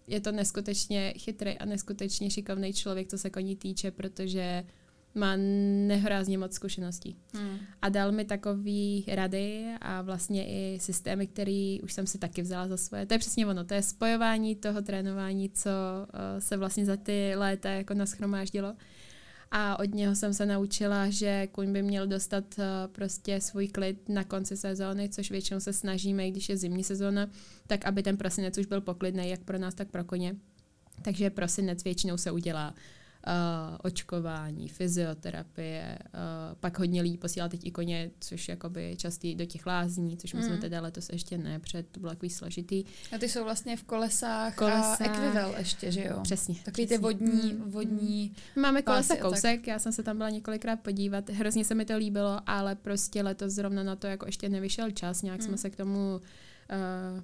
je 0.07 0.21
to 0.21 0.31
neskutečně 0.31 1.13
chytrý 1.17 1.57
a 1.57 1.65
neskutečně 1.65 2.29
šikovný 2.29 2.73
člověk, 2.73 3.07
co 3.07 3.17
se 3.17 3.29
koní 3.29 3.55
týče, 3.55 3.91
protože 3.91 4.65
má 5.17 5.35
nehorázně 5.87 6.37
moc 6.37 6.53
zkušeností. 6.53 7.17
Hmm. 7.33 7.57
A 7.81 7.89
dal 7.89 8.11
mi 8.11 8.25
takový 8.25 9.05
rady 9.07 9.65
a 9.81 10.01
vlastně 10.01 10.47
i 10.47 10.79
systémy, 10.79 11.27
který 11.27 11.81
už 11.81 11.93
jsem 11.93 12.07
si 12.07 12.17
taky 12.17 12.41
vzala 12.41 12.67
za 12.67 12.77
svoje. 12.77 13.05
To 13.05 13.13
je 13.13 13.19
přesně 13.19 13.47
ono, 13.47 13.63
to 13.63 13.73
je 13.73 13.81
spojování 13.81 14.55
toho 14.55 14.81
trénování, 14.81 15.49
co 15.49 15.69
uh, 15.69 16.39
se 16.39 16.57
vlastně 16.57 16.85
za 16.85 16.97
ty 16.97 17.33
léta 17.35 17.69
jako 17.69 17.93
naschromáždilo 17.93 18.75
a 19.51 19.79
od 19.79 19.93
něho 19.93 20.15
jsem 20.15 20.33
se 20.33 20.45
naučila, 20.45 21.09
že 21.09 21.47
kuň 21.47 21.73
by 21.73 21.83
měl 21.83 22.07
dostat 22.07 22.43
uh, 22.57 22.63
prostě 22.91 23.41
svůj 23.41 23.67
klid 23.67 24.09
na 24.09 24.23
konci 24.23 24.57
sezóny, 24.57 25.09
což 25.09 25.31
většinou 25.31 25.59
se 25.59 25.73
snažíme, 25.73 26.27
i 26.27 26.31
když 26.31 26.49
je 26.49 26.57
zimní 26.57 26.83
sezóna, 26.83 27.29
tak 27.67 27.85
aby 27.85 28.03
ten 28.03 28.17
prosinec 28.17 28.57
už 28.57 28.65
byl 28.65 28.81
poklidný 28.81 29.29
jak 29.29 29.43
pro 29.43 29.57
nás, 29.57 29.73
tak 29.73 29.91
pro 29.91 30.03
koně. 30.03 30.35
Takže 31.01 31.29
prosinec 31.29 31.83
většinou 31.83 32.17
se 32.17 32.31
udělá 32.31 32.73
uh, 33.27 33.77
očkování, 33.83 34.69
fyzioterapie, 34.69 35.99
uh, 36.01 36.55
pak 36.59 36.79
hodně 36.79 37.01
lidí 37.01 37.17
posílá 37.17 37.49
teď 37.49 37.65
i 37.65 37.71
koně, 37.71 38.11
což 38.19 38.49
jakoby 38.49 38.95
častý 38.97 39.35
do 39.35 39.45
těch 39.45 39.65
lázní, 39.65 40.17
což 40.17 40.33
my 40.33 40.39
mm. 40.39 40.45
jsme 40.45 40.57
teda 40.57 40.81
letos 40.81 41.09
ještě 41.09 41.37
ne, 41.37 41.59
před 41.59 41.87
to 41.91 41.99
bylo 41.99 42.11
takový 42.11 42.29
složitý. 42.29 42.83
A 43.15 43.17
ty 43.17 43.29
jsou 43.29 43.43
vlastně 43.43 43.77
v 43.77 43.83
kolesách, 43.83 44.55
kolesách 44.55 45.01
a 45.01 45.05
ekvivel 45.05 45.55
ještě, 45.57 45.91
že 45.91 46.03
jo? 46.03 46.19
Přesně. 46.21 46.55
Takový 46.55 46.85
přesně. 46.85 46.97
ty 46.97 47.03
vodní, 47.03 47.53
mm. 47.53 47.71
vodní 47.71 48.33
Máme 48.55 48.81
kolesa 48.81 49.15
kousek, 49.15 49.59
tak. 49.59 49.67
já 49.67 49.79
jsem 49.79 49.91
se 49.91 50.03
tam 50.03 50.17
byla 50.17 50.29
několikrát 50.29 50.79
podívat, 50.79 51.29
hrozně 51.29 51.65
se 51.65 51.75
mi 51.75 51.85
to 51.85 51.97
líbilo, 51.97 52.39
ale 52.45 52.75
prostě 52.75 53.23
letos 53.23 53.53
zrovna 53.53 53.83
na 53.83 53.95
to 53.95 54.07
jako 54.07 54.25
ještě 54.25 54.49
nevyšel 54.49 54.91
čas, 54.91 55.21
nějak 55.21 55.39
mm. 55.39 55.47
jsme 55.47 55.57
se 55.57 55.69
k 55.69 55.75
tomu 55.75 56.21
uh, 57.15 57.23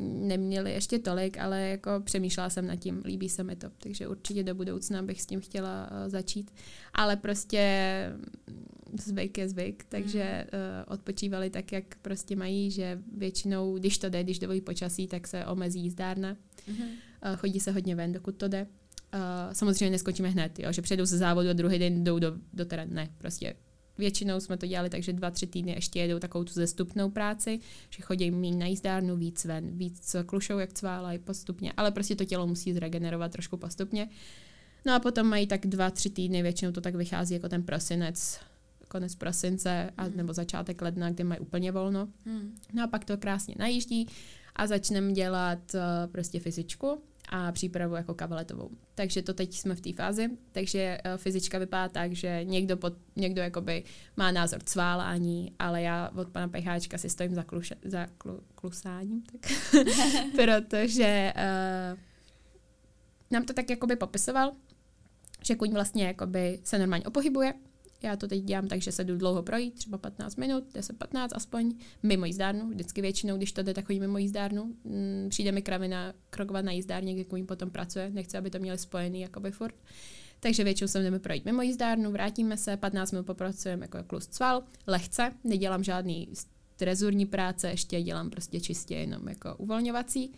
neměli 0.00 0.72
ještě 0.72 0.98
tolik, 0.98 1.38
ale 1.38 1.60
jako 1.60 1.90
přemýšlela 2.04 2.50
jsem 2.50 2.66
nad 2.66 2.76
tím, 2.76 3.02
líbí 3.04 3.28
se 3.28 3.42
mi 3.42 3.56
to, 3.56 3.70
takže 3.78 4.08
určitě 4.08 4.42
do 4.42 4.54
budoucna 4.54 5.02
bych 5.02 5.22
s 5.22 5.26
tím 5.26 5.40
chtěla 5.40 5.90
uh, 5.90 6.08
začít. 6.08 6.50
Ale 6.94 7.16
prostě 7.16 8.12
zvyk 8.98 9.38
je 9.38 9.48
zvyk, 9.48 9.84
takže 9.88 10.46
uh, 10.52 10.92
odpočívali 10.92 11.50
tak, 11.50 11.72
jak 11.72 11.84
prostě 12.02 12.36
mají, 12.36 12.70
že 12.70 12.98
většinou, 13.16 13.78
když 13.78 13.98
to 13.98 14.08
jde, 14.08 14.22
když 14.22 14.38
dovolí 14.38 14.60
počasí, 14.60 15.06
tak 15.06 15.26
se 15.26 15.46
omezí 15.46 15.80
jízdárna. 15.80 16.34
Mm-hmm. 16.34 16.86
Uh, 17.30 17.36
chodí 17.36 17.60
se 17.60 17.70
hodně 17.70 17.94
ven, 17.96 18.12
dokud 18.12 18.36
to 18.36 18.48
jde. 18.48 18.66
Uh, 19.14 19.52
samozřejmě 19.52 19.90
neskočíme 19.90 20.28
hned, 20.28 20.58
jo, 20.58 20.72
že 20.72 20.82
přijedou 20.82 21.04
ze 21.04 21.18
závodu 21.18 21.48
a 21.48 21.52
druhý 21.52 21.78
den 21.78 22.04
jdou 22.04 22.18
do, 22.18 22.32
do 22.52 22.64
terénu. 22.64 22.94
Ne, 22.94 23.08
prostě 23.18 23.54
Většinou 24.02 24.40
jsme 24.40 24.56
to 24.56 24.66
dělali 24.66 24.90
tak, 24.90 25.02
že 25.02 25.12
dva, 25.12 25.30
tři 25.30 25.46
týdny 25.46 25.72
ještě 25.72 26.00
jedou 26.00 26.18
takovou 26.18 26.44
tu 26.44 26.52
zestupnou 26.52 27.10
práci, 27.10 27.60
že 27.90 28.02
chodí 28.02 28.30
méně 28.30 28.56
na 28.56 28.66
jízdárnu, 28.66 29.16
víc 29.16 29.44
ven, 29.44 29.76
víc 29.76 30.16
klušou, 30.26 30.58
jak 30.58 30.72
cválají 30.72 31.18
postupně, 31.18 31.72
ale 31.76 31.90
prostě 31.90 32.16
to 32.16 32.24
tělo 32.24 32.46
musí 32.46 32.72
zregenerovat 32.72 33.32
trošku 33.32 33.56
postupně. 33.56 34.08
No 34.86 34.94
a 34.94 34.98
potom 34.98 35.26
mají 35.26 35.46
tak 35.46 35.66
dva, 35.66 35.90
tři 35.90 36.10
týdny, 36.10 36.42
většinou 36.42 36.72
to 36.72 36.80
tak 36.80 36.94
vychází 36.94 37.34
jako 37.34 37.48
ten 37.48 37.62
prosinec, 37.62 38.40
konec 38.88 39.14
prosince 39.14 39.90
a, 39.96 40.08
mm. 40.08 40.16
nebo 40.16 40.32
začátek 40.32 40.82
ledna, 40.82 41.10
kdy 41.10 41.24
mají 41.24 41.40
úplně 41.40 41.72
volno. 41.72 42.08
Mm. 42.24 42.54
No 42.72 42.84
a 42.84 42.86
pak 42.86 43.04
to 43.04 43.16
krásně 43.16 43.54
najíždí 43.58 44.08
a 44.56 44.66
začneme 44.66 45.12
dělat 45.12 45.58
uh, 45.74 45.80
prostě 46.12 46.40
fyzičku 46.40 47.02
a 47.34 47.52
přípravu 47.52 47.94
jako 47.94 48.14
kavaletovou. 48.14 48.70
Takže 48.94 49.22
to 49.22 49.34
teď 49.34 49.54
jsme 49.54 49.74
v 49.74 49.80
té 49.80 49.92
fázi. 49.92 50.28
Takže 50.52 50.98
uh, 51.04 51.16
fyzička 51.16 51.58
vypadá 51.58 51.88
tak, 51.88 52.12
že 52.12 52.40
někdo, 52.44 52.76
pod, 52.76 52.92
někdo 53.16 53.42
jakoby 53.42 53.84
má 54.16 54.30
názor 54.30 54.62
cválání, 54.62 55.52
ale 55.58 55.82
já 55.82 56.10
od 56.16 56.28
pana 56.28 56.48
Pecháčka 56.48 56.98
si 56.98 57.10
stojím 57.10 57.34
za, 57.34 57.42
kluše, 57.42 57.74
za 57.84 58.06
klu, 58.18 58.40
klusáním, 58.54 59.22
tak 59.22 59.52
protože 60.36 61.32
uh, 61.36 61.98
nám 63.30 63.44
to 63.44 63.52
tak 63.52 63.70
jakoby 63.70 63.96
popisoval, 63.96 64.52
že 65.44 65.54
kuň 65.54 65.72
vlastně 65.72 66.06
jakoby 66.06 66.60
se 66.64 66.78
normálně 66.78 67.04
opohybuje, 67.04 67.54
já 68.04 68.16
to 68.16 68.28
teď 68.28 68.42
dělám 68.42 68.68
tak, 68.68 68.82
že 68.82 68.92
se 68.92 69.04
jdu 69.04 69.16
dlouho 69.16 69.42
projít, 69.42 69.74
třeba 69.74 69.98
15 69.98 70.36
minut, 70.36 70.64
10-15 70.74 71.28
aspoň, 71.32 71.74
mimo 72.02 72.24
jízdárnu. 72.24 72.68
Vždycky 72.68 73.00
většinou, 73.00 73.36
když 73.36 73.52
to 73.52 73.62
jde, 73.62 73.74
tak 73.74 73.86
chodím 73.86 74.02
mimo 74.02 74.18
jízdárnu. 74.18 74.64
Mm, 74.84 75.26
přijde 75.28 75.52
mi 75.52 75.62
kravina 75.62 76.14
krokovat 76.30 76.64
na 76.64 76.72
jízdárně, 76.72 77.14
kde 77.14 77.24
kůň 77.24 77.46
potom 77.46 77.70
pracuje. 77.70 78.10
Nechci, 78.10 78.38
aby 78.38 78.50
to 78.50 78.58
měli 78.58 78.78
spojený 78.78 79.20
jakoby 79.20 79.50
furt. 79.50 79.74
Takže 80.40 80.64
většinou 80.64 80.88
se 80.88 81.02
jdeme 81.02 81.18
projít 81.18 81.44
mimo 81.44 81.62
jízdárnu, 81.62 82.12
vrátíme 82.12 82.56
se, 82.56 82.76
15 82.76 83.12
minut 83.12 83.26
popracujeme 83.26 83.84
jako 83.84 84.04
klus 84.04 84.26
cval, 84.26 84.62
lehce, 84.86 85.32
nedělám 85.44 85.84
žádný 85.84 86.28
trezurní 86.76 87.26
práce, 87.26 87.70
ještě 87.70 88.02
dělám 88.02 88.30
prostě 88.30 88.60
čistě 88.60 88.94
jenom 88.94 89.28
jako 89.28 89.56
uvolňovací. 89.56 90.32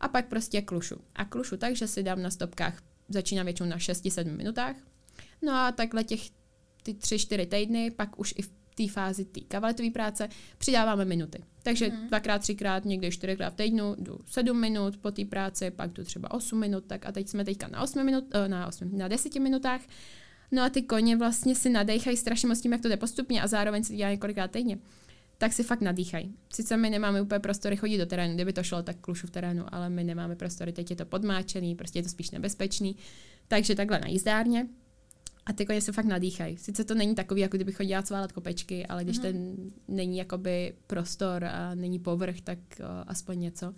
A 0.00 0.08
pak 0.08 0.28
prostě 0.28 0.62
klušu. 0.62 0.96
A 1.14 1.24
klušu 1.24 1.56
tak, 1.56 1.76
že 1.76 1.88
si 1.88 2.02
dám 2.02 2.22
na 2.22 2.30
stopkách, 2.30 2.82
začínám 3.08 3.46
většinou 3.46 3.68
na 3.68 3.76
6-7 3.76 4.36
minutách. 4.36 4.76
No 5.42 5.52
a 5.52 5.72
takhle 5.72 6.04
těch 6.04 6.20
ty 6.82 6.94
tři, 6.94 7.18
čtyři 7.18 7.46
týdny, 7.46 7.90
pak 7.90 8.20
už 8.20 8.34
i 8.36 8.42
v 8.42 8.50
té 8.74 8.88
fázi 8.88 9.24
té 9.24 9.40
kavaletové 9.40 9.90
práce 9.90 10.28
přidáváme 10.58 11.04
minuty. 11.04 11.44
Takže 11.62 11.88
mm. 11.88 12.08
dvakrát, 12.08 12.38
třikrát, 12.38 12.84
někdy 12.84 13.10
čtyřikrát 13.10 13.50
v 13.50 13.56
týdnu 13.56 13.94
jdu 13.98 14.18
sedm 14.26 14.60
minut 14.60 14.96
po 14.96 15.10
té 15.10 15.24
práci, 15.24 15.70
pak 15.70 15.92
jdu 15.92 16.04
třeba 16.04 16.30
osm 16.30 16.60
minut, 16.60 16.84
tak 16.86 17.06
a 17.06 17.12
teď 17.12 17.28
jsme 17.28 17.44
teďka 17.44 17.68
na 17.68 17.82
osmi 17.82 18.04
minut, 18.04 18.24
eh, 18.30 18.48
na, 18.48 18.66
osmi, 18.66 18.88
na 18.92 19.08
deseti 19.08 19.40
minutách. 19.40 19.80
No 20.52 20.62
a 20.62 20.68
ty 20.68 20.82
koně 20.82 21.16
vlastně 21.16 21.54
si 21.54 21.70
nadejchají 21.70 22.16
strašně 22.16 22.48
moc 22.48 22.60
tím, 22.60 22.72
jak 22.72 22.80
to 22.80 22.88
jde 22.88 22.96
postupně 22.96 23.42
a 23.42 23.46
zároveň 23.46 23.84
se 23.84 23.94
dělá 23.94 24.10
několikrát 24.10 24.50
týdně. 24.50 24.78
Tak 25.38 25.52
si 25.52 25.62
fakt 25.62 25.80
nadýchají. 25.80 26.34
Sice 26.52 26.76
my 26.76 26.90
nemáme 26.90 27.22
úplně 27.22 27.40
prostory 27.40 27.76
chodit 27.76 27.98
do 27.98 28.06
terénu, 28.06 28.34
kdyby 28.34 28.52
to 28.52 28.62
šlo, 28.62 28.82
tak 28.82 28.96
klušu 29.00 29.26
v 29.26 29.30
terénu, 29.30 29.64
ale 29.74 29.90
my 29.90 30.04
nemáme 30.04 30.36
prostory, 30.36 30.72
teď 30.72 30.90
je 30.90 30.96
to 30.96 31.06
podmáčený, 31.06 31.74
prostě 31.74 31.98
je 31.98 32.02
to 32.02 32.08
spíš 32.08 32.30
nebezpečný. 32.30 32.96
Takže 33.48 33.74
takhle 33.74 34.00
na 34.00 34.08
jízdárně, 34.08 34.66
a 35.46 35.52
ty 35.52 35.66
koně 35.66 35.80
se 35.80 35.92
fakt 35.92 36.04
nadýchají. 36.04 36.56
Sice 36.56 36.84
to 36.84 36.94
není 36.94 37.14
takový, 37.14 37.40
jako 37.40 37.56
kdybych 37.56 37.76
chodila 37.76 38.02
cválat 38.02 38.32
kopečky, 38.32 38.86
ale 38.86 39.04
když 39.04 39.16
mm. 39.16 39.22
ten 39.22 39.56
není 39.88 40.18
jakoby 40.18 40.74
prostor 40.86 41.44
a 41.44 41.74
není 41.74 41.98
povrch, 41.98 42.40
tak 42.40 42.58
uh, 42.80 42.86
aspoň 43.06 43.40
něco. 43.40 43.74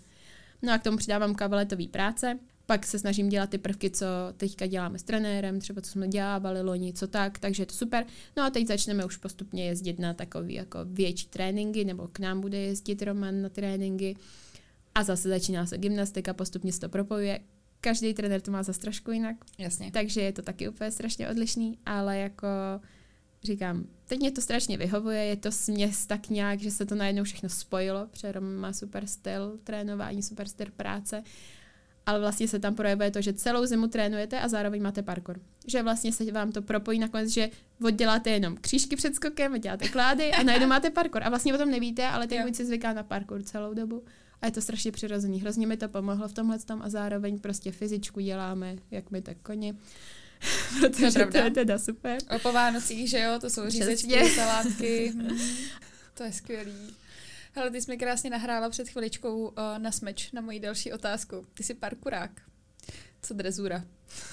No 0.62 0.72
a 0.72 0.78
k 0.78 0.82
tomu 0.82 0.96
přidávám 0.96 1.34
kavaletový 1.34 1.88
práce. 1.88 2.38
Pak 2.66 2.86
se 2.86 2.98
snažím 2.98 3.28
dělat 3.28 3.50
ty 3.50 3.58
prvky, 3.58 3.90
co 3.90 4.06
teďka 4.36 4.66
děláme 4.66 4.98
s 4.98 5.02
trenérem, 5.02 5.60
třeba 5.60 5.80
co 5.80 5.90
jsme 5.90 6.08
dělávali 6.08 6.62
loni, 6.62 6.92
co 6.92 7.06
tak, 7.06 7.38
takže 7.38 7.62
je 7.62 7.66
to 7.66 7.74
super. 7.74 8.06
No 8.36 8.42
a 8.42 8.50
teď 8.50 8.66
začneme 8.66 9.04
už 9.04 9.16
postupně 9.16 9.66
jezdit 9.66 9.98
na 9.98 10.14
takový 10.14 10.54
jako 10.54 10.78
větší 10.84 11.26
tréninky, 11.26 11.84
nebo 11.84 12.08
k 12.08 12.18
nám 12.18 12.40
bude 12.40 12.58
jezdit 12.58 13.02
Roman 13.02 13.42
na 13.42 13.48
tréninky. 13.48 14.16
A 14.94 15.02
zase 15.02 15.28
začíná 15.28 15.66
se 15.66 15.78
gymnastika, 15.78 16.34
postupně 16.34 16.72
se 16.72 16.80
to 16.80 16.88
propojuje 16.88 17.40
každý 17.85 18.14
trenér 18.14 18.41
to 18.41 18.51
má 18.51 18.62
zase 18.62 18.80
trošku 18.80 19.11
jinak. 19.11 19.37
Jasně. 19.59 19.91
Takže 19.93 20.20
je 20.20 20.32
to 20.32 20.43
taky 20.43 20.68
úplně 20.68 20.91
strašně 20.91 21.28
odlišný, 21.28 21.78
ale 21.87 22.18
jako 22.18 22.49
říkám, 23.43 23.85
teď 24.07 24.18
mě 24.18 24.30
to 24.30 24.41
strašně 24.41 24.76
vyhovuje, 24.76 25.24
je 25.24 25.37
to 25.37 25.53
směs 25.53 26.07
tak 26.07 26.28
nějak, 26.28 26.61
že 26.61 26.70
se 26.70 26.87
to 26.87 26.95
najednou 26.95 27.24
všechno 27.24 27.49
spojilo, 27.49 28.07
protože 28.07 28.32
Rom 28.32 28.55
má 28.55 28.72
super 28.72 29.07
styl 29.07 29.59
trénování, 29.64 30.22
super 30.22 30.49
styl 30.49 30.66
práce, 30.76 31.22
ale 32.07 32.20
vlastně 32.20 32.49
se 32.49 32.59
tam 32.59 32.74
projevuje 32.74 33.11
to, 33.11 33.20
že 33.20 33.32
celou 33.32 33.66
zimu 33.66 33.87
trénujete 33.87 34.41
a 34.41 34.49
zároveň 34.49 34.82
máte 34.82 35.03
parkour. 35.03 35.41
Že 35.66 35.82
vlastně 35.82 36.12
se 36.12 36.32
vám 36.32 36.53
to 36.53 36.62
propojí 36.62 36.99
nakonec, 36.99 37.28
že 37.28 37.51
odděláte 37.82 38.30
jenom 38.30 38.57
křížky 38.57 38.97
před 38.97 39.14
skokem, 39.14 39.61
děláte 39.61 39.89
klády 39.89 40.32
a 40.32 40.43
najednou 40.43 40.68
máte 40.68 40.91
parkour. 40.91 41.24
A 41.24 41.28
vlastně 41.28 41.55
o 41.55 41.59
tom 41.59 41.70
nevíte, 41.70 42.09
ale 42.09 42.26
teď 42.26 42.55
si 42.55 42.64
zvyká 42.64 42.93
na 42.93 43.03
parkour 43.03 43.43
celou 43.43 43.74
dobu. 43.74 44.05
A 44.41 44.47
je 44.47 44.53
to 44.53 44.61
strašně 44.61 44.93
přirozený. 44.93 45.41
Hrozně 45.41 45.66
mi 45.66 45.76
to 45.76 45.89
pomohlo 45.89 46.28
v 46.28 46.32
tomhle 46.32 46.59
tom 46.59 46.82
a 46.82 46.89
zároveň 46.89 47.39
prostě 47.39 47.72
fyzičku 47.72 48.20
děláme, 48.20 48.76
jak 48.91 49.11
my 49.11 49.22
tak 49.22 49.37
koni. 49.43 49.74
protože 50.80 51.24
to 51.24 51.30
to 51.30 51.39
je 51.39 51.51
teda 51.51 51.78
super. 51.78 52.18
O 52.37 52.39
po 52.39 52.53
Vánocích, 52.53 53.11
že 53.11 53.20
jo, 53.20 53.39
to 53.41 53.51
jsou 53.51 53.70
řízečky, 53.70 54.28
salátky. 54.28 55.12
To 56.14 56.22
je 56.22 56.32
skvělý. 56.32 56.95
Hele, 57.53 57.70
ty 57.70 57.82
jsi 57.82 57.91
mi 57.91 57.99
krásně 57.99 58.30
nahrála 58.30 58.70
před 58.70 58.89
chviličkou 58.89 59.49
uh, 59.49 59.55
na 59.78 59.93
smeč 59.93 60.32
na 60.32 60.41
moji 60.41 60.61
další 60.61 60.93
otázku. 60.93 61.47
Ty 61.55 61.62
jsi 61.62 61.74
parkurák. 61.74 62.30
Co 63.22 63.35
drezura? 63.35 63.85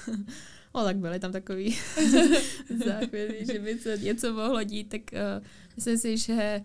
O, 0.73 0.83
tak 0.83 0.97
byly 0.97 1.19
tam 1.19 1.31
takový 1.31 1.77
záchvěty, 2.85 3.45
že 3.45 3.59
by 3.59 3.79
se 3.79 3.97
něco 3.97 4.33
mohlo 4.33 4.63
dít, 4.63 4.89
tak 4.89 5.01
uh, 5.13 5.45
myslím 5.75 5.97
si, 5.97 6.17
že 6.17 6.61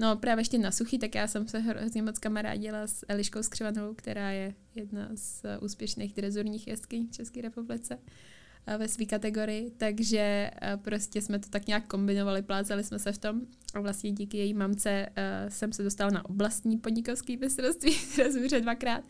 no 0.00 0.16
právě 0.16 0.40
ještě 0.40 0.58
na 0.58 0.70
suchý, 0.70 0.98
tak 0.98 1.14
já 1.14 1.26
jsem 1.26 1.48
se 1.48 1.58
hrozně 1.58 2.02
moc 2.02 2.18
kamarádila 2.18 2.86
s 2.86 3.04
Eliškou 3.08 3.42
Skřivanou, 3.42 3.94
která 3.94 4.30
je 4.30 4.54
jedna 4.74 5.08
z 5.14 5.42
uh, 5.58 5.64
úspěšných 5.64 6.14
drezurních 6.14 6.66
jeskyň 6.68 7.06
v 7.08 7.10
České 7.12 7.40
republice 7.42 7.96
uh, 7.96 8.74
ve 8.74 8.88
své 8.88 9.04
kategorii, 9.04 9.70
takže 9.76 10.50
uh, 10.74 10.82
prostě 10.82 11.22
jsme 11.22 11.38
to 11.38 11.48
tak 11.48 11.66
nějak 11.66 11.86
kombinovali, 11.86 12.42
plácali 12.42 12.84
jsme 12.84 12.98
se 12.98 13.12
v 13.12 13.18
tom 13.18 13.40
a 13.74 13.80
vlastně 13.80 14.12
díky 14.12 14.36
její 14.36 14.54
mamce 14.54 15.06
uh, 15.08 15.48
jsem 15.50 15.72
se 15.72 15.82
dostala 15.82 16.10
na 16.10 16.24
oblastní 16.24 16.78
podnikovský 16.78 17.36
mistrovství 17.36 17.96
drezuře 18.16 18.60
dvakrát. 18.60 19.04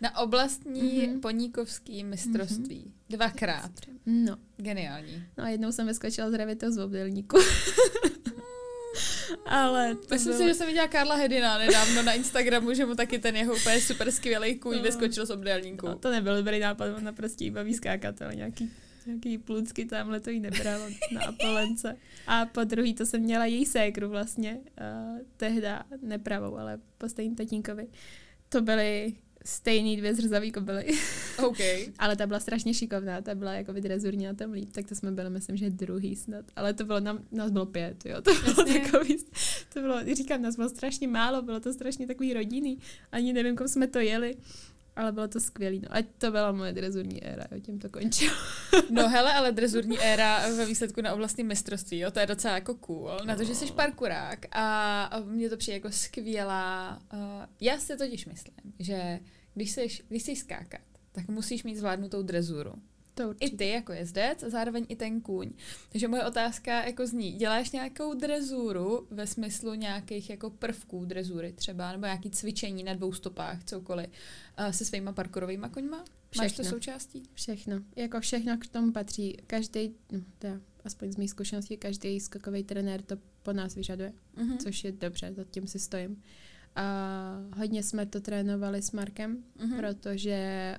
Na 0.00 0.18
oblastní 0.18 1.06
Mhm. 1.06 1.20
poníkovský 1.20 2.04
mistrovství. 2.04 2.92
Dvakrát. 3.10 3.70
No, 4.06 4.36
Geniální. 4.56 5.24
No 5.38 5.44
a 5.44 5.48
jednou 5.48 5.72
jsem 5.72 5.86
vyskočila 5.86 6.30
z 6.30 6.34
revitou 6.34 6.70
z 6.70 6.78
obdelníku. 6.78 7.36
Ale 9.46 9.94
to 9.94 10.14
Myslím 10.14 10.32
bylo... 10.32 10.42
si, 10.42 10.48
že 10.48 10.54
jsem 10.54 10.66
viděla 10.66 10.88
Karla 10.88 11.14
Hedina 11.14 11.58
nedávno 11.58 12.02
na 12.02 12.12
Instagramu, 12.12 12.74
že 12.74 12.86
mu 12.86 12.94
taky 12.94 13.18
ten 13.18 13.36
jeho 13.36 13.54
úplně 13.56 13.80
super 13.80 14.10
skvělý 14.12 14.54
kůň 14.58 14.76
No. 14.76 14.82
vyskočil 14.82 15.26
z 15.26 15.30
obdélníku. 15.30 15.86
No, 15.86 15.98
to 15.98 16.10
nebyl 16.10 16.36
dobrý 16.36 16.58
nápad, 16.60 16.96
ona 16.96 17.12
prostě 17.12 17.44
jí 17.44 17.50
baví 17.50 17.74
skákat, 17.74 18.22
ale 18.22 18.34
nějaký, 18.34 18.70
nějaký 19.06 19.38
plucky 19.38 19.84
tamhle 19.84 20.20
to 20.20 20.30
jí 20.30 20.40
nebralo 20.40 20.84
na 21.12 21.20
Apolence. 21.22 21.96
A 22.26 22.46
po 22.46 22.64
druhý 22.64 22.94
to 22.94 23.06
jsem 23.06 23.20
měla 23.20 23.44
její 23.44 23.66
sékru 23.66 24.08
vlastně, 24.08 24.58
uh, 24.80 25.18
tehda 25.36 25.82
nepravou, 26.02 26.56
ale 26.58 26.78
po 26.98 27.08
stejným 27.08 27.36
tatínkovi. 27.36 27.86
To 28.48 28.60
byly 28.60 29.12
stejný 29.46 29.96
dvě 29.96 30.14
zrzavý 30.14 30.52
kobily. 30.52 30.86
OK. 31.46 31.58
Ale 31.98 32.16
ta 32.16 32.26
byla 32.26 32.40
strašně 32.40 32.74
šikovná, 32.74 33.20
ta 33.20 33.34
byla 33.34 33.52
jako 33.52 33.72
drezurní 33.72 34.24
na 34.24 34.34
tom 34.34 34.52
líp, 34.52 34.72
tak 34.72 34.86
to 34.86 34.94
jsme 34.94 35.12
byli, 35.12 35.30
myslím, 35.30 35.56
že 35.56 35.70
druhý 35.70 36.16
snad. 36.16 36.44
Ale 36.56 36.74
to 36.74 36.84
bylo, 36.84 37.00
nám, 37.00 37.18
nás 37.32 37.50
bylo 37.50 37.66
pět, 37.66 38.06
jo, 38.06 38.22
to 38.22 38.34
bylo 38.34 38.68
Jasně. 38.68 38.80
takový, 38.80 39.16
to 39.74 39.80
bylo, 39.80 40.14
říkám, 40.14 40.42
nás 40.42 40.56
bylo 40.56 40.68
strašně 40.68 41.08
málo, 41.08 41.42
bylo 41.42 41.60
to 41.60 41.72
strašně 41.72 42.06
takový 42.06 42.34
rodinný, 42.34 42.78
ani 43.12 43.32
nevím, 43.32 43.56
kom 43.56 43.68
jsme 43.68 43.86
to 43.86 43.98
jeli, 43.98 44.36
ale 44.96 45.12
bylo 45.12 45.28
to 45.28 45.40
skvělý, 45.40 45.80
no. 45.80 45.88
A 45.96 46.02
to 46.18 46.30
byla 46.30 46.52
moje 46.52 46.72
drezurní 46.72 47.24
éra, 47.24 47.44
jo, 47.50 47.60
tím 47.60 47.78
to 47.78 47.88
končilo. 47.88 48.34
No 48.90 49.08
hele, 49.08 49.32
ale 49.32 49.52
drezurní 49.52 49.98
éra 49.98 50.48
ve 50.48 50.66
výsledku 50.66 51.00
na 51.00 51.14
oblastním 51.14 51.46
mistrovství, 51.46 51.98
jo, 51.98 52.10
to 52.10 52.20
je 52.20 52.26
docela 52.26 52.54
jako 52.54 52.74
cool. 52.74 53.10
Na 53.24 53.36
to, 53.36 53.44
že 53.44 53.54
jsi 53.54 53.72
parkurák 53.72 54.46
a 54.52 54.86
a 55.04 55.20
mně 55.20 55.50
to 55.50 55.56
přijde 55.56 55.76
jako 55.76 55.90
skvělá. 55.90 57.02
Uh, 57.12 57.20
já 57.60 57.78
si 57.78 57.96
totiž 57.96 58.26
myslím, 58.26 58.54
že 58.78 59.20
když 59.56 59.70
jsi, 59.70 59.88
když 60.08 60.22
jsi 60.22 60.36
skákat, 60.36 60.80
tak 61.12 61.28
musíš 61.28 61.64
mít 61.64 61.76
zvládnutou 61.76 62.22
drezuru. 62.22 62.72
To 63.14 63.34
I 63.40 63.50
ty 63.50 63.68
jako 63.68 63.92
jezdec 63.92 64.42
a 64.42 64.50
zároveň 64.50 64.86
i 64.88 64.96
ten 64.96 65.20
kůň. 65.20 65.52
Takže 65.88 66.08
moje 66.08 66.24
otázka 66.24 66.84
jako 66.84 67.06
zní, 67.06 67.32
děláš 67.32 67.70
nějakou 67.70 68.14
drezuru 68.14 69.06
ve 69.10 69.26
smyslu 69.26 69.74
nějakých 69.74 70.30
jako 70.30 70.50
prvků 70.50 71.04
drezury 71.04 71.52
třeba, 71.52 71.92
nebo 71.92 72.04
nějaký 72.04 72.30
cvičení 72.30 72.84
na 72.84 72.94
dvou 72.94 73.12
stopách, 73.12 73.64
cokoliv, 73.64 74.06
uh, 74.58 74.70
se 74.70 74.84
svýma 74.84 75.12
parkourovými 75.12 75.66
koňma? 75.70 76.04
Máš 76.38 76.52
to 76.52 76.62
Všechno. 76.62 76.64
součástí? 76.64 77.22
Všechno. 77.34 77.82
Jako 77.96 78.20
všechno 78.20 78.58
k 78.58 78.66
tomu 78.66 78.92
patří. 78.92 79.36
Každý, 79.46 79.94
no, 80.12 80.20
teda, 80.38 80.60
aspoň 80.84 81.12
z 81.12 81.16
mých 81.16 81.30
zkušeností, 81.30 81.76
každý 81.76 82.20
skokový 82.20 82.64
trenér 82.64 83.02
to 83.02 83.16
po 83.42 83.52
nás 83.52 83.74
vyžaduje. 83.74 84.12
Mhm. 84.36 84.58
což 84.58 84.84
je 84.84 84.92
dobře, 84.92 85.32
za 85.36 85.44
tím 85.44 85.66
si 85.66 85.78
stojím. 85.78 86.22
A 86.76 87.38
hodně 87.56 87.82
jsme 87.82 88.06
to 88.06 88.20
trénovali 88.20 88.82
s 88.82 88.92
Markem, 88.92 89.42
Mhm. 89.58 89.76
protože 89.76 90.74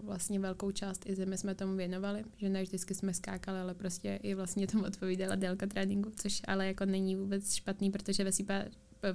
uh, 0.00 0.06
vlastně 0.06 0.40
velkou 0.40 0.70
část 0.70 1.08
i 1.08 1.14
zimy 1.14 1.38
jsme 1.38 1.54
tomu 1.54 1.76
věnovali, 1.76 2.24
že 2.36 2.48
ne 2.48 2.62
vždycky 2.62 2.94
jsme 2.94 3.14
skákali, 3.14 3.58
ale 3.60 3.74
prostě 3.74 4.18
i 4.22 4.34
vlastně 4.34 4.66
tomu 4.66 4.84
odpovídala 4.84 5.34
délka 5.34 5.66
tréninku, 5.66 6.10
což 6.16 6.42
ale 6.46 6.66
jako 6.66 6.84
není 6.84 7.16
vůbec 7.16 7.54
špatný, 7.54 7.90
protože 7.90 8.24
ve 8.24 8.32
svý, 8.32 8.46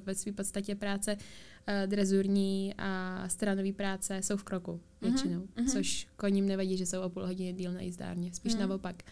ve 0.05 0.15
své 0.15 0.31
podstatě 0.31 0.75
práce 0.75 1.15
uh, 1.15 1.87
drezurní 1.89 2.73
a 2.77 3.23
stranový 3.27 3.73
práce 3.73 4.21
jsou 4.21 4.37
v 4.37 4.43
kroku 4.43 4.71
Mhm, 4.71 5.11
většinou, 5.13 5.47
mhm. 5.55 5.67
což 5.67 6.07
koním 6.15 6.45
nevadí, 6.47 6.77
že 6.77 6.85
jsou 6.85 7.01
o 7.01 7.09
půl 7.09 7.25
hodiny 7.25 7.53
díl 7.53 7.71
na 7.73 7.81
jízdárně, 7.81 8.33
spíš 8.33 8.53
Mhm. 8.55 8.61
naopak. 8.69 9.03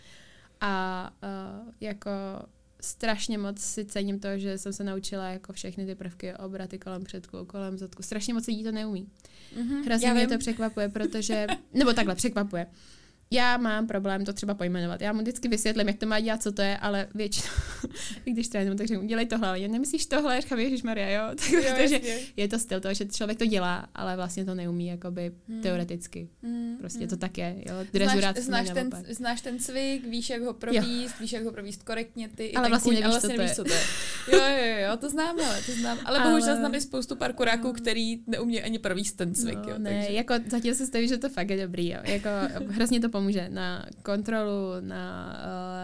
A 0.62 1.14
uh, 1.64 1.72
jako 1.82 2.10
strašně 2.88 3.38
moc 3.38 3.60
si 3.60 3.86
cením 3.86 4.20
to, 4.20 4.38
že 4.38 4.58
jsem 4.58 4.74
se 4.74 4.84
naučila 4.84 5.30
jako 5.30 5.54
všechny 5.54 5.86
ty 5.86 5.96
prvky, 5.96 6.34
obraty 6.34 6.80
kolem 6.80 7.04
předku, 7.04 7.46
kolem 7.46 7.78
zadku. 7.78 8.04
Strašně 8.04 8.34
moc 8.34 8.48
lidí 8.48 8.64
to 8.64 8.72
neumí. 8.72 9.08
Mhm. 9.58 9.84
Hrozně 9.86 10.12
mě 10.14 10.22
vím. 10.22 10.30
to 10.30 10.38
překvapuje, 10.38 10.90
protože, 10.90 11.48
nebo 11.74 11.94
takhle, 11.94 12.16
překvapuje. 12.16 12.68
Já 13.32 13.58
mám 13.58 13.88
problém 13.88 14.26
to 14.26 14.34
třeba 14.34 14.54
pojmenovat. 14.54 15.02
Já 15.02 15.14
mu 15.14 15.20
vždycky 15.22 15.48
vysvětlím, 15.48 15.88
jak 15.88 15.98
to 15.98 16.06
má 16.06 16.20
dělat, 16.20 16.44
co 16.44 16.52
to 16.52 16.62
je, 16.62 16.78
ale 16.78 17.08
většinou, 17.16 17.48
i 18.26 18.32
když 18.32 18.48
trénuju, 18.48 18.78
tak 18.78 18.88
řeknu, 18.88 19.08
dělej 19.08 19.26
tohle, 19.26 19.48
ale 19.48 19.60
já 19.60 19.68
nemyslíš 19.68 20.06
tohle, 20.06 20.42
říkám, 20.42 20.60
Ježíš 20.60 20.84
Maria, 20.84 21.10
jo. 21.10 21.36
Tak, 21.36 21.50
Jo, 21.52 21.62
protože 21.76 22.02
je 22.38 22.48
to 22.48 22.60
styl 22.60 22.80
toho, 22.82 22.94
že 22.94 23.06
člověk 23.06 23.38
to 23.40 23.46
dělá, 23.46 23.88
ale 23.96 24.16
vlastně 24.16 24.46
to 24.46 24.56
neumí, 24.56 24.88
jakoby 24.88 25.32
Hmm. 25.50 25.62
teoreticky. 25.62 26.30
Mm, 26.42 26.78
Prostě 26.80 27.00
mm. 27.00 27.08
to 27.08 27.18
tak 27.18 27.38
je, 27.38 27.56
jo. 27.66 27.74
Znáš, 27.94 28.36
znáš, 28.36 28.70
ten, 28.70 28.90
znáš 29.10 29.42
ten 29.42 29.60
cvik, 29.60 30.06
víš, 30.08 30.30
jak 30.30 30.42
ho 30.42 30.54
províst, 30.54 31.20
víš, 31.20 31.32
jak 31.34 31.44
ho 31.44 31.52
províst 31.52 31.84
korektně, 31.84 32.28
ty 32.36 32.46
i 32.46 32.54
Ale 32.54 32.70
vlastně 32.70 32.90
kůň, 32.90 33.02
nevíš, 33.02 33.06
ale 33.06 33.22
co 33.22 33.28
vlastně 33.28 33.36
to 33.36 33.42
nevíš, 33.42 33.56
co 33.56 33.64
to 33.64 33.74
je. 33.74 33.82
Jo, 34.32 34.58
jo, 34.58 34.90
jo, 34.90 34.98
to 34.98 35.10
znám, 35.10 35.36
ale 35.40 35.62
to 35.66 35.72
znám. 35.72 35.98
Ale, 36.06 36.20
Ale- 36.20 36.30
bohužel 36.30 36.56
znám 36.56 36.76
i 36.76 36.82
spoustu 36.82 37.16
parkuráků, 37.16 37.74
který 37.74 38.20
neumí 38.28 38.62
ani 38.64 38.80
províst 38.80 39.18
ten 39.18 39.36
cvik, 39.36 39.56
no, 39.66 39.70
jo. 39.70 39.76
ne, 39.78 39.90
takže. 40.00 40.14
jako 40.14 40.34
zatím 40.50 40.76
se 40.76 40.86
stojí, 40.86 41.08
že 41.08 41.18
to 41.18 41.30
fakt 41.30 41.50
je 41.50 41.62
dobrý, 41.68 41.90
jo. 41.90 42.00
Jako 42.04 42.30
hrozně 42.70 43.00
to 43.00 43.10
pomůže 43.18 43.50
na 43.50 43.86
kontrolu, 44.04 44.72
na 44.80 45.36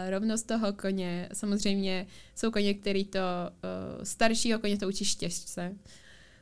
uh, 0.05 0.11
rovnost 0.11 0.47
toho 0.47 0.73
koně. 0.73 1.29
Samozřejmě 1.33 2.07
jsou 2.35 2.51
koně, 2.51 2.73
který 2.73 3.05
to, 3.05 3.19
uh, 3.19 4.03
staršího 4.03 4.59
koně 4.59 4.77
to 4.77 4.87
učíš 4.87 5.15
těžce. 5.15 5.75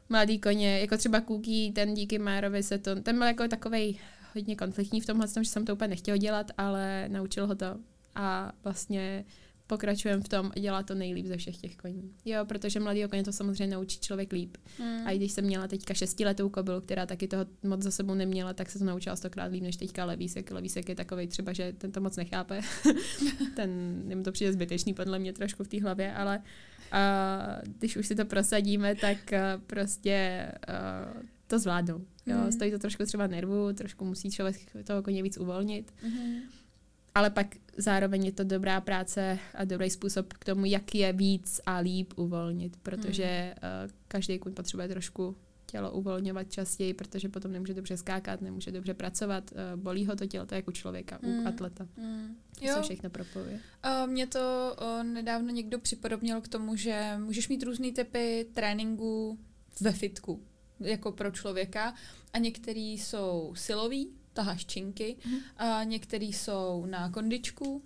Mladý 0.09 0.39
koně, 0.39 0.79
jako 0.79 0.97
třeba 0.97 1.21
Kůký, 1.21 1.71
ten 1.71 1.93
díky 1.93 2.19
Márovi 2.19 2.63
se 2.63 2.77
to, 2.77 2.95
ten 2.95 3.17
byl 3.17 3.27
jako 3.27 3.47
takovej 3.47 3.99
hodně 4.35 4.55
konfliktní 4.55 5.01
v 5.01 5.05
tomhle, 5.05 5.27
tom, 5.27 5.43
že 5.43 5.49
jsem 5.49 5.65
to 5.65 5.73
úplně 5.73 5.87
nechtěl 5.87 6.17
dělat, 6.17 6.51
ale 6.57 7.05
naučil 7.09 7.47
ho 7.47 7.55
to 7.55 7.77
a 8.15 8.51
vlastně 8.63 9.25
pokračujeme 9.71 10.21
v 10.23 10.29
tom 10.29 10.51
a 10.55 10.59
dělá 10.59 10.83
to 10.83 10.95
nejlíp 10.95 11.25
ze 11.25 11.37
všech 11.37 11.57
těch 11.57 11.75
koní. 11.75 12.11
Jo, 12.25 12.45
protože 12.45 12.79
mladý 12.79 13.03
koně 13.09 13.23
to 13.23 13.31
samozřejmě 13.31 13.75
naučí 13.75 13.99
člověk 13.99 14.31
líp. 14.33 14.57
Mm. 14.79 15.07
A 15.07 15.11
i 15.11 15.17
když 15.17 15.31
jsem 15.31 15.45
měla 15.45 15.67
teďka 15.67 15.93
šestiletou 15.93 16.49
kobylu, 16.49 16.81
která 16.81 17.05
taky 17.05 17.27
toho 17.27 17.45
moc 17.63 17.81
za 17.81 17.91
sebou 17.91 18.13
neměla, 18.13 18.53
tak 18.53 18.69
se 18.69 18.79
to 18.79 18.85
naučila 18.85 19.15
stokrát 19.15 19.51
líp 19.51 19.63
než 19.63 19.75
teďka 19.77 20.05
levísek. 20.05 20.51
Levísek 20.51 20.89
je 20.89 20.95
takový 20.95 21.27
třeba, 21.27 21.53
že 21.53 21.73
ten 21.77 21.91
to 21.91 22.01
moc 22.01 22.15
nechápe. 22.15 22.61
ten, 23.55 24.03
jemu 24.07 24.23
to 24.23 24.31
přijde 24.31 24.53
zbytečný 24.53 24.93
podle 24.93 25.19
mě 25.19 25.33
trošku 25.33 25.63
v 25.63 25.67
té 25.67 25.81
hlavě, 25.81 26.13
ale 26.13 26.41
a 26.91 27.39
když 27.79 27.97
už 27.97 28.07
si 28.07 28.15
to 28.15 28.25
prosadíme, 28.25 28.95
tak 28.95 29.33
a, 29.33 29.61
prostě 29.67 30.47
a, 30.67 30.73
to 31.47 31.59
zvládnou. 31.59 32.01
Jo, 32.25 32.37
Mhm. 32.37 32.51
Stojí 32.51 32.71
to 32.71 32.79
trošku 32.79 33.05
třeba 33.05 33.27
nervu, 33.27 33.73
trošku 33.73 34.05
musí 34.05 34.31
člověk 34.31 34.55
toho 34.83 35.03
koně 35.03 35.23
víc 35.23 35.37
uvolnit, 35.37 35.93
Mhm. 36.03 36.41
Ale 37.15 37.29
pak 37.29 37.47
zároveň 37.77 38.25
je 38.25 38.31
to 38.31 38.43
dobrá 38.43 38.81
práce 38.81 39.39
a 39.55 39.65
dobrý 39.65 39.89
způsob 39.89 40.33
k 40.33 40.45
tomu, 40.45 40.65
jak 40.65 40.95
je 40.95 41.13
víc 41.13 41.61
a 41.65 41.77
líp 41.77 42.13
uvolnit, 42.15 42.77
protože 42.83 43.53
uh, 43.85 43.91
každý 44.07 44.39
kuň 44.39 44.53
potřebuje 44.53 44.87
trošku 44.87 45.35
tělo 45.65 45.91
uvolňovat 45.91 46.51
častěji, 46.51 46.93
protože 46.93 47.29
potom 47.29 47.51
nemůže 47.51 47.73
dobře 47.73 47.97
skákat, 47.97 48.41
nemůže 48.41 48.71
dobře 48.71 48.93
pracovat, 48.93 49.51
uh, 49.51 49.81
bolí 49.81 50.05
ho 50.05 50.15
to 50.15 50.25
tělo, 50.25 50.45
to 50.45 50.55
je 50.55 50.57
jako 50.57 50.71
u 50.71 50.73
člověka, 50.73 51.19
Mm. 51.23 51.39
u 51.39 51.47
atleta. 51.47 51.87
Mm. 51.97 52.35
To 52.59 52.65
Jo, 52.65 52.75
se 52.75 52.81
všechno 52.81 53.09
propojuje. 53.09 53.59
A 53.83 54.05
Mě 54.05 54.27
to 54.27 54.75
o, 54.77 55.03
nedávno 55.03 55.49
někdo 55.49 55.79
připodobnil 55.79 56.41
k 56.41 56.47
tomu, 56.47 56.75
že 56.75 57.11
můžeš 57.17 57.49
mít 57.49 57.63
různé 57.63 57.91
typy 57.91 58.45
tréninku 58.53 59.39
ve 59.81 59.91
fitku, 59.91 60.43
jako 60.79 61.11
pro 61.11 61.31
člověka. 61.31 61.93
A 62.33 62.37
některý 62.37 62.91
jsou 62.97 63.53
silový, 63.55 64.09
taháš 64.33 64.65
činky, 64.65 65.15
Mhm. 65.25 65.37
a 65.57 65.83
některý 65.83 66.33
jsou 66.33 66.85
na 66.85 67.09
kondičku, 67.09 67.83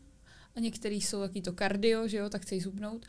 a 0.55 0.59
některý 0.59 1.01
jsou 1.01 1.21
jaký 1.21 1.41
to 1.41 1.53
kardio, 1.53 2.07
že 2.07 2.17
jo, 2.17 2.29
tak 2.29 2.41
chceš 2.41 2.63
zubnout. 2.63 3.05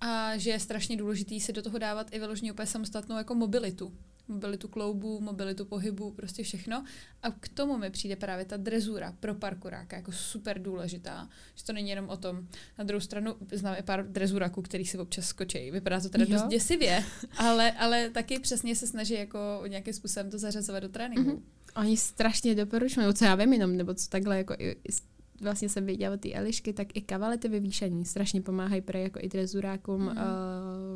A 0.00 0.36
že 0.36 0.50
je 0.50 0.60
strašně 0.60 0.96
důležitý 0.96 1.40
si 1.40 1.52
do 1.52 1.62
toho 1.62 1.78
dávat 1.78 2.14
i 2.14 2.18
vyloženě 2.18 2.52
úplně 2.52 2.66
samostatnou 2.66 3.16
jako 3.16 3.34
mobilitu. 3.34 3.94
Mobilitu 4.28 4.68
kloubů, 4.68 5.20
mobilitu 5.20 5.64
pohybu, 5.64 6.10
prostě 6.10 6.42
všechno. 6.42 6.84
A 7.22 7.30
k 7.30 7.48
tomu 7.48 7.78
mi 7.78 7.90
přijde 7.90 8.16
právě 8.16 8.44
ta 8.44 8.56
drezura 8.56 9.12
pro 9.20 9.34
parkuráka 9.34 9.96
jako 9.96 10.12
super 10.12 10.62
důležitá. 10.62 11.28
Že 11.54 11.64
to 11.64 11.72
není 11.72 11.90
jenom 11.90 12.08
o 12.08 12.16
tom. 12.16 12.48
Na 12.78 12.84
druhou 12.84 13.00
stranu 13.00 13.34
znám 13.52 13.76
i 13.78 13.82
pár 13.82 14.06
drezuraků, 14.08 14.62
který 14.62 14.86
si 14.86 14.98
občas 14.98 15.26
skočí. 15.26 15.70
Vypadá 15.70 16.00
to 16.00 16.08
teda 16.08 16.24
Jo. 16.24 16.30
dost 16.30 16.48
děsivě, 16.48 17.04
ale, 17.38 17.72
ale 17.72 18.10
taky 18.10 18.40
přesně 18.40 18.76
se 18.76 18.86
snaží 18.86 19.14
jako 19.14 19.38
nějakým 19.68 19.94
způsobem 19.94 20.30
to 20.30 20.38
zařazovat 20.38 20.82
do 20.82 20.88
tréninku. 20.88 21.30
Mhm. 21.30 21.42
Oni 21.76 21.96
strašně 21.96 22.54
doporučují, 22.54 23.14
co 23.14 23.24
já 23.24 23.34
vím 23.34 23.52
jenom, 23.52 23.76
nebo 23.76 23.94
co 23.94 24.08
takhle 24.08 24.38
jako 24.38 24.54
i, 24.58 24.70
i 24.70 24.92
vlastně 25.40 25.68
jsem 25.68 25.86
věděla 25.86 26.16
ty 26.16 26.34
Elišky, 26.34 26.72
tak 26.72 26.86
i 26.94 27.00
kavalety 27.00 27.48
vyvýšení 27.48 28.04
strašně 28.04 28.40
pomáhají 28.40 28.80
pro 28.80 28.98
jako 28.98 29.18
i 29.22 29.28
drezurákům 29.28 30.00
mm. 30.00 30.08
uh, 30.08 30.14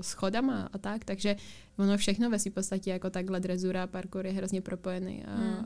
s 0.00 0.12
chodama 0.12 0.68
a 0.72 0.78
tak, 0.78 1.04
takže 1.04 1.36
ono 1.78 1.96
všechno 1.96 2.30
ve 2.30 2.38
v 2.38 2.50
podstatě 2.50 2.90
jako 2.90 3.10
takhle 3.10 3.40
drezura, 3.40 3.86
parkour 3.86 4.26
je 4.26 4.32
hrozně 4.32 4.60
propojený 4.60 5.24
a 5.24 5.36
mm. 5.36 5.50
uh, 5.50 5.64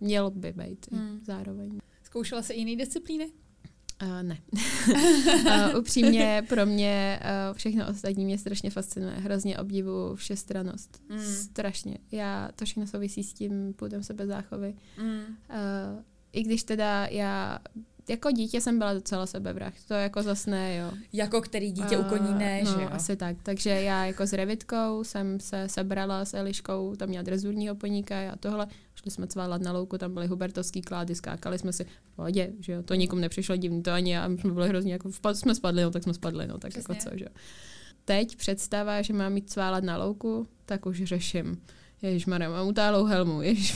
měl 0.00 0.30
by 0.30 0.52
být 0.52 0.90
mm. 0.90 1.20
zároveň. 1.24 1.78
Zkoušela 2.02 2.42
se 2.42 2.54
jiný 2.54 2.76
disciplíny? 2.76 3.32
Uh, 4.02 4.22
ne. 4.22 4.38
uh, 5.72 5.78
upřímně 5.78 6.42
pro 6.48 6.66
mě 6.66 7.20
uh, 7.22 7.56
všechno 7.56 7.88
ostatní 7.88 8.24
mě 8.24 8.38
strašně 8.38 8.70
fascinuje. 8.70 9.14
Hrozně 9.14 9.58
obdivu 9.58 10.14
všestranost. 10.14 11.02
Mm. 11.08 11.18
Strašně. 11.18 11.98
Já 12.12 12.50
to 12.56 12.64
všechno 12.64 12.86
souvisí 12.86 13.24
s 13.24 13.34
tím 13.34 13.72
půdem 13.72 14.02
sebezáchovy. 14.02 14.74
Mm. 15.02 15.20
Uh, 15.20 16.02
I 16.32 16.42
když 16.42 16.62
teda 16.62 17.06
já 17.06 17.58
jako 18.10 18.30
dítě 18.30 18.60
jsem 18.60 18.78
byla 18.78 18.94
docela 18.94 19.26
sebevrah, 19.26 19.72
to 19.88 19.94
jako 19.94 20.22
zase 20.22 20.50
ne, 20.50 20.76
jo. 20.76 20.92
Jako 21.12 21.40
který 21.40 21.72
dítě 21.72 21.98
uh, 21.98 22.06
u 22.06 22.08
koní 22.08 22.38
ne, 22.38 22.62
no, 22.64 22.72
že 22.72 22.82
jo? 22.82 22.88
asi 22.92 23.16
tak. 23.16 23.36
Takže 23.42 23.70
já 23.70 24.04
jako 24.04 24.26
s 24.26 24.32
Revitkou 24.32 25.04
jsem 25.04 25.40
se 25.40 25.68
sebrala 25.68 26.24
s 26.24 26.34
Eliškou, 26.34 26.96
tam 26.96 27.08
měla 27.08 27.22
drezurního 27.22 27.74
poníka 27.74 28.32
a 28.32 28.36
tohle. 28.36 28.66
Šli 28.94 29.10
jsme 29.10 29.26
cválat 29.26 29.62
na 29.62 29.72
louku, 29.72 29.98
tam 29.98 30.14
byly 30.14 30.26
hubertovský 30.26 30.82
klády, 30.82 31.14
skákali 31.14 31.58
jsme 31.58 31.72
si 31.72 31.84
v 31.84 32.16
pohodě, 32.16 32.52
že 32.60 32.72
jo. 32.72 32.82
To 32.82 32.94
nikomu 32.94 33.20
nepřišlo 33.20 33.56
divný, 33.56 33.82
to 33.82 33.90
ani 33.90 34.12
já, 34.12 34.28
my 34.28 34.38
jsme 34.38 34.52
byli 34.52 34.68
hrozně 34.68 34.92
jako, 34.92 35.10
vpad, 35.10 35.36
jsme 35.36 35.54
spadli, 35.54 35.82
no 35.82 35.90
tak 35.90 36.02
jsme 36.02 36.14
spadli, 36.14 36.46
no 36.46 36.58
tak 36.58 36.70
Přesně. 36.70 36.94
jako 36.94 37.10
co, 37.10 37.16
že 37.18 37.24
jo. 37.24 37.30
Teď 38.04 38.36
představa, 38.36 39.02
že 39.02 39.12
mám 39.12 39.36
jít 39.36 39.50
cválat 39.50 39.84
na 39.84 39.96
louku, 39.96 40.46
tak 40.66 40.86
už 40.86 41.02
řeším 41.02 41.62
Ježíš 42.02 42.26
mám 42.26 42.42
utálou 42.68 43.04
helmu, 43.04 43.42
ježíš 43.42 43.74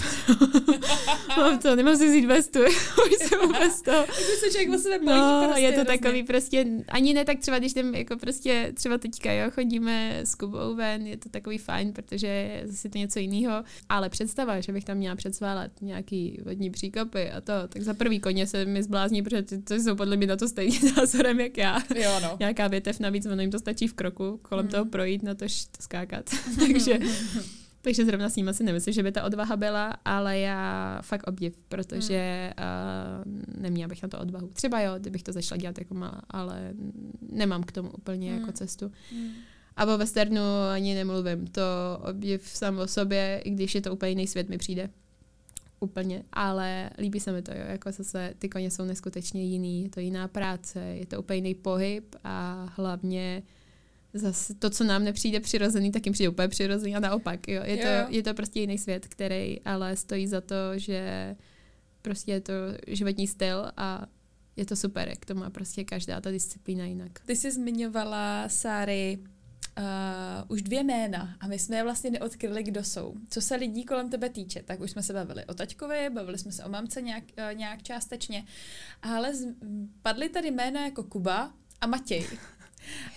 mám 1.37 1.59
to, 1.59 1.77
nemám 1.77 1.97
si 1.97 2.09
vzít 2.09 2.25
vestu, 2.27 2.59
už 2.65 3.29
jsem 3.29 3.41
vůbec 3.41 3.83
to. 3.83 4.05
Už 4.09 4.39
se 4.41 4.51
člověk 4.51 4.71
o 4.71 4.79
sebe 4.79 4.99
No, 5.05 5.43
prostě 5.45 5.61
je 5.61 5.73
to 5.73 5.81
hrozně. 5.81 5.99
takový 5.99 6.23
prostě, 6.23 6.67
ani 6.89 7.15
ne 7.15 7.25
tak 7.25 7.39
třeba, 7.39 7.59
když 7.59 7.73
jdem 7.73 7.95
jako 7.95 8.17
prostě 8.17 8.73
třeba 8.75 8.99
teďka, 8.99 9.33
jo, 9.33 9.51
chodíme 9.51 10.21
s 10.25 10.35
Kubou 10.35 10.75
ven, 10.75 11.07
je 11.07 11.17
to 11.17 11.29
takový 11.29 11.59
fajn, 11.59 11.93
protože 11.93 12.27
je 12.27 12.63
zase 12.65 12.89
to 12.89 12.99
něco 12.99 13.19
jiného, 13.19 13.65
ale 13.89 14.09
představa, 14.09 14.61
že 14.61 14.73
bych 14.73 14.85
tam 14.85 14.97
měla 14.97 15.17
předsválat 15.17 15.71
nějaký 15.81 16.41
vodní 16.45 16.71
příkopy 16.71 17.31
a 17.31 17.41
to, 17.41 17.53
tak 17.69 17.83
za 17.83 17.95
prvý 17.95 18.21
koně 18.21 18.47
se 18.47 18.65
mi 18.65 18.83
zblázní, 18.83 19.23
protože 19.23 19.43
ty, 19.43 19.59
ty 19.59 19.81
jsou 19.81 19.97
podle 19.97 20.17
mě 20.17 20.27
na 20.27 20.37
to 20.37 20.49
stejně 20.49 20.79
názorem, 20.97 21.41
jak 21.41 21.59
já. 21.59 21.79
Jo, 21.95 22.21
no. 22.23 22.37
Nějaká 22.41 22.69
větev 22.69 23.01
navíc, 23.01 23.27
ono 23.27 23.41
jim 23.41 23.51
to 23.51 23.59
stačí 23.59 23.89
v 23.89 23.95
kroku, 23.95 24.41
kolem 24.43 24.65
hmm. 24.65 24.71
toho 24.71 24.85
projít, 24.85 25.23
na 25.23 25.35
to, 25.35 25.45
to 25.45 25.83
skákat. 25.83 26.31
Takže 26.59 26.99
takže 27.85 28.05
zrovna 28.05 28.29
s 28.29 28.37
ním 28.37 28.49
asi 28.49 28.65
nemyslím, 28.65 28.95
že 28.95 29.03
by 29.03 29.13
ta 29.13 29.25
odvaha 29.25 29.57
byla, 29.57 29.97
ale 30.05 30.39
já 30.39 30.99
fakt 31.03 31.27
obdiv, 31.27 31.57
protože 31.69 32.53
hmm. 32.57 33.35
uh, 33.55 33.61
neměla 33.63 33.89
bych 33.89 34.03
na 34.03 34.09
to 34.09 34.19
odvahu. 34.19 34.49
Třeba 34.49 34.81
jo, 34.81 34.95
kdybych 34.99 35.23
to 35.23 35.33
začala 35.33 35.61
dělat 35.61 35.79
jako 35.79 35.95
malá, 35.95 36.21
ale 36.31 36.73
nemám 37.31 37.63
k 37.63 37.73
tomu 37.73 37.91
úplně 37.91 38.29
jako 38.29 38.37
hmm. 38.37 38.47
jako 38.47 38.59
cestu. 38.59 38.93
Hmm. 39.13 39.31
A 39.77 39.87
o 39.87 39.99
westernu 39.99 40.41
ani 40.73 40.95
nemluvím. 40.95 41.47
To 41.47 41.63
obdiv 42.11 42.49
sám 42.49 42.79
o 42.79 42.87
sobě, 42.87 43.41
i 43.45 43.51
když 43.51 43.75
je 43.75 43.81
to 43.81 43.93
úplně 43.93 44.11
jiný 44.11 44.27
svět, 44.27 44.49
mi 44.49 44.59
přijde. 44.59 44.91
Úplně. 45.81 46.23
Ale 46.33 46.91
líbí 46.99 47.21
se 47.21 47.33
mi 47.33 47.43
to, 47.43 47.53
jo. 47.53 47.65
Jako 47.69 47.93
zase 47.93 48.35
ty 48.39 48.49
koně 48.49 48.71
jsou 48.71 48.85
neskutečně 48.85 49.45
jiný. 49.45 49.83
Je 49.83 49.89
to 49.89 50.01
jiná 50.01 50.29
práce, 50.29 50.81
je 50.81 51.07
to 51.07 51.19
úplně 51.19 51.37
jiný 51.37 51.55
pohyb 51.55 52.17
a 52.25 52.67
hlavně 52.77 53.43
zase 54.15 54.55
to, 54.55 54.71
co 54.71 54.85
nám 54.85 55.05
nepřijde 55.05 55.41
přirozený, 55.41 55.93
tak 55.93 56.07
jim 56.07 56.13
přijde 56.13 56.29
úplně 56.29 56.49
přirozený 56.49 56.97
a 56.97 57.01
naopak. 57.01 57.49
Jo. 57.49 57.63
Je, 57.65 57.77
jo. 57.77 57.83
To, 57.83 58.15
je 58.15 58.23
to 58.23 58.35
prostě 58.35 58.61
jiný 58.61 58.79
svět, 58.79 59.07
který 59.09 59.61
ale 59.61 59.97
stojí 59.97 60.27
za 60.27 60.41
to, 60.41 60.55
že 60.77 61.37
prostě 62.03 62.33
je 62.33 62.41
to 62.41 62.53
životní 62.87 63.27
styl 63.27 63.73
a 63.77 64.07
je 64.57 64.67
to 64.67 64.77
super, 64.77 65.09
jak 65.09 65.25
to 65.25 65.35
má 65.35 65.51
prostě 65.51 65.85
každá 65.85 66.21
ta 66.21 66.31
disciplína 66.31 66.85
jinak. 66.85 67.21
Ty 67.27 67.37
jsi 67.37 67.53
zmiňovala, 67.53 68.49
Sáry, 68.49 69.19
uh, 69.79 69.85
už 70.49 70.63
dvě 70.63 70.83
jména 70.83 71.37
a 71.41 71.47
my 71.47 71.59
jsme 71.59 71.77
je 71.77 71.83
vlastně 71.83 72.11
neodkryli, 72.11 72.63
kdo 72.63 72.85
jsou. 72.85 73.15
Co 73.31 73.41
se 73.41 73.57
lidí 73.57 73.85
kolem 73.85 74.11
tebe 74.11 74.29
týče, 74.29 74.63
tak 74.63 74.81
už 74.81 74.91
jsme 74.91 75.03
se 75.03 75.13
bavili 75.13 75.45
o 75.45 75.55
taťkovi, 75.55 76.11
bavili 76.11 76.39
jsme 76.39 76.53
se 76.53 76.65
o 76.65 76.69
mamce 76.69 77.03
nějak, 77.03 77.25
uh, 77.25 77.59
nějak 77.59 77.83
částečně, 77.83 78.45
ale 79.03 79.35
z, 79.35 79.47
padly 80.03 80.29
tady 80.29 80.51
jména 80.51 80.85
jako 80.85 81.03
Kuba 81.03 81.53
a 81.81 81.87
Matěj. 81.87 82.27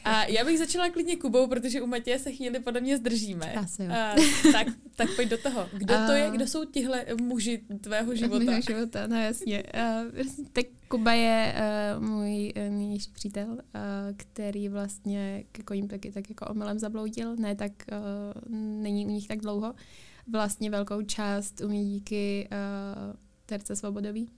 A 0.03 0.25
já 0.25 0.45
bych 0.45 0.59
začala 0.59 0.89
klidně 0.89 1.15
Kubou, 1.15 1.47
protože 1.47 1.81
u 1.81 1.87
Matěje 1.87 2.19
se 2.19 2.31
chvíli 2.31 2.59
podle 2.59 2.81
mě 2.81 2.97
zdržíme. 2.97 3.53
Asi 3.53 3.83
jo. 3.83 3.91
A, 3.91 4.15
tak, 4.51 4.67
tak 4.95 5.15
pojď 5.15 5.29
do 5.29 5.37
toho. 5.37 5.69
Kdo 5.73 5.95
to 6.07 6.11
je? 6.11 6.31
Kdo 6.31 6.47
jsou 6.47 6.65
tihle 6.65 7.05
muži 7.21 7.61
tvého 7.81 8.15
života? 8.15 8.45
Mého 8.45 8.61
života, 8.61 9.07
no 9.07 9.21
jasně. 9.21 9.63
Uh, 9.63 10.25
tak 10.53 10.65
Kuba 10.87 11.13
je 11.13 11.55
uh, 11.97 12.03
můj 12.03 12.53
uh, 12.55 12.73
nynější 12.73 13.11
přítel, 13.11 13.47
uh, 13.49 13.57
který 14.17 14.69
vlastně 14.69 15.43
ke 15.51 15.63
koním 15.63 15.87
taky 15.87 16.11
tak 16.11 16.29
jako 16.29 16.45
omylem 16.45 16.79
zabloudil. 16.79 17.35
Ne, 17.35 17.55
tak 17.55 17.71
uh, 17.91 18.57
není 18.57 19.05
u 19.05 19.09
nich 19.09 19.27
tak 19.27 19.39
dlouho. 19.39 19.73
Vlastně 20.31 20.69
velkou 20.69 21.01
část 21.01 21.61
umí 21.61 21.85
díky 21.85 22.47
uh, 22.51 23.15
Terce 23.45 23.75
Svobodový, 23.75 24.29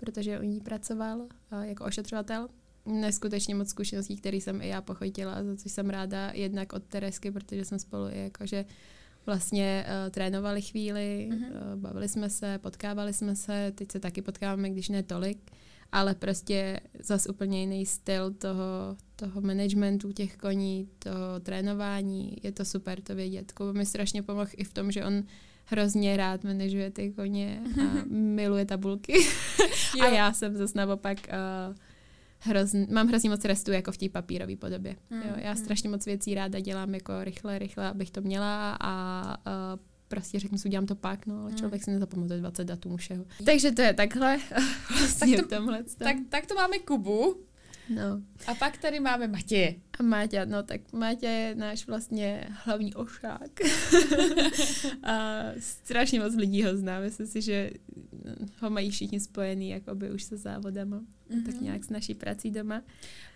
protože 0.00 0.40
u 0.40 0.42
ní 0.42 0.60
pracoval 0.60 1.18
uh, 1.18 1.28
jako 1.62 1.84
ošetřovatel 1.84 2.48
neskutečně 2.88 3.54
moc 3.54 3.68
zkušeností, 3.68 4.16
které 4.16 4.36
jsem 4.36 4.62
i 4.62 4.68
já 4.68 4.82
pochotila, 4.82 5.44
za 5.44 5.56
co 5.56 5.68
jsem 5.68 5.90
ráda 5.90 6.30
jednak 6.34 6.72
od 6.72 6.84
Teresky, 6.84 7.30
protože 7.30 7.64
jsme 7.64 7.78
spolu 7.78 8.08
i 8.08 8.18
jakože 8.18 8.64
vlastně 9.26 9.86
uh, 9.86 10.10
trénovali 10.10 10.62
chvíli, 10.62 11.28
mm-hmm. 11.30 11.72
uh, 11.74 11.80
bavili 11.80 12.08
jsme 12.08 12.30
se, 12.30 12.58
potkávali 12.58 13.12
jsme 13.12 13.36
se, 13.36 13.72
teď 13.74 13.92
se 13.92 14.00
taky 14.00 14.22
potkáváme, 14.22 14.70
když 14.70 14.88
ne 14.88 15.02
tolik, 15.02 15.38
ale 15.92 16.14
prostě 16.14 16.80
zas 17.00 17.26
úplně 17.26 17.60
jiný 17.60 17.86
styl 17.86 18.30
toho, 18.30 18.96
toho 19.16 19.40
managementu 19.40 20.12
těch 20.12 20.36
koní, 20.36 20.88
toho 20.98 21.40
trénování, 21.40 22.36
je 22.42 22.52
to 22.52 22.64
super 22.64 23.00
to 23.00 23.14
vědět. 23.14 23.52
Kuba 23.52 23.72
mi 23.72 23.86
strašně 23.86 24.22
pomohl 24.22 24.50
i 24.56 24.64
v 24.64 24.72
tom, 24.72 24.92
že 24.92 25.04
on 25.04 25.22
hrozně 25.64 26.16
rád 26.16 26.44
manažuje 26.44 26.90
ty 26.90 27.12
koně 27.12 27.62
a 27.80 28.04
miluje 28.06 28.64
tabulky. 28.64 29.14
a 30.02 30.06
já 30.06 30.32
jsem 30.32 30.56
zase 30.56 30.78
naopak 30.78 31.18
uh, 31.18 31.76
hrozn, 32.38 32.84
mám 32.90 33.08
hrozně 33.08 33.30
moc 33.30 33.44
restu 33.44 33.72
jako 33.72 33.92
v 33.92 33.96
té 33.96 34.08
papírové 34.08 34.56
podobě. 34.56 34.96
Mm, 35.10 35.22
jo, 35.22 35.34
já 35.36 35.50
mm. 35.50 35.56
strašně 35.56 35.88
moc 35.88 36.06
věcí 36.06 36.34
ráda 36.34 36.60
dělám 36.60 36.94
jako 36.94 37.24
rychle, 37.24 37.58
rychle, 37.58 37.90
abych 37.90 38.10
to 38.10 38.20
měla 38.20 38.76
a 38.80 39.24
uh, 39.46 39.80
prostě 40.08 40.38
řeknu 40.38 40.58
si, 40.58 40.68
udělám 40.68 40.86
to 40.86 40.94
pak, 40.94 41.26
no, 41.26 41.40
ale 41.40 41.50
mm. 41.50 41.56
člověk 41.56 41.84
si 41.84 41.90
nezapamatuje 41.90 42.40
20 42.40 42.64
datů 42.64 42.96
všeho. 42.96 43.24
Takže 43.44 43.72
to 43.72 43.82
je 43.82 43.94
takhle. 43.94 44.38
vlastně 44.98 45.36
tak, 45.36 45.48
to, 45.48 45.56
tomhle 45.56 45.84
tak, 45.98 46.16
tak 46.28 46.46
to 46.46 46.54
máme 46.54 46.78
Kubu. 46.78 47.47
No. 47.88 48.22
A 48.46 48.54
pak 48.54 48.76
tady 48.76 49.00
máme 49.00 49.28
Matěje. 49.28 49.74
A 49.98 50.02
Máťa, 50.02 50.44
no 50.44 50.62
tak 50.62 50.92
Máťa 50.92 51.30
je 51.30 51.54
náš 51.54 51.86
vlastně 51.86 52.48
hlavní 52.50 52.94
ošák. 52.94 53.60
a 55.02 55.44
strašně 55.58 56.20
moc 56.20 56.34
lidí 56.34 56.62
ho 56.64 56.76
zná. 56.76 57.00
Myslím 57.00 57.26
si, 57.26 57.42
že 57.42 57.70
ho 58.60 58.70
mají 58.70 58.90
všichni 58.90 59.20
spojený 59.20 59.70
jakoby 59.70 60.10
už 60.10 60.22
se 60.22 60.36
závodama. 60.36 60.96
Mm-hmm. 60.96 61.46
Tak 61.46 61.60
nějak 61.60 61.84
s 61.84 61.90
naší 61.90 62.14
prací 62.14 62.50
doma. 62.50 62.82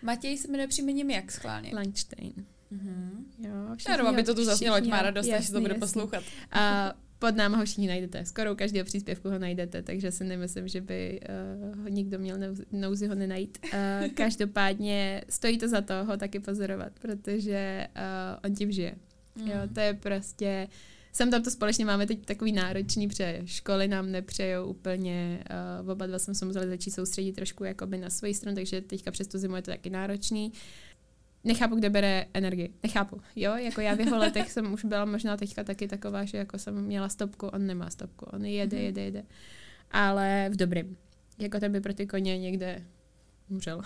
Matěj 0.01 0.37
se 0.37 0.47
jmenuje 0.47 0.67
příjmením 0.67 1.09
jak 1.09 1.31
schválně? 1.31 1.71
Lunchstein. 1.75 2.33
Mm-hmm. 2.73 3.09
Jo, 3.39 3.75
všichni, 3.75 3.93
Já 3.97 4.09
aby 4.09 4.23
to 4.23 4.35
tu 4.35 4.43
zaznělo, 4.45 4.75
ať 4.75 4.87
má 4.87 5.01
radost, 5.01 5.29
až 5.29 5.45
se 5.45 5.53
to 5.53 5.61
bude 5.61 5.73
poslouchat. 5.73 6.23
A 6.51 6.93
pod 7.23 7.35
náma 7.35 7.57
ho 7.57 7.65
všichni 7.65 7.87
najdete. 7.87 8.25
Skoro 8.25 8.51
u 8.51 8.55
každého 8.55 8.85
příspěvku 8.85 9.29
ho 9.29 9.39
najdete, 9.39 9.81
takže 9.81 10.11
si 10.11 10.23
nemyslím, 10.23 10.67
že 10.67 10.81
by 10.81 11.19
uh, 11.71 11.83
ho 11.83 11.87
nikdo 11.87 12.19
měl 12.19 12.37
nouzi 12.71 13.07
ho 13.07 13.15
nenajít. 13.15 13.57
Uh, 13.63 14.07
každopádně 14.13 15.23
stojí 15.29 15.57
to 15.57 15.67
za 15.67 15.81
to 15.81 15.93
ho 16.05 16.17
taky 16.17 16.39
pozorovat, 16.39 16.91
protože 17.01 17.87
uh, 17.95 18.49
on 18.49 18.55
tím 18.55 18.71
žije. 18.71 18.95
Mm. 19.35 19.47
Jo, 19.47 19.55
to 19.73 19.79
je 19.79 19.93
prostě 19.93 20.67
sem 21.13 21.31
tam 21.31 21.43
to 21.43 21.51
společně 21.51 21.85
máme 21.85 22.07
teď 22.07 22.25
takový 22.25 22.51
náročný, 22.51 23.07
protože 23.07 23.41
školy 23.45 23.87
nám 23.87 24.11
nepřejou 24.11 24.65
úplně, 24.65 25.43
uh, 25.83 25.89
oba 25.89 26.05
dva 26.05 26.19
jsme 26.19 26.35
se 26.35 26.45
museli 26.45 26.67
začít 26.67 26.91
soustředit 26.91 27.33
trošku 27.33 27.63
jakoby 27.63 27.97
na 27.97 28.09
svoji 28.09 28.33
stranu, 28.33 28.55
takže 28.55 28.81
teďka 28.81 29.11
přes 29.11 29.27
tu 29.27 29.37
zimu 29.37 29.55
je 29.55 29.61
to 29.61 29.71
taky 29.71 29.89
náročný. 29.89 30.51
Nechápu, 31.43 31.75
kde 31.75 31.89
bere 31.89 32.25
energii. 32.33 32.73
Nechápu. 32.83 33.21
Jo, 33.35 33.55
jako 33.55 33.81
já 33.81 33.95
v 33.95 33.99
jeho 33.99 34.17
letech 34.17 34.51
jsem 34.51 34.73
už 34.73 34.85
byla 34.85 35.05
možná 35.05 35.37
teďka 35.37 35.63
taky 35.63 35.87
taková, 35.87 36.25
že 36.25 36.37
jako 36.37 36.59
jsem 36.59 36.81
měla 36.81 37.09
stopku, 37.09 37.47
on 37.47 37.67
nemá 37.67 37.89
stopku, 37.89 38.25
on 38.25 38.45
jede, 38.45 38.77
mhm. 38.77 38.85
jede, 38.85 39.01
jede. 39.01 39.23
Ale 39.91 40.49
v 40.51 40.55
dobrým. 40.55 40.97
Jako 41.39 41.59
ten 41.59 41.71
by 41.71 41.81
pro 41.81 41.93
ty 41.93 42.07
koně 42.07 42.37
někde 42.37 42.83
umřel. 43.49 43.81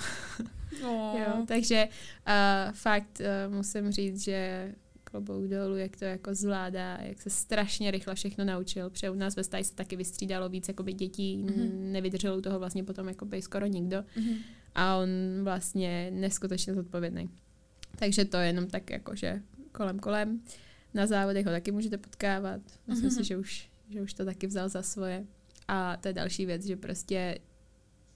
Oh. 0.84 1.20
jo, 1.20 1.46
takže 1.48 1.88
uh, 2.28 2.74
fakt 2.74 3.22
uh, 3.22 3.56
musím 3.56 3.92
říct, 3.92 4.24
že 4.24 4.72
klobouk 5.04 5.48
dolů, 5.48 5.76
jak 5.78 5.98
to 5.98 6.06
jako 6.06 6.36
zvládá, 6.36 6.98
jak 7.02 7.22
se 7.22 7.30
strašně 7.30 7.92
rychle 7.92 8.16
všechno 8.16 8.46
naučil. 8.46 8.90
Protože 8.90 9.10
u 9.10 9.16
nás 9.16 9.36
ve 9.36 9.44
stáji 9.44 9.64
se 9.64 9.76
taky 9.76 9.96
vystřídalo 9.96 10.50
víc 10.50 10.68
jakoby 10.68 10.94
dětí, 10.94 11.38
mm-hmm. 11.38 11.92
nevydrželo 11.92 12.38
u 12.38 12.42
toho 12.42 12.60
vlastně 12.60 12.84
potom 12.84 13.08
jakoby 13.08 13.42
skoro 13.42 13.66
nikdo. 13.66 13.98
Mm-hmm. 13.98 14.38
A 14.76 14.98
on 14.98 15.10
vlastně 15.44 16.12
neskutečně 16.12 16.74
zodpovědný. 16.74 17.30
Takže 17.96 18.26
to 18.26 18.38
je 18.38 18.48
jenom 18.48 18.68
tak 18.68 18.90
jakože 18.90 19.42
kolem 19.72 20.00
kolem. 20.00 20.42
Na 20.94 21.08
závodech 21.08 21.46
ho 21.46 21.52
taky 21.52 21.72
můžete 21.72 21.98
potkávat. 21.98 22.62
Myslím 22.88 23.10
mm-hmm. 23.10 23.18
si, 23.18 23.24
že 23.24 23.38
už, 23.38 23.70
že 23.90 24.02
už 24.02 24.14
to 24.14 24.26
taky 24.26 24.48
vzal 24.48 24.70
za 24.70 24.82
svoje. 24.82 25.26
A 25.68 25.98
to 25.98 26.08
je 26.08 26.14
další 26.14 26.46
věc, 26.46 26.66
že 26.66 26.76
prostě 26.76 27.40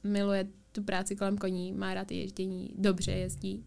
miluje 0.04 0.48
tu 0.72 0.84
práci 0.84 1.16
kolem 1.16 1.38
koní, 1.38 1.74
má 1.74 1.94
rád 1.94 2.12
ježdění, 2.12 2.74
dobře 2.78 3.12
jezdí. 3.12 3.66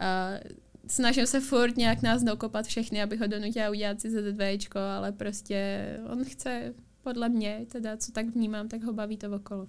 Uh, 0.00 0.52
snažím 0.86 1.26
se 1.26 1.40
furt 1.40 1.76
nějak 1.76 2.02
nás 2.02 2.22
dokopat 2.22 2.66
všechny, 2.66 3.02
abych 3.02 3.20
ho 3.20 3.26
donutila 3.26 3.70
udělat 3.70 4.00
si 4.00 4.10
ZDVčko, 4.10 4.78
ale 4.78 5.12
prostě 5.12 5.84
on 6.12 6.24
chce 6.24 6.74
podle 7.02 7.28
mě, 7.28 7.66
teda 7.72 7.96
co 7.96 8.12
tak 8.12 8.26
vnímám, 8.26 8.68
tak 8.68 8.82
ho 8.82 8.92
baví 8.92 9.16
to 9.16 9.30
okolo. 9.30 9.68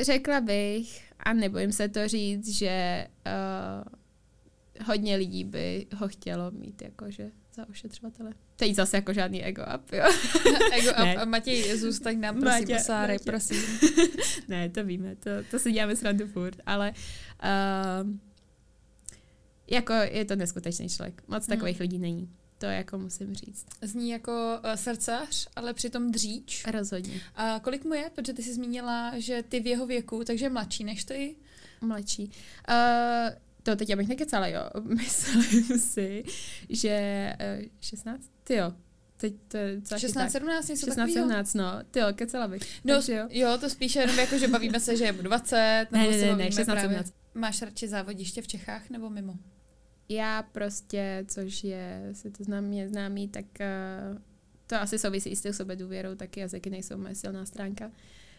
Řekla 0.00 0.40
bych, 0.40 1.12
a 1.18 1.32
nebojím 1.32 1.72
se 1.72 1.88
to 1.88 2.08
říct, 2.08 2.48
že 2.48 3.06
uh, 3.26 3.92
hodně 4.84 5.16
lidí 5.16 5.44
by 5.44 5.86
ho 5.96 6.08
chtělo 6.08 6.50
mít 6.50 6.82
jakože 6.82 7.30
za 7.54 7.68
ošetřovatele. 7.68 8.32
Teď 8.56 8.74
zase 8.74 8.96
jako 8.96 9.12
žádný 9.12 9.44
ego 9.44 9.62
up, 9.74 9.92
jo. 9.92 10.04
ego 10.72 10.90
up. 10.90 11.18
A 11.18 11.24
Matěj, 11.24 11.76
zůstaň 11.78 12.20
nám, 12.20 12.40
prosím, 12.40 12.60
Matě, 12.60 12.78
Sáry, 12.78 13.16
prosím. 13.24 13.62
ne, 14.48 14.68
to 14.68 14.84
víme, 14.84 15.16
to, 15.16 15.30
to 15.50 15.58
si 15.58 15.72
děláme 15.72 15.96
srandu 15.96 16.26
furt, 16.26 16.60
ale 16.66 16.92
uh, 17.42 18.10
jako 19.70 19.92
je 19.92 20.24
to 20.24 20.36
neskutečný 20.36 20.88
člověk. 20.88 21.22
Moc 21.28 21.46
hmm. 21.46 21.56
takových 21.56 21.80
lidí 21.80 21.98
není. 21.98 22.30
To 22.58 22.66
jako 22.66 22.98
musím 22.98 23.34
říct. 23.34 23.66
Zní 23.82 24.10
jako 24.10 24.60
uh, 24.64 24.72
srdcař, 24.72 25.48
ale 25.56 25.74
přitom 25.74 26.12
dříč. 26.12 26.64
Rozhodně. 26.70 27.20
A 27.34 27.60
kolik 27.60 27.84
mu 27.84 27.94
je? 27.94 28.10
Protože 28.14 28.32
ty 28.32 28.42
jsi 28.42 28.54
zmínila, 28.54 29.12
že 29.16 29.42
ty 29.48 29.60
v 29.60 29.66
jeho 29.66 29.86
věku, 29.86 30.24
takže 30.24 30.48
mladší 30.48 30.84
než 30.84 31.04
ty? 31.04 31.36
Mladší. 31.80 32.30
Uh, 32.68 33.45
to 33.66 33.76
teď 33.76 33.90
abych 33.90 34.08
nekecala, 34.08 34.46
jo. 34.46 34.70
Myslím 34.84 35.78
si, 35.78 36.24
že 36.70 37.32
uh, 37.58 37.64
16? 37.80 38.30
Ty 38.44 38.54
jo. 38.54 38.72
Teď 39.16 39.34
to 39.48 39.56
je 39.56 39.80
16, 39.96 40.32
17, 40.32 40.68
něco 40.68 40.86
16, 40.86 41.12
17, 41.12 41.54
no. 41.54 41.64
Ty 41.90 41.98
jo, 41.98 42.06
kecala 42.14 42.48
bych. 42.48 42.62
No, 42.84 42.94
Takže 42.94 43.12
jo. 43.12 43.28
jo, 43.30 43.58
to 43.58 43.70
spíše 43.70 44.00
jenom 44.00 44.18
jako, 44.18 44.38
že 44.38 44.48
bavíme 44.48 44.80
se, 44.80 44.96
že 44.96 45.04
je 45.04 45.12
20. 45.12 45.86
Nebo 45.90 46.10
ne, 46.10 46.16
ne, 46.16 46.26
ne, 46.26 46.36
ne 46.36 46.52
16, 46.52 46.80
17. 46.80 47.14
Máš 47.34 47.62
radši 47.62 47.88
závodiště 47.88 48.42
v 48.42 48.46
Čechách 48.46 48.90
nebo 48.90 49.10
mimo? 49.10 49.34
Já 50.08 50.42
prostě, 50.42 51.24
což 51.28 51.64
je, 51.64 52.10
si 52.12 52.30
to 52.30 52.44
znám, 52.44 52.64
mě 52.64 52.88
známý, 52.88 53.28
tak 53.28 53.44
uh, 53.60 54.18
to 54.66 54.76
asi 54.76 54.98
souvisí 54.98 55.30
i 55.30 55.36
s 55.36 55.42
tou 55.42 55.52
sebedůvěrou, 55.52 56.14
taky 56.14 56.40
jazyky 56.40 56.70
nejsou 56.70 56.96
moje 56.96 57.14
silná 57.14 57.46
stránka. 57.46 57.90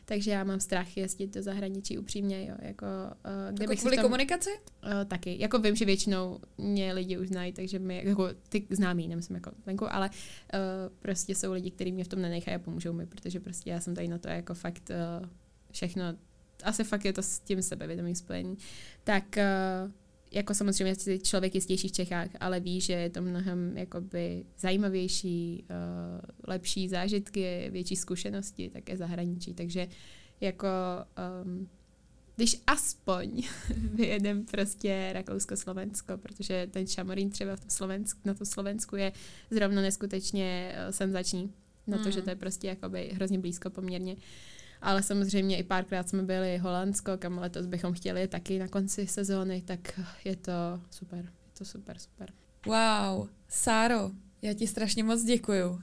Takže 0.10 0.32
já 0.32 0.44
mám 0.44 0.60
strach 0.60 0.98
jezdit 0.98 1.34
do 1.34 1.44
zahraničí 1.44 1.98
upřímně, 1.98 2.48
jo. 2.48 2.56
Jako, 2.62 2.86
uh, 2.86 3.54
kde 3.54 3.64
jako 3.64 3.76
kvůli 3.76 3.96
tom, 3.96 4.04
komunikaci? 4.04 4.50
Uh, 4.50 5.06
taky. 5.08 5.36
Jako 5.40 5.60
vím, 5.60 5.76
že 5.76 5.86
většinou 5.86 6.40
mě 6.58 6.94
lidi 6.94 7.18
už 7.18 7.28
znají, 7.28 7.54
takže 7.54 7.80
mi, 7.80 8.02
jako 8.06 8.30
ty 8.50 8.68
známí, 8.70 9.08
nemyslím 9.08 9.36
jako 9.36 9.52
venku, 9.66 9.94
ale 9.94 10.10
uh, 10.10 10.60
prostě 11.00 11.36
jsou 11.36 11.52
lidi, 11.52 11.72
kteří 11.72 11.92
mě 11.92 12.04
v 12.04 12.08
tom 12.08 12.22
nenechají 12.22 12.56
a 12.56 12.60
pomůžou 12.60 12.94
mi, 12.94 13.06
protože 13.06 13.40
prostě 13.40 13.70
já 13.70 13.80
jsem 13.80 13.96
tady 13.96 14.08
na 14.08 14.18
to 14.18 14.28
jako 14.28 14.54
fakt 14.54 14.90
uh, 14.90 15.28
všechno, 15.72 16.04
asi 16.64 16.84
fakt 16.84 17.06
je 17.06 17.14
to 17.14 17.24
s 17.24 17.40
tím 17.40 17.62
sebevědomím 17.62 18.16
spojení. 18.16 18.58
Tak 19.04 19.24
uh, 19.38 19.92
jako 20.32 20.54
samozřejmě 20.54 20.96
si 20.96 21.20
člověk 21.20 21.56
jistější 21.56 21.88
v 21.88 21.92
Čechách, 21.92 22.30
ale 22.40 22.60
ví, 22.60 22.82
že 22.82 22.94
je 22.94 23.10
to 23.10 23.22
mnohem 23.22 23.78
jakoby 23.78 24.46
zajímavější, 24.60 25.66
uh, 25.70 26.22
lepší 26.48 26.90
zážitky, 26.90 27.70
větší 27.72 27.96
zkušenosti, 27.96 28.70
také 28.70 28.98
zahraničí. 28.98 29.54
Takže 29.54 29.88
jako 30.42 30.68
um, 31.44 31.70
když 32.36 32.62
aspoň 32.68 33.44
vyjedem 33.94 34.46
prostě 34.46 35.10
Rakousko-Slovensko, 35.14 36.18
protože 36.18 36.68
ten 36.72 36.88
šamorín 36.88 37.30
třeba 37.30 37.56
v 37.56 37.60
tom 37.60 37.70
Slovensk, 37.70 38.18
na 38.26 38.34
tom 38.34 38.46
Slovensku 38.46 38.96
je 38.96 39.12
zrovna 39.52 39.82
neskutečně 39.82 40.76
uh, 40.76 40.92
senzační. 40.92 41.54
Na 41.88 41.98
to, 41.98 42.06
mm. 42.06 42.12
že 42.12 42.22
to 42.22 42.30
je 42.30 42.36
prostě 42.36 42.68
jakoby 42.68 43.12
hrozně 43.14 43.40
blízko 43.40 43.70
poměrně. 43.70 44.14
Uh, 44.14 44.22
ale 44.82 45.04
samozřejmě 45.04 45.58
i 45.58 45.64
párkrát 45.64 46.10
jsme 46.10 46.24
byli 46.24 46.58
Holandsko, 46.58 47.18
kam 47.18 47.38
letos 47.38 47.66
bychom 47.66 47.94
chtěli 47.94 48.28
taky 48.28 48.60
na 48.60 48.68
konci 48.68 49.08
sezóny, 49.08 49.62
tak 49.62 50.00
je 50.26 50.36
to 50.36 50.52
super, 50.92 51.20
je 51.20 51.52
to 51.58 51.66
super, 51.66 51.98
super. 52.00 52.30
Wow, 52.66 53.28
Sáro, 53.50 54.12
já 54.42 54.54
ti 54.54 54.68
strašně 54.68 55.04
moc 55.04 55.24
děkuju. 55.24 55.70
Uh, 55.70 55.80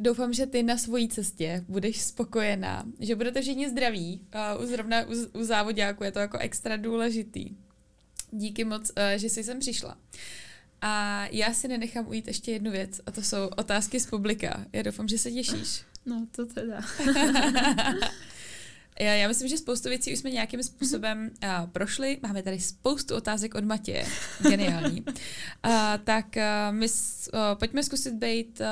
doufám, 0.00 0.32
že 0.32 0.46
ty 0.46 0.62
na 0.62 0.78
svojí 0.78 1.08
cestě 1.08 1.64
budeš 1.68 2.02
spokojená, 2.02 2.84
že 3.00 3.16
budete 3.16 3.42
všichni 3.42 3.70
zdraví. 3.70 4.20
Uh, 4.58 4.66
zrovna 4.66 5.04
u, 5.06 5.40
u 5.40 5.44
závodňáku 5.44 6.04
je 6.04 6.12
to 6.12 6.18
jako 6.18 6.38
extra 6.38 6.76
důležitý. 6.76 7.50
Díky 8.30 8.64
moc, 8.64 8.90
uh, 8.90 8.96
že 9.16 9.28
jsi 9.28 9.44
sem 9.44 9.58
přišla. 9.58 9.96
A 10.80 11.26
já 11.30 11.54
si 11.54 11.68
nenechám 11.68 12.08
ujít 12.08 12.26
ještě 12.26 12.52
jednu 12.52 12.70
věc, 12.70 13.00
a 13.06 13.10
to 13.10 13.22
jsou 13.22 13.46
otázky 13.56 14.00
z 14.00 14.06
publika. 14.06 14.66
Já 14.72 14.82
doufám, 14.82 15.08
že 15.08 15.18
se 15.18 15.32
těšíš. 15.32 15.84
No, 16.06 16.26
to 16.30 16.46
teda. 16.46 16.80
já, 19.00 19.14
já 19.14 19.28
myslím, 19.28 19.48
že 19.48 19.58
spoustu 19.58 19.88
věcí 19.88 20.12
už 20.12 20.18
jsme 20.18 20.30
nějakým 20.30 20.62
způsobem 20.62 21.30
uh, 21.44 21.70
prošli. 21.70 22.18
Máme 22.22 22.42
tady 22.42 22.60
spoustu 22.60 23.14
otázek 23.14 23.54
od 23.54 23.64
Matěje. 23.64 24.06
Geniální. 24.42 25.00
uh, 25.00 25.14
tak 26.04 26.26
uh, 26.36 26.42
my 26.70 26.86
uh, 26.86 27.40
pojďme 27.54 27.82
zkusit 27.82 28.14
být 28.14 28.60
uh, 28.60 28.66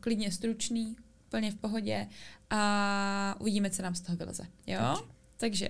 klidně 0.00 0.32
stručný, 0.32 0.96
plně 1.28 1.50
v 1.50 1.56
pohodě 1.56 2.08
a 2.50 3.36
uvidíme, 3.40 3.70
co 3.70 3.82
nám 3.82 3.94
z 3.94 4.00
toho 4.00 4.16
vyleze. 4.16 4.46
Jo? 4.66 5.06
Takže. 5.36 5.68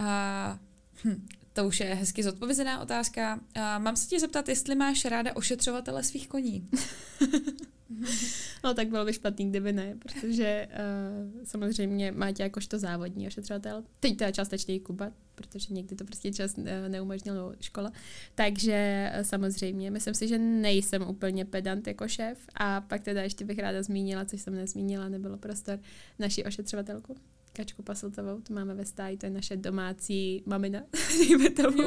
Uh, 0.00 0.58
hm, 1.04 1.26
to 1.52 1.66
už 1.66 1.80
je 1.80 1.94
hezky 1.94 2.22
zodpovězená 2.22 2.80
otázka. 2.80 3.34
Uh, 3.56 3.62
mám 3.78 3.96
se 3.96 4.08
tě 4.08 4.20
zeptat, 4.20 4.48
jestli 4.48 4.74
máš 4.74 5.04
ráda 5.04 5.36
ošetřovatele 5.36 6.04
svých 6.04 6.28
koní. 6.28 6.68
no 8.64 8.74
tak 8.74 8.88
bylo 8.88 9.04
by 9.04 9.12
špatný, 9.12 9.50
kdyby 9.50 9.72
ne, 9.72 9.96
protože 9.98 10.68
uh, 10.70 11.44
samozřejmě 11.44 12.12
máte 12.12 12.42
jakožto 12.42 12.78
závodní 12.78 13.26
ošetřovatel. 13.26 13.84
Teď 14.00 14.16
teda 14.16 14.30
částečně 14.30 14.74
i 14.74 14.80
Kuba, 14.80 15.12
protože 15.34 15.74
někdy 15.74 15.96
to 15.96 16.04
prostě 16.04 16.32
čas 16.32 16.58
uh, 16.58 16.64
neumožnilo 16.88 17.54
škola. 17.60 17.92
Takže 18.34 19.10
uh, 19.16 19.22
samozřejmě, 19.22 19.90
myslím 19.90 20.14
si, 20.14 20.28
že 20.28 20.38
nejsem 20.38 21.02
úplně 21.08 21.44
pedant 21.44 21.86
jako 21.86 22.08
šéf 22.08 22.38
a 22.54 22.80
pak 22.80 23.02
teda 23.02 23.22
ještě 23.22 23.44
bych 23.44 23.58
ráda 23.58 23.82
zmínila, 23.82 24.24
což 24.24 24.40
jsem 24.40 24.54
nezmínila, 24.54 25.08
nebylo 25.08 25.36
prostor, 25.36 25.78
naši 26.18 26.44
ošetřovatelku, 26.44 27.16
Kačku 27.58 27.82
Pasiltovou, 27.82 28.40
to 28.40 28.54
máme 28.54 28.74
ve 28.74 28.84
stáji, 28.84 29.16
to 29.16 29.26
je 29.26 29.30
naše 29.30 29.56
domácí 29.56 30.42
mamina, 30.46 30.82
dejme 31.18 31.50
tomu. 31.50 31.82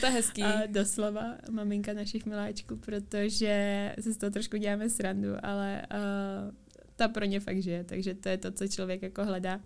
To 0.00 0.06
je 0.06 0.12
hezký. 0.12 0.42
A 0.42 0.66
doslova 0.66 1.34
maminka 1.50 1.92
našich 1.92 2.26
miláčků, 2.26 2.76
protože 2.76 3.94
se 4.00 4.12
z 4.12 4.16
toho 4.16 4.30
trošku 4.30 4.56
děláme 4.56 4.90
srandu, 4.90 5.28
ale 5.42 5.82
uh, 5.90 6.54
ta 6.96 7.08
pro 7.08 7.24
ně 7.24 7.40
fakt 7.40 7.62
žije, 7.62 7.84
takže 7.84 8.14
to 8.14 8.28
je 8.28 8.38
to, 8.38 8.50
co 8.50 8.68
člověk 8.68 9.02
jako 9.02 9.24
hledá. 9.24 9.60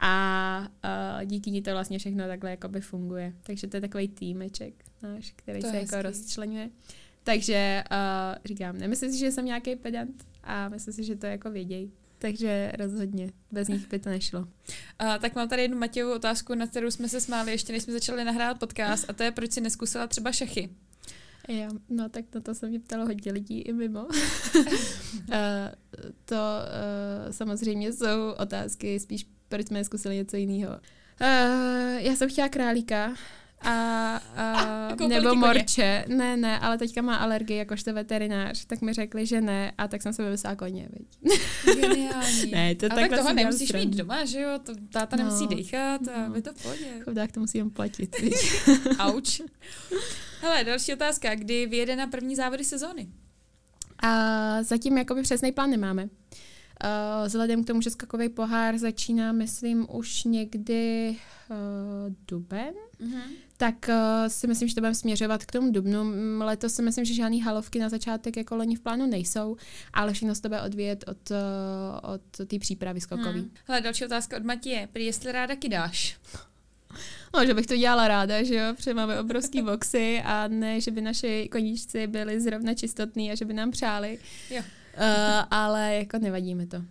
A 0.00 0.68
uh, 0.84 1.24
díky 1.24 1.50
ní 1.50 1.62
to 1.62 1.70
vlastně 1.70 1.98
všechno 1.98 2.26
takhle 2.26 2.50
jakoby 2.50 2.80
funguje. 2.80 3.32
Takže 3.42 3.66
to 3.66 3.76
je 3.76 3.80
takový 3.80 4.08
týmeček 4.08 4.74
náš, 5.02 5.32
který 5.36 5.60
to 5.60 5.70
se 5.70 5.76
jako 5.76 6.02
rozčlenuje. 6.02 6.70
Takže 7.22 7.84
uh, 7.90 8.38
říkám, 8.44 8.78
nemyslím 8.78 9.12
si, 9.12 9.18
že 9.18 9.32
jsem 9.32 9.44
nějaký 9.44 9.76
pedant 9.76 10.24
a 10.42 10.68
myslím 10.68 10.94
si, 10.94 11.04
že 11.04 11.16
to 11.16 11.26
jako 11.26 11.50
vědějí 11.50 11.92
takže 12.22 12.72
rozhodně. 12.78 13.32
Bez 13.52 13.68
nich 13.68 13.88
by 13.88 13.98
to 13.98 14.10
nešlo. 14.10 14.40
Uh, 14.40 14.46
tak 15.20 15.34
mám 15.34 15.48
tady 15.48 15.62
jednu 15.62 15.78
Matějovou 15.78 16.14
otázku, 16.14 16.54
na 16.54 16.66
kterou 16.66 16.90
jsme 16.90 17.08
se 17.08 17.20
smáli 17.20 17.50
ještě 17.50 17.72
než 17.72 17.82
jsme 17.82 17.92
začali 17.92 18.24
nahrát 18.24 18.58
podcast 18.58 19.10
a 19.10 19.12
to 19.12 19.22
je, 19.22 19.30
proč 19.30 19.52
si 19.52 19.60
neskusila 19.60 20.06
třeba 20.06 20.32
šachy? 20.32 20.70
Jo, 21.48 21.68
no 21.88 22.08
tak 22.08 22.24
na 22.34 22.40
to 22.40 22.54
se 22.54 22.68
mě 22.68 22.80
ptalo 22.80 23.06
hodně 23.06 23.32
lidí 23.32 23.60
i 23.60 23.72
mimo. 23.72 24.06
to 26.24 26.34
uh, 26.34 27.30
samozřejmě 27.30 27.92
jsou 27.92 28.30
otázky, 28.38 29.00
spíš 29.00 29.26
proč 29.48 29.66
jsme 29.66 29.84
zkusili 29.84 30.16
něco 30.16 30.36
jiného. 30.36 30.72
Uh, 30.72 30.78
já 31.98 32.16
jsem 32.16 32.28
chtěla 32.28 32.48
králíka, 32.48 33.14
a, 33.64 34.16
a 34.36 34.86
jako 34.90 35.08
nebo 35.08 35.34
morče. 35.34 36.04
Ne, 36.08 36.36
ne, 36.36 36.58
ale 36.58 36.78
teďka 36.78 37.02
má 37.02 37.16
alergii 37.16 37.58
jakožto 37.58 37.92
veterinář, 37.92 38.64
tak 38.64 38.80
mi 38.80 38.92
řekli, 38.92 39.26
že 39.26 39.40
ne 39.40 39.72
a 39.78 39.88
tak 39.88 40.02
jsem 40.02 40.12
se 40.12 40.24
vymyslela 40.24 40.56
koně, 40.56 40.88
viď. 40.92 41.38
Geniální. 41.80 42.50
ne, 42.50 42.74
to 42.74 42.86
a 42.86 42.88
tak 42.88 43.10
toho 43.16 43.32
nemusíš 43.32 43.68
stran. 43.68 43.84
mít 43.84 43.96
doma, 43.96 44.24
že 44.24 44.40
jo, 44.40 44.58
to, 44.62 44.72
táta 44.92 45.16
no, 45.16 45.24
nemusí 45.24 45.46
dechat 45.46 46.00
a 46.08 46.28
no. 46.28 46.42
to 46.42 46.52
v 46.52 46.62
pohodě. 46.62 46.86
Chudák 47.04 47.32
to 47.32 47.40
musím 47.40 47.70
platit, 47.70 48.16
Auč. 48.98 49.40
Hele, 50.40 50.64
další 50.64 50.92
otázka, 50.92 51.34
kdy 51.34 51.66
vyjede 51.66 51.96
na 51.96 52.06
první 52.06 52.36
závody 52.36 52.64
sezóny? 52.64 53.08
A 54.02 54.62
zatím 54.62 54.98
jakoby 54.98 55.22
přesný 55.22 55.52
plán 55.52 55.70
nemáme. 55.70 56.02
Uh, 56.04 57.26
vzhledem 57.26 57.64
k 57.64 57.66
tomu, 57.66 57.80
že 57.80 57.90
skakový 57.90 58.28
pohár 58.28 58.78
začíná, 58.78 59.32
myslím, 59.32 59.86
už 59.90 60.24
někdy 60.24 61.16
uh, 61.50 61.56
duben, 62.28 62.74
mm-hmm. 63.00 63.22
Tak 63.62 63.88
uh, 63.88 64.28
si 64.28 64.46
myslím, 64.46 64.68
že 64.68 64.74
to 64.74 64.80
budeme 64.80 64.94
směřovat 64.94 65.44
k 65.44 65.52
tomu 65.52 65.72
dubnu. 65.72 66.04
Letos 66.38 66.74
si 66.74 66.82
myslím, 66.82 67.04
že 67.04 67.14
žádný 67.14 67.42
halovky 67.42 67.78
na 67.78 67.88
začátek 67.88 68.36
jako 68.36 68.56
loni 68.56 68.76
v 68.76 68.80
plánu 68.80 69.06
nejsou, 69.06 69.56
ale 69.92 70.12
všechno 70.12 70.34
se 70.34 70.42
to 70.42 70.48
bude 70.48 70.62
odvíjet 70.62 71.04
od, 71.08 71.30
uh, 71.30 71.36
od 72.12 72.46
té 72.46 72.58
přípravy 72.58 73.00
skokový. 73.00 73.40
Hmm. 73.40 73.50
Hele, 73.66 73.80
další 73.80 74.04
otázka 74.04 74.36
od 74.36 74.44
Matěje. 74.44 74.88
Prý 74.92 75.04
jestli 75.04 75.32
ráda 75.32 75.56
kydáš? 75.56 76.16
No, 77.36 77.46
že 77.46 77.54
bych 77.54 77.66
to 77.66 77.76
dělala 77.76 78.08
ráda, 78.08 78.42
že 78.42 78.54
jo, 78.54 78.74
protože 78.76 78.94
máme 78.94 79.20
obrovský 79.20 79.62
boxy 79.70 80.22
a 80.24 80.48
ne, 80.48 80.80
že 80.80 80.90
by 80.90 81.00
naši 81.00 81.48
koníčci 81.52 82.06
byli 82.06 82.40
zrovna 82.40 82.74
čistotní 82.74 83.32
a 83.32 83.34
že 83.34 83.44
by 83.44 83.54
nám 83.54 83.70
přáli. 83.70 84.18
Jo. 84.50 84.58
Uh, 84.58 85.44
ale 85.50 85.94
jako 85.94 86.18
nevadí 86.18 86.54
mi 86.54 86.66
to. 86.66 86.82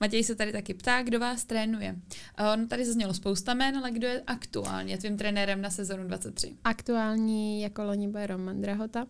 Matěj 0.00 0.24
se 0.24 0.34
tady 0.34 0.52
taky 0.52 0.74
ptá, 0.74 1.02
kdo 1.02 1.20
vás 1.20 1.44
trénuje. 1.44 1.96
On 2.52 2.68
tady 2.68 2.84
zaznělo 2.84 3.14
spousta 3.14 3.54
jmen, 3.54 3.76
ale 3.76 3.90
kdo 3.90 4.06
je 4.06 4.22
aktuálně 4.26 4.98
tvým 4.98 5.16
trenérem 5.16 5.62
na 5.62 5.70
sezonu 5.70 6.04
23? 6.04 6.56
Aktuální 6.64 7.62
jako 7.62 7.84
loni 7.84 8.08
bude 8.08 8.26
Roman 8.26 8.60
Drahota. 8.60 9.06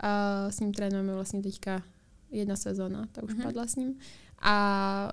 A 0.00 0.50
s 0.50 0.60
ním 0.60 0.72
trénujeme 0.72 1.14
vlastně 1.14 1.42
teďka 1.42 1.82
jedna 2.30 2.56
sezona, 2.56 3.08
ta 3.12 3.22
už 3.22 3.32
mm-hmm. 3.32 3.42
padla 3.42 3.66
s 3.66 3.76
ním. 3.76 3.98
A 4.40 5.12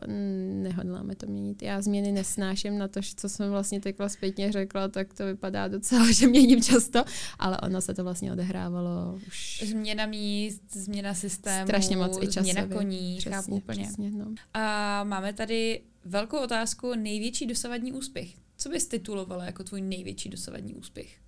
nehodláme 0.61 1.15
to 1.15 1.27
měnit. 1.27 1.61
Já 1.61 1.81
změny 1.81 2.11
nesnáším 2.11 2.77
na 2.77 2.87
to, 2.87 2.99
co 3.15 3.29
jsem 3.29 3.49
vlastně 3.49 3.81
takhle 3.81 4.09
zpětně 4.09 4.51
řekla, 4.51 4.87
tak 4.87 5.13
to 5.13 5.25
vypadá 5.25 5.67
docela, 5.67 6.11
že 6.11 6.27
měním 6.27 6.63
často, 6.63 7.03
ale 7.39 7.57
ono 7.57 7.81
se 7.81 7.93
to 7.93 8.03
vlastně 8.03 8.31
odehrávalo 8.31 9.19
už. 9.27 9.63
Změna 9.67 10.05
míst, 10.05 10.61
změna 10.73 11.13
systému, 11.13 11.67
strašně 11.67 11.97
moc 11.97 12.17
i 12.21 12.27
časově. 12.27 12.53
změna 12.53 12.75
koní, 12.75 13.15
přesně, 13.17 13.35
chápu 13.35 13.55
úplně. 13.55 13.83
Přesně, 13.83 14.11
no. 14.11 14.25
A 14.53 15.03
máme 15.03 15.33
tady 15.33 15.81
velkou 16.05 16.43
otázku, 16.43 16.95
největší 16.95 17.45
dosavadní 17.45 17.93
úspěch. 17.93 18.33
Co 18.57 18.69
bys 18.69 18.87
titulovala 18.87 19.45
jako 19.45 19.63
tvůj 19.63 19.81
největší 19.81 20.29
dosavadní 20.29 20.75
úspěch? 20.75 21.25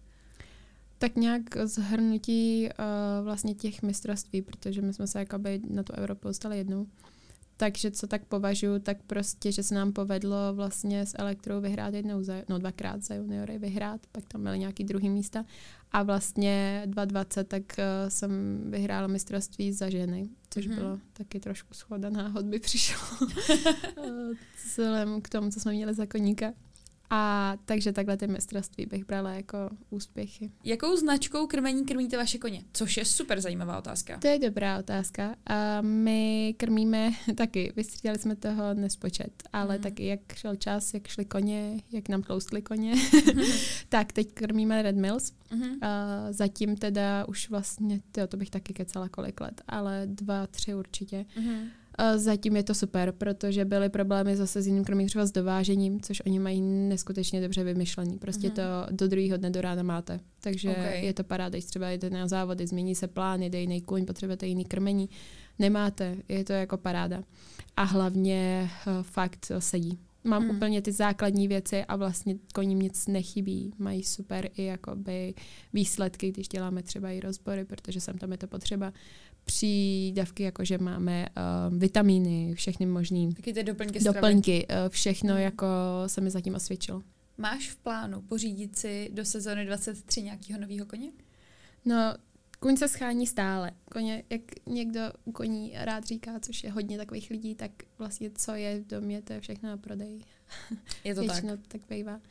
tak 0.97 1.15
nějak 1.15 1.41
zhrnutí 1.63 2.69
uh, 2.69 3.25
vlastně 3.25 3.55
těch 3.55 3.81
mistrovství, 3.81 4.41
protože 4.41 4.81
my 4.81 4.93
jsme 4.93 5.07
se 5.07 5.19
jakoby 5.19 5.61
na 5.69 5.83
tu 5.83 5.93
Evropu 5.93 6.27
dostali 6.27 6.57
jednou. 6.57 6.87
Takže 7.59 7.91
co 7.91 8.07
tak 8.07 8.25
považuji, 8.25 8.79
tak 8.79 8.97
prostě, 9.07 9.51
že 9.51 9.63
se 9.63 9.75
nám 9.75 9.93
povedlo 9.93 10.37
vlastně 10.53 11.05
s 11.05 11.15
Elektrou 11.19 11.61
vyhrát 11.61 11.93
jednou, 11.93 12.23
za, 12.23 12.33
no 12.49 12.59
dvakrát 12.59 13.03
za 13.03 13.15
juniory 13.15 13.57
vyhrát, 13.57 14.01
pak 14.11 14.23
tam 14.27 14.43
byly 14.43 14.59
nějaký 14.59 14.83
druhý 14.83 15.09
místa 15.09 15.45
a 15.91 16.03
vlastně 16.03 16.81
2020 16.85 17.47
tak 17.47 17.63
uh, 17.77 18.09
jsem 18.09 18.61
vyhrála 18.71 19.07
mistrovství 19.07 19.71
za 19.71 19.89
ženy, 19.89 20.29
což 20.49 20.67
mm-hmm. 20.67 20.75
bylo 20.75 20.99
taky 21.13 21.39
trošku 21.39 21.73
schoda 21.73 22.09
náhod 22.09 22.45
by 22.45 22.59
přišlo 22.59 23.27
vzhledem 24.65 25.21
k 25.21 25.29
tomu, 25.29 25.49
co 25.49 25.59
jsme 25.59 25.71
měli 25.71 25.93
za 25.93 26.05
koníka. 26.05 26.53
A 27.09 27.53
takže 27.65 27.91
takhle 27.91 28.17
ty 28.17 28.27
mistrovství 28.27 28.85
bych 28.85 29.05
brala 29.05 29.31
jako 29.31 29.57
úspěchy. 29.89 30.51
Jakou 30.63 30.95
značkou 30.95 31.47
krmení 31.47 31.85
krmíte 31.85 32.17
vaše 32.17 32.37
koně? 32.37 32.63
Což 32.73 32.97
je 32.97 33.05
super 33.05 33.41
zajímavá 33.41 33.77
otázka. 33.77 34.17
To 34.17 34.27
je 34.27 34.39
dobrá 34.39 34.79
otázka. 34.79 35.35
A 35.45 35.81
my 35.81 36.53
krmíme 36.57 37.11
taky, 37.35 37.73
vystřídali 37.75 38.19
jsme 38.19 38.35
toho 38.35 38.73
nespočet, 38.73 39.43
ale 39.53 39.77
mm. 39.77 39.83
taky 39.83 40.05
jak 40.05 40.19
šel 40.35 40.55
čas, 40.55 40.93
jak 40.93 41.07
šli 41.07 41.25
koně, 41.25 41.81
jak 41.91 42.09
nám 42.09 42.23
tloustly 42.23 42.61
koně, 42.61 42.95
mm. 43.35 43.43
tak 43.89 44.13
teď 44.13 44.33
krmíme 44.33 44.81
Red 44.81 44.95
Mills. 44.95 45.33
Mm. 45.51 45.83
A 45.83 45.87
zatím 46.29 46.77
teda 46.77 47.25
už 47.27 47.49
vlastně, 47.49 48.01
tyjo, 48.11 48.27
to 48.27 48.37
bych 48.37 48.49
taky 48.49 48.73
kecala 48.73 49.09
kolik 49.09 49.41
let, 49.41 49.61
ale 49.67 50.01
dva, 50.05 50.47
tři 50.47 50.75
určitě. 50.75 51.25
Mm. 51.39 51.69
Zatím 52.15 52.55
je 52.55 52.63
to 52.63 52.73
super, 52.73 53.11
protože 53.11 53.65
byly 53.65 53.89
problémy 53.89 54.35
zase 54.35 54.61
s 54.61 54.67
jiným 54.67 54.83
kromě 54.83 55.05
třeba 55.05 55.25
s 55.25 55.31
dovážením, 55.31 56.01
což 56.01 56.21
oni 56.25 56.39
mají 56.39 56.61
neskutečně 56.61 57.41
dobře 57.41 57.63
vymyšlený. 57.63 58.17
Prostě 58.17 58.49
mm-hmm. 58.49 58.87
to 58.87 58.95
do 58.95 59.07
druhého 59.07 59.37
dne 59.37 59.49
do 59.49 59.61
rána 59.61 59.83
máte. 59.83 60.19
Takže 60.39 60.69
okay. 60.69 61.05
je 61.05 61.13
to 61.13 61.23
paráda, 61.23 61.49
když 61.49 61.65
třeba 61.65 61.89
jdete 61.89 62.09
na 62.09 62.27
závody, 62.27 62.67
změní 62.67 62.95
se 62.95 63.07
plán, 63.07 63.43
jde 63.43 63.61
jiný 63.61 63.81
kuň, 63.81 64.05
potřebujete 64.05 64.47
jiný 64.47 64.65
krmení. 64.65 65.09
Nemáte, 65.59 66.17
je 66.29 66.43
to 66.43 66.53
jako 66.53 66.77
paráda. 66.77 67.23
A 67.77 67.83
hlavně 67.83 68.69
uh, 68.87 69.03
fakt 69.03 69.51
sedí. 69.59 69.99
Mám 70.23 70.43
hmm. 70.43 70.55
úplně 70.55 70.81
ty 70.81 70.91
základní 70.91 71.47
věci 71.47 71.85
a 71.85 71.95
vlastně 71.95 72.35
koním 72.53 72.79
nic 72.79 73.07
nechybí. 73.07 73.73
Mají 73.77 74.03
super 74.03 74.49
i 74.55 74.63
jakoby 74.63 75.33
výsledky, 75.73 76.31
když 76.31 76.47
děláme 76.47 76.83
třeba 76.83 77.11
i 77.11 77.19
rozbory, 77.19 77.65
protože 77.65 78.01
sem 78.01 78.17
tam 78.17 78.31
je 78.31 78.37
to 78.37 78.47
potřeba 78.47 78.93
přídavky, 79.47 80.43
jako 80.43 80.65
že 80.65 80.77
máme 80.77 81.25
uh, 81.69 81.77
vitamíny, 81.77 82.53
všechny 82.53 82.85
možný 82.85 83.33
Taky 83.33 83.53
ty 83.53 83.63
doplňky, 83.63 83.99
doplňky 83.99 84.67
uh, 84.67 84.89
všechno 84.89 85.33
mm. 85.33 85.39
jako 85.39 85.67
se 86.07 86.21
mi 86.21 86.29
zatím 86.29 86.55
osvědčilo. 86.55 87.03
Máš 87.37 87.69
v 87.69 87.75
plánu 87.75 88.21
pořídit 88.21 88.77
si 88.77 89.09
do 89.13 89.25
sezóny 89.25 89.65
23 89.65 90.21
nějakého 90.21 90.59
nového 90.59 90.85
koně? 90.85 91.11
No, 91.85 92.13
Kuň 92.59 92.77
se 92.77 92.87
schání 92.87 93.27
stále. 93.27 93.71
Koně, 93.91 94.23
jak 94.29 94.41
někdo 94.65 95.01
u 95.25 95.31
koní 95.31 95.73
rád 95.75 96.03
říká, 96.03 96.39
což 96.39 96.63
je 96.63 96.71
hodně 96.71 96.97
takových 96.97 97.29
lidí, 97.29 97.55
tak 97.55 97.71
vlastně 97.97 98.31
co 98.35 98.55
je 98.55 98.79
v 98.79 98.87
domě, 98.87 99.21
to 99.21 99.33
je 99.33 99.41
všechno 99.41 99.69
na 99.69 99.77
prodej. 99.77 100.21
Je 101.03 101.15
to 101.15 101.21
Většinou 101.27 101.57
tak. 101.57 101.67
tak 101.67 101.81
bývá. 101.89 102.21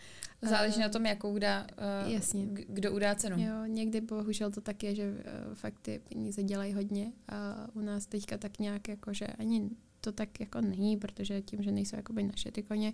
Záleží 0.42 0.80
na 0.80 0.88
tom, 0.88 1.06
jakou 1.06 1.34
udá, 1.34 1.66
uh, 2.04 2.12
jasně. 2.12 2.46
kdo 2.68 2.92
udá 2.92 3.14
cenu. 3.14 3.36
Jo, 3.38 3.64
někdy 3.66 4.00
bohužel 4.00 4.50
to 4.50 4.60
tak 4.60 4.82
je, 4.82 4.94
že 4.94 5.10
uh, 5.10 5.54
fakt 5.54 5.78
ty 5.82 6.00
peníze 6.08 6.42
dělají 6.42 6.72
hodně 6.72 7.12
a 7.28 7.66
u 7.74 7.80
nás 7.80 8.06
teďka 8.06 8.38
tak 8.38 8.58
nějak 8.58 8.88
jako, 8.88 9.12
že 9.12 9.26
ani 9.26 9.70
to 10.06 10.12
tak 10.12 10.40
jako 10.40 10.60
není, 10.60 10.96
protože 10.96 11.42
tím, 11.42 11.62
že 11.62 11.72
nejsou 11.72 11.96
jakoby 11.96 12.22
naše 12.22 12.52
ty 12.52 12.62
koně, 12.62 12.92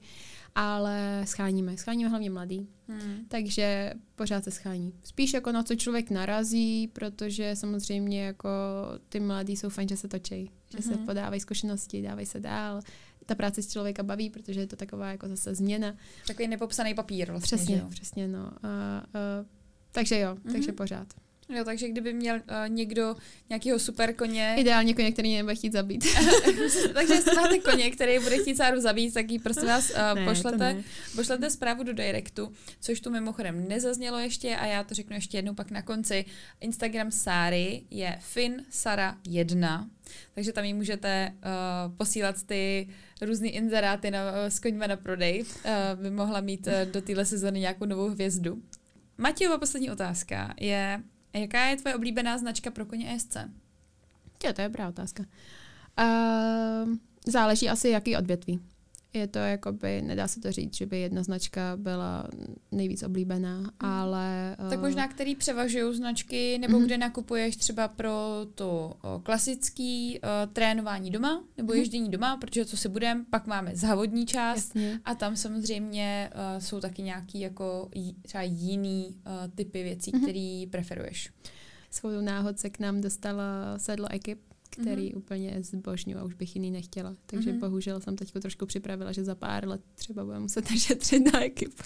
ale 0.54 1.22
scháníme. 1.26 1.76
Scháníme 1.76 2.10
hlavně 2.10 2.30
mladý, 2.30 2.68
hmm. 2.88 3.24
takže 3.28 3.92
pořád 4.16 4.44
se 4.44 4.50
schání. 4.50 4.92
Spíš 5.04 5.32
jako 5.32 5.52
na 5.52 5.62
co 5.62 5.74
člověk 5.74 6.10
narazí, 6.10 6.88
protože 6.88 7.56
samozřejmě 7.56 8.24
jako 8.24 8.48
ty 9.08 9.20
mladí 9.20 9.56
jsou 9.56 9.68
fajn, 9.68 9.88
že 9.88 9.96
se 9.96 10.08
točí, 10.08 10.50
že 10.70 10.78
hmm. 10.84 10.92
se 10.92 10.98
podávají 10.98 11.40
zkušenosti, 11.40 12.02
dávají 12.02 12.26
se 12.26 12.40
dál. 12.40 12.80
Ta 13.26 13.34
práce 13.34 13.62
z 13.62 13.72
člověka 13.72 14.02
baví, 14.02 14.30
protože 14.30 14.60
je 14.60 14.66
to 14.66 14.76
taková 14.76 15.10
jako 15.10 15.28
zase 15.28 15.54
změna. 15.54 15.96
Takový 16.26 16.48
nepopsaný 16.48 16.94
papír 16.94 17.30
vlastně, 17.30 17.56
Přesně, 17.56 17.76
jo? 17.76 17.86
přesně, 17.88 18.28
no. 18.28 18.52
A, 18.62 18.68
a, 18.68 19.04
takže 19.92 20.18
jo, 20.18 20.36
hmm. 20.44 20.52
takže 20.52 20.72
pořád. 20.72 21.08
Jo, 21.56 21.64
takže 21.64 21.88
kdyby 21.88 22.12
měl 22.12 22.36
uh, 22.36 22.42
někdo 22.68 23.16
nějakého 23.48 23.78
super 23.78 24.14
koně... 24.14 24.54
Ideálně 24.58 24.94
koně, 24.94 25.12
který 25.12 25.36
nebude 25.36 25.54
chtít 25.54 25.72
zabít. 25.72 26.04
takže 26.94 27.14
jestli 27.14 27.36
máte 27.36 27.58
koně, 27.58 27.90
který 27.90 28.18
bude 28.18 28.38
chtít 28.38 28.56
Sáru 28.56 28.80
zabít, 28.80 29.14
tak 29.14 29.30
ji 29.30 29.38
prosím 29.38 29.66
vás 29.66 29.90
uh, 29.90 29.96
ne, 30.14 30.24
pošlete, 30.24 30.82
pošlete 31.16 31.50
zprávu 31.50 31.82
do 31.82 31.92
directu, 31.92 32.52
což 32.80 33.00
tu 33.00 33.10
mimochodem 33.10 33.68
nezaznělo 33.68 34.18
ještě 34.18 34.56
a 34.56 34.66
já 34.66 34.84
to 34.84 34.94
řeknu 34.94 35.16
ještě 35.16 35.38
jednou 35.38 35.54
pak 35.54 35.70
na 35.70 35.82
konci. 35.82 36.24
Instagram 36.60 37.10
Sáry 37.10 37.82
je 37.90 38.18
finsara1, 38.34 39.88
takže 40.34 40.52
tam 40.52 40.64
ji 40.64 40.74
můžete 40.74 41.32
uh, 41.34 41.96
posílat 41.96 42.42
ty 42.42 42.88
různé 43.20 43.48
inzeráty 43.48 44.10
na, 44.10 44.30
uh, 44.30 44.36
s 44.48 44.58
koňma 44.58 44.86
na 44.86 44.96
prodej. 44.96 45.42
Uh, 45.42 46.02
by 46.02 46.10
mohla 46.10 46.40
mít 46.40 46.66
uh, 46.66 46.92
do 46.92 47.02
téhle 47.02 47.24
sezóny 47.24 47.60
nějakou 47.60 47.84
novou 47.84 48.08
hvězdu. 48.08 48.62
Matějova 49.18 49.58
poslední 49.58 49.90
otázka 49.90 50.54
je, 50.60 51.02
Jaká 51.34 51.64
je 51.64 51.76
tvoje 51.76 51.94
oblíbená 51.94 52.38
značka 52.38 52.70
pro 52.70 52.86
koně 52.86 53.14
ESC? 53.14 53.36
Jo, 54.44 54.52
to 54.52 54.60
je 54.60 54.68
dobrá 54.68 54.88
otázka. 54.88 55.24
Uh, 56.00 56.94
záleží 57.26 57.68
asi, 57.68 57.88
jaký 57.88 58.16
odvětví. 58.16 58.60
Je 59.14 59.26
to 59.26 59.38
jakoby, 59.38 60.02
nedá 60.02 60.28
se 60.28 60.40
to 60.40 60.52
říct, 60.52 60.76
že 60.76 60.86
by 60.86 60.98
jedna 60.98 61.22
značka 61.22 61.76
byla 61.76 62.28
nejvíc 62.72 63.02
oblíbená, 63.02 63.58
hmm. 63.58 63.70
ale... 63.80 64.56
Uh... 64.64 64.70
Tak 64.70 64.80
možná, 64.80 65.08
který 65.08 65.34
převažují 65.34 65.96
značky, 65.96 66.58
nebo 66.58 66.76
hmm. 66.76 66.86
kde 66.86 66.98
nakupuješ 66.98 67.56
třeba 67.56 67.88
pro 67.88 68.46
to 68.54 68.96
uh, 69.04 69.22
klasický 69.22 70.20
uh, 70.20 70.52
trénování 70.52 71.10
doma, 71.10 71.44
nebo 71.56 71.72
hmm. 71.72 71.80
ježdění 71.80 72.10
doma, 72.10 72.36
protože 72.36 72.64
co 72.64 72.76
si 72.76 72.88
budeme, 72.88 73.24
pak 73.30 73.46
máme 73.46 73.76
závodní 73.76 74.26
část 74.26 74.76
Jasně. 74.76 75.00
a 75.04 75.14
tam 75.14 75.36
samozřejmě 75.36 76.30
uh, 76.34 76.62
jsou 76.62 76.80
taky 76.80 77.02
nějaký 77.02 77.40
jako 77.40 77.88
j, 77.94 78.14
třeba 78.22 78.42
jiný 78.42 79.06
uh, 79.08 79.54
typy 79.54 79.82
věcí, 79.82 80.10
hmm. 80.14 80.22
který 80.22 80.66
preferuješ. 80.66 81.30
Svou 81.90 82.20
náhod 82.20 82.58
se 82.58 82.70
k 82.70 82.78
nám 82.78 83.00
dostala 83.00 83.78
sedlo 83.78 84.06
ekip, 84.10 84.40
který 84.72 85.10
mm-hmm. 85.10 85.16
úplně 85.16 85.62
zbožňuji 85.62 86.16
a 86.16 86.24
už 86.24 86.34
bych 86.34 86.56
jiný 86.56 86.70
nechtěla. 86.70 87.16
Takže 87.26 87.52
mm-hmm. 87.52 87.58
bohužel 87.58 88.00
jsem 88.00 88.16
teď 88.16 88.32
trošku 88.32 88.66
připravila, 88.66 89.12
že 89.12 89.24
za 89.24 89.34
pár 89.34 89.68
let 89.68 89.80
třeba 89.94 90.24
budeme 90.24 90.40
muset 90.40 90.68
šetřit 90.78 91.32
na 91.32 91.44
ekip. 91.44 91.82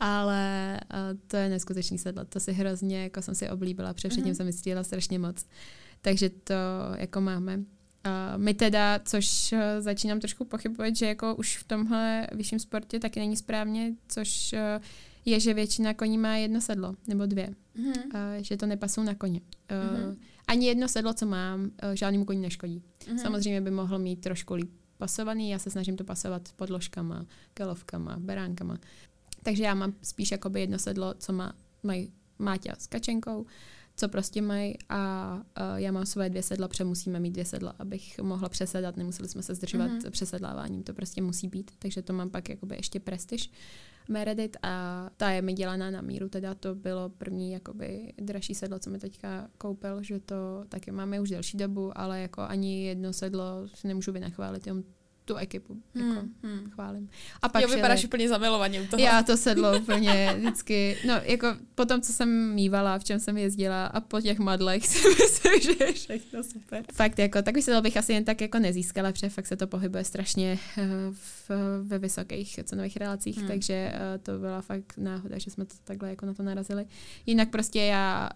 Ale 0.00 0.80
uh, 0.94 1.18
to 1.26 1.36
je 1.36 1.48
neskutečný 1.48 1.98
sedlo. 1.98 2.24
To 2.24 2.40
si 2.40 2.52
hrozně, 2.52 3.02
jako 3.02 3.22
jsem 3.22 3.34
si 3.34 3.50
oblíbila, 3.50 3.94
předtím 3.94 4.24
mm-hmm. 4.24 4.34
jsem 4.34 4.46
vystřídala 4.46 4.84
strašně 4.84 5.18
moc. 5.18 5.46
Takže 6.00 6.30
to 6.30 6.54
jako 6.96 7.20
máme. 7.20 7.56
Uh, 7.56 7.64
my 8.36 8.54
teda, 8.54 9.00
což 9.04 9.52
uh, 9.52 9.58
začínám 9.78 10.20
trošku 10.20 10.44
pochybovat, 10.44 10.96
že 10.96 11.06
jako 11.06 11.34
už 11.34 11.56
v 11.56 11.64
tomhle 11.64 12.26
vyšším 12.32 12.58
sportě 12.58 13.00
taky 13.00 13.20
není 13.20 13.36
správně, 13.36 13.94
což 14.08 14.52
uh, 14.52 14.84
je, 15.24 15.40
že 15.40 15.54
většina 15.54 15.94
koní 15.94 16.18
má 16.18 16.36
jedno 16.36 16.60
sedlo 16.60 16.94
nebo 17.06 17.26
dvě. 17.26 17.54
Mm-hmm. 17.76 18.04
Uh, 18.04 18.42
že 18.42 18.56
to 18.56 18.66
nepasují 18.66 19.06
na 19.06 19.14
koně. 19.14 19.40
Uh, 19.40 19.96
mm-hmm 19.96 20.16
ani 20.50 20.66
jedno 20.66 20.88
sedlo, 20.88 21.12
co 21.12 21.26
mám, 21.26 21.70
eh, 21.82 21.96
žádnému 21.96 22.24
koni 22.24 22.40
neškodí. 22.40 22.82
Mm-hmm. 22.98 23.16
Samozřejmě 23.16 23.60
by 23.60 23.70
mohl 23.70 23.98
mít 23.98 24.20
trošku 24.20 24.54
líp 24.54 24.70
pasovaný, 24.98 25.50
já 25.50 25.58
se 25.58 25.70
snažím 25.70 25.96
to 25.96 26.04
pasovat 26.04 26.48
podložkama, 26.56 27.26
kelovkama, 27.54 28.16
beránkama. 28.18 28.78
Takže 29.42 29.62
já 29.62 29.74
mám 29.74 29.94
spíš 30.02 30.30
jakoby 30.30 30.60
jedno 30.60 30.78
sedlo, 30.78 31.14
co 31.18 31.32
má, 31.32 31.52
mají 31.82 32.12
Máťa 32.38 32.74
s 32.78 32.86
kačenkou, 32.86 33.46
co 34.00 34.08
prostě 34.08 34.42
mají 34.42 34.74
a 34.88 35.34
uh, 35.34 35.76
já 35.76 35.92
mám 35.92 36.06
svoje 36.06 36.30
dvě 36.30 36.42
sedla, 36.42 36.68
protože 36.68 36.84
musíme 36.84 37.20
mít 37.20 37.30
dvě 37.30 37.44
sedla, 37.44 37.74
abych 37.78 38.18
mohla 38.18 38.48
přesedat, 38.48 38.96
nemuseli 38.96 39.28
jsme 39.28 39.42
se 39.42 39.54
zdržovat 39.54 39.90
mm-hmm. 39.90 40.10
přesedláváním, 40.10 40.82
to 40.82 40.94
prostě 40.94 41.22
musí 41.22 41.48
být, 41.48 41.70
takže 41.78 42.02
to 42.02 42.12
mám 42.12 42.30
pak 42.30 42.48
jakoby 42.48 42.76
ještě 42.76 43.00
prestiž. 43.00 43.50
Meredith 44.08 44.56
a 44.62 45.10
ta 45.16 45.30
je 45.30 45.42
mi 45.42 45.52
dělaná 45.52 45.90
na 45.90 46.00
míru, 46.00 46.28
teda 46.28 46.54
to 46.54 46.74
bylo 46.74 47.08
první 47.08 47.52
jakoby 47.52 48.12
dražší 48.18 48.54
sedlo, 48.54 48.78
co 48.78 48.90
mi 48.90 48.98
teďka 48.98 49.48
koupil, 49.58 50.02
že 50.02 50.20
to 50.20 50.64
taky 50.68 50.90
máme 50.90 51.20
už 51.20 51.30
delší 51.30 51.56
dobu, 51.56 51.98
ale 51.98 52.20
jako 52.20 52.40
ani 52.40 52.84
jedno 52.84 53.12
sedlo 53.12 53.68
si 53.74 53.88
nemůžu 53.88 54.12
vynachválit, 54.12 54.66
tu 55.30 55.36
ekipu. 55.36 55.76
Jako, 55.94 56.06
Hmm, 56.08 56.34
hmm. 56.42 56.70
chválím. 56.70 57.08
A 57.42 57.48
pak 57.48 57.62
Jo, 57.62 57.68
vypadáš 57.68 58.00
šeli- 58.00 58.06
úplně 58.08 58.28
zamilovaně 58.28 58.80
u 58.82 58.86
toho. 58.86 59.02
já 59.02 59.22
to 59.22 59.36
sedlo 59.36 59.78
úplně 59.78 60.34
vždycky. 60.38 60.96
No, 61.08 61.14
jako 61.22 61.46
po 61.74 61.84
tom, 61.86 62.00
co 62.00 62.12
jsem 62.12 62.54
mývala, 62.54 62.98
v 62.98 63.04
čem 63.04 63.20
jsem 63.20 63.38
jezdila 63.38 63.86
a 63.86 64.00
po 64.00 64.20
těch 64.20 64.38
madlech 64.38 64.86
si 64.86 65.08
myslím, 65.08 65.60
že 65.60 65.84
je 65.84 65.92
všechno 65.92 66.42
super. 66.44 66.84
Fakt 66.92 67.18
jako, 67.18 67.42
takový 67.42 67.62
sedlo 67.62 67.82
bych 67.82 67.96
asi 67.96 68.12
jen 68.12 68.24
tak 68.24 68.40
jako 68.40 68.58
nezískala, 68.58 69.12
protože 69.12 69.28
fakt 69.28 69.46
se 69.46 69.56
to 69.56 69.66
pohybuje 69.66 70.04
strašně 70.04 70.58
eh, 70.78 70.82
v, 71.12 71.50
ve 71.82 71.98
vysokých 71.98 72.60
cenových 72.64 72.96
relacích, 72.96 73.36
Hmm. 73.36 73.44
hmm. 73.46 73.48
takže 73.54 73.74
eh, 73.94 74.18
to 74.22 74.38
byla 74.38 74.60
fakt 74.60 74.92
náhoda, 74.96 75.38
že 75.38 75.50
jsme 75.50 75.64
to 75.64 75.74
takhle 75.84 76.10
jako 76.10 76.26
na 76.26 76.34
to 76.34 76.42
narazili. 76.42 76.86
Jinak 77.26 77.50
prostě 77.50 77.80
já 77.80 78.30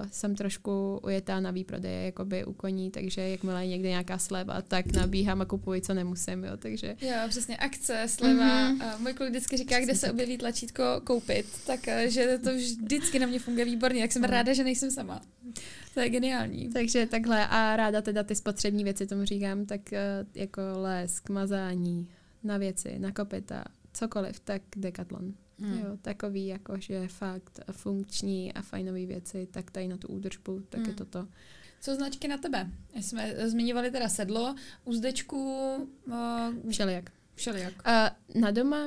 uh, 0.00 0.08
jsem 0.10 0.34
trošku 0.34 1.00
ujetá 1.04 1.40
na 1.40 1.50
výprodeje, 1.50 2.04
jakoby 2.04 2.44
u 2.44 2.52
koní, 2.52 2.90
takže 2.90 3.28
jakmile 3.28 3.64
je 3.64 3.68
někde 3.68 3.88
nějaká 3.88 4.18
sleva, 4.18 4.62
tak 4.62 4.86
nabíhám 4.92 5.40
a 5.40 5.44
kupuji, 5.44 5.80
co 5.80 5.94
nemusím, 5.94 6.37
jo, 6.44 6.56
takže 6.56 6.96
Jo, 7.00 7.14
přesně, 7.28 7.56
akce, 7.56 8.02
sleva. 8.08 8.68
Mhm. 8.68 8.78
Mm-hmm. 8.78 8.98
Můj 8.98 9.12
kluk 9.14 9.28
vždycky 9.28 9.56
říká, 9.56 9.76
kde 9.78 9.86
Přesně 9.86 9.98
se 10.00 10.06
tak. 10.06 10.12
objeví 10.14 10.38
tlačítko 10.38 10.82
koupit, 11.04 11.46
tak 11.66 11.88
eh, 11.88 12.10
že 12.10 12.38
to 12.44 12.54
vždycky 12.54 13.18
na 13.18 13.26
mě 13.26 13.38
funguje 13.38 13.64
výborně, 13.64 14.02
tak 14.02 14.12
jsem 14.12 14.22
Mm. 14.22 14.28
ráda, 14.28 14.52
že 14.52 14.64
nejsem 14.64 14.90
sama. 14.90 15.20
To 15.94 16.00
je 16.00 16.08
geniální. 16.08 16.68
Takže 16.68 17.06
takhle 17.06 17.46
a 17.46 17.76
ráda 17.76 18.02
teda 18.02 18.22
ty 18.22 18.34
spotřební 18.34 18.84
věci 18.84 19.06
tomu 19.06 19.24
říkám, 19.24 19.66
tak 19.66 19.92
eh, 19.92 20.24
jako 20.34 20.60
lesk, 20.74 21.28
mazání 21.28 22.08
na 22.44 22.56
věci, 22.58 22.98
na 22.98 23.12
kopita, 23.12 23.64
cokoliv, 23.92 24.40
tak 24.40 24.62
Decathlon. 24.76 25.32
Hmm. 25.60 25.78
Jo, 25.78 25.96
takový 26.02 26.46
jakože 26.46 27.08
fakt 27.08 27.60
funkční 27.72 28.52
a 28.52 28.62
fajnové 28.62 29.06
věci, 29.06 29.48
tak 29.50 29.70
tady 29.70 29.88
na 29.88 29.96
tu 29.96 30.08
údržbu, 30.08 30.60
tak 30.68 30.80
hmm. 30.80 30.88
je 30.88 30.94
to 30.94 31.04
to. 31.04 31.28
Co 31.80 31.94
značky 31.94 32.28
na 32.28 32.38
tebe? 32.38 32.66
Jsme 32.94 33.34
zmiňovali 33.48 33.90
teda 33.90 34.08
sedlo, 34.08 34.54
úzdečku, 34.84 35.56
uh, 36.06 36.70
Všelijak. 36.70 37.10
všelijak. 37.34 37.74
A 37.84 38.16
na 38.34 38.50
doma 38.50 38.84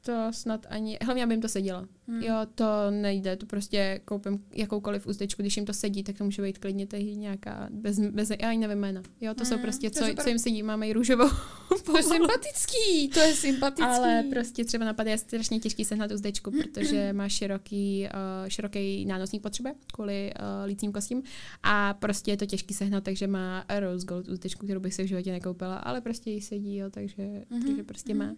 to 0.00 0.32
snad 0.32 0.66
ani, 0.68 0.98
hlavně 1.02 1.24
aby 1.24 1.32
jim 1.34 1.42
to 1.42 1.48
sedělo. 1.48 1.86
Hmm. 2.08 2.18
Hmm. 2.18 2.26
Jo, 2.26 2.46
to 2.54 2.90
nejde, 2.90 3.36
to 3.36 3.46
prostě 3.46 4.00
koupím 4.04 4.44
jakoukoliv 4.54 5.06
úzdečku, 5.06 5.42
když 5.42 5.56
jim 5.56 5.66
to 5.66 5.72
sedí, 5.72 6.02
tak 6.02 6.18
to 6.18 6.24
může 6.24 6.42
být 6.42 6.58
klidně 6.58 6.86
tady 6.86 7.16
nějaká, 7.16 7.68
bez, 7.70 7.98
bez 7.98 8.30
já 8.30 8.48
ani 8.48 8.58
nevím 8.58 8.78
jména. 8.78 9.02
Jo, 9.20 9.34
to 9.34 9.44
Hmm, 9.44 9.52
jsou 9.52 9.62
prostě, 9.62 9.90
to 9.90 9.98
co, 9.98 10.06
super. 10.06 10.24
co 10.24 10.28
jim 10.28 10.38
sedí, 10.38 10.62
máme 10.62 10.88
i 10.88 10.92
růžovou. 10.92 11.28
To 11.84 11.96
je 11.96 12.02
sympatický, 12.02 13.08
to 13.14 13.20
je 13.20 13.34
sympatický. 13.34 13.90
Ale 13.90 14.24
prostě 14.30 14.64
třeba 14.64 14.84
napadá 14.84 15.10
je 15.10 15.18
strašně 15.18 15.60
těžký 15.60 15.84
sehnat 15.84 16.12
uzdečku, 16.12 16.50
protože 16.50 17.12
má 17.12 17.28
široký, 17.28 18.08
uh, 18.42 18.48
široký 18.48 19.06
nánosník 19.06 19.42
potřebe 19.42 19.74
kvůli 19.92 20.32
uh, 20.40 20.66
lícím 20.66 20.92
kostím 20.92 21.22
a 21.62 21.94
prostě 21.94 22.30
je 22.30 22.36
to 22.36 22.46
těžký 22.46 22.74
sehnat, 22.74 23.04
takže 23.04 23.26
má 23.26 23.64
rose 23.78 24.06
gold 24.06 24.28
uzdečku, 24.28 24.66
kterou 24.66 24.80
bych 24.80 24.94
si 24.94 25.02
v 25.02 25.06
životě 25.06 25.32
nekoupila, 25.32 25.76
ale 25.76 26.00
prostě 26.00 26.30
jí 26.30 26.40
sedí, 26.40 26.76
jo, 26.76 26.90
takže, 26.90 27.22
mm-hmm. 27.22 27.66
takže 27.66 27.82
prostě 27.82 28.14
mhm. 28.14 28.26
má. 28.26 28.36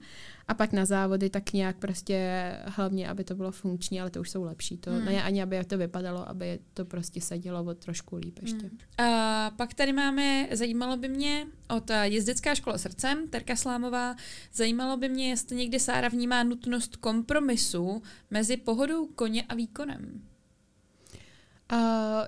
A 0.48 0.54
pak 0.54 0.72
na 0.72 0.84
závody 0.84 1.30
tak 1.30 1.52
nějak 1.52 1.76
prostě 1.76 2.40
hlavně, 2.64 3.08
aby 3.08 3.24
to 3.24 3.34
bylo 3.34 3.50
funkční, 3.60 4.00
ale 4.00 4.10
to 4.10 4.20
už 4.20 4.30
jsou 4.30 4.42
lepší. 4.44 4.76
To, 4.78 4.90
Mm. 4.90 4.98
mm. 4.98 5.04
ne 5.04 5.22
ani, 5.22 5.42
aby 5.42 5.64
to 5.64 5.78
vypadalo, 5.78 6.28
aby 6.28 6.58
to 6.74 6.84
prostě 6.84 7.20
sedělo 7.20 7.64
o 7.64 7.74
trošku 7.74 8.16
líp 8.16 8.38
ještě. 8.42 8.66
Hmm. 8.66 8.78
A 8.98 9.50
pak 9.56 9.74
tady 9.74 9.92
máme, 9.92 10.48
zajímalo 10.52 10.96
by 10.96 11.08
mě 11.08 11.46
od 11.76 11.90
eh, 11.90 12.08
jezdecká 12.08 12.54
škola 12.54 12.78
srdcem, 12.78 13.28
Terka 13.28 13.56
Slámová, 13.56 14.16
zajímalo 14.52 14.96
by 14.96 15.08
mě, 15.08 15.28
jestli 15.28 15.56
někdy 15.56 15.80
Sára 15.80 16.08
vnímá 16.08 16.42
nutnost 16.42 16.96
kompromisu 16.96 18.02
mezi 18.30 18.56
pohodou 18.56 19.06
koně 19.06 19.42
a 19.42 19.54
výkonem. 19.54 20.29
Uh, 21.72 21.78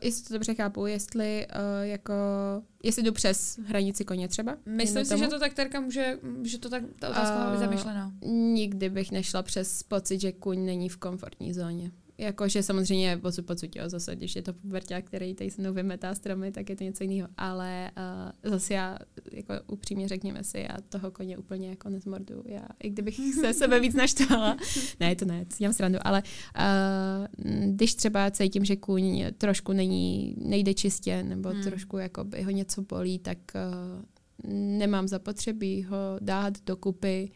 jestli 0.02 0.24
to 0.24 0.34
dobře 0.34 0.54
chápu, 0.54 0.86
jestli 0.86 1.46
uh, 1.46 1.86
jako, 1.86 2.14
jestli 2.82 3.02
jdu 3.02 3.12
přes 3.12 3.58
hranici 3.66 4.04
koně 4.04 4.28
třeba? 4.28 4.56
Myslím 4.66 5.04
si, 5.04 5.10
tomu? 5.10 5.24
že 5.24 5.28
to 5.28 5.38
tak 5.38 5.54
Terka 5.54 5.80
může, 5.80 6.18
že 6.42 6.58
to 6.58 6.68
tak 6.68 6.82
ta 6.98 7.08
otázka 7.08 7.50
být 7.50 7.56
A- 7.56 7.60
zamýšlená. 7.60 8.12
Nikdy 8.32 8.90
bych 8.90 9.12
nešla 9.12 9.42
přes 9.42 9.82
pocit, 9.82 10.20
že 10.20 10.32
kuň 10.32 10.64
není 10.64 10.88
v 10.88 10.96
komfortní 10.96 11.54
zóně. 11.54 11.90
Jakože 12.18 12.62
samozřejmě 12.62 13.16
pocit 13.16 13.42
pocit, 13.42 13.76
jo, 13.76 13.88
zase, 13.88 14.16
když 14.16 14.36
je 14.36 14.42
to 14.42 14.52
puberťák, 14.52 15.04
který 15.04 15.34
tady 15.34 15.50
se 15.50 15.62
mnou 15.62 15.72
vymetá 15.72 16.14
stromy, 16.14 16.52
tak 16.52 16.70
je 16.70 16.76
to 16.76 16.84
něco 16.84 17.04
jiného. 17.04 17.28
Ale 17.36 17.90
uh, 18.44 18.50
zase 18.50 18.74
já, 18.74 18.98
jako 19.32 19.54
upřímně 19.66 20.08
řekněme 20.08 20.44
si, 20.44 20.58
já 20.58 20.76
toho 20.88 21.10
koně 21.10 21.38
úplně 21.38 21.68
jako 21.68 21.88
nezmordu. 21.88 22.42
Já, 22.46 22.66
i 22.82 22.90
kdybych 22.90 23.20
se 23.40 23.54
sebe 23.54 23.80
víc 23.80 23.94
naštvala, 23.94 24.56
ne, 25.00 25.16
to 25.16 25.24
ne, 25.24 25.44
dělám 25.58 25.72
srandu, 25.72 25.98
ale 26.02 26.22
uh, 26.22 27.46
když 27.66 27.94
třeba 27.94 28.30
cítím, 28.30 28.64
že 28.64 28.76
kůň 28.76 29.24
trošku 29.38 29.72
není, 29.72 30.36
nejde 30.38 30.74
čistě, 30.74 31.22
nebo 31.22 31.52
Hmm. 31.52 31.62
trošku 31.62 31.98
jako 31.98 32.24
by 32.24 32.42
ho 32.42 32.50
něco 32.50 32.82
bolí, 32.82 33.18
tak 33.18 33.38
uh, 33.54 34.02
nemám 34.78 35.08
zapotřebí 35.08 35.82
ho 35.82 36.16
dát 36.20 36.54
dokupy 36.66 37.30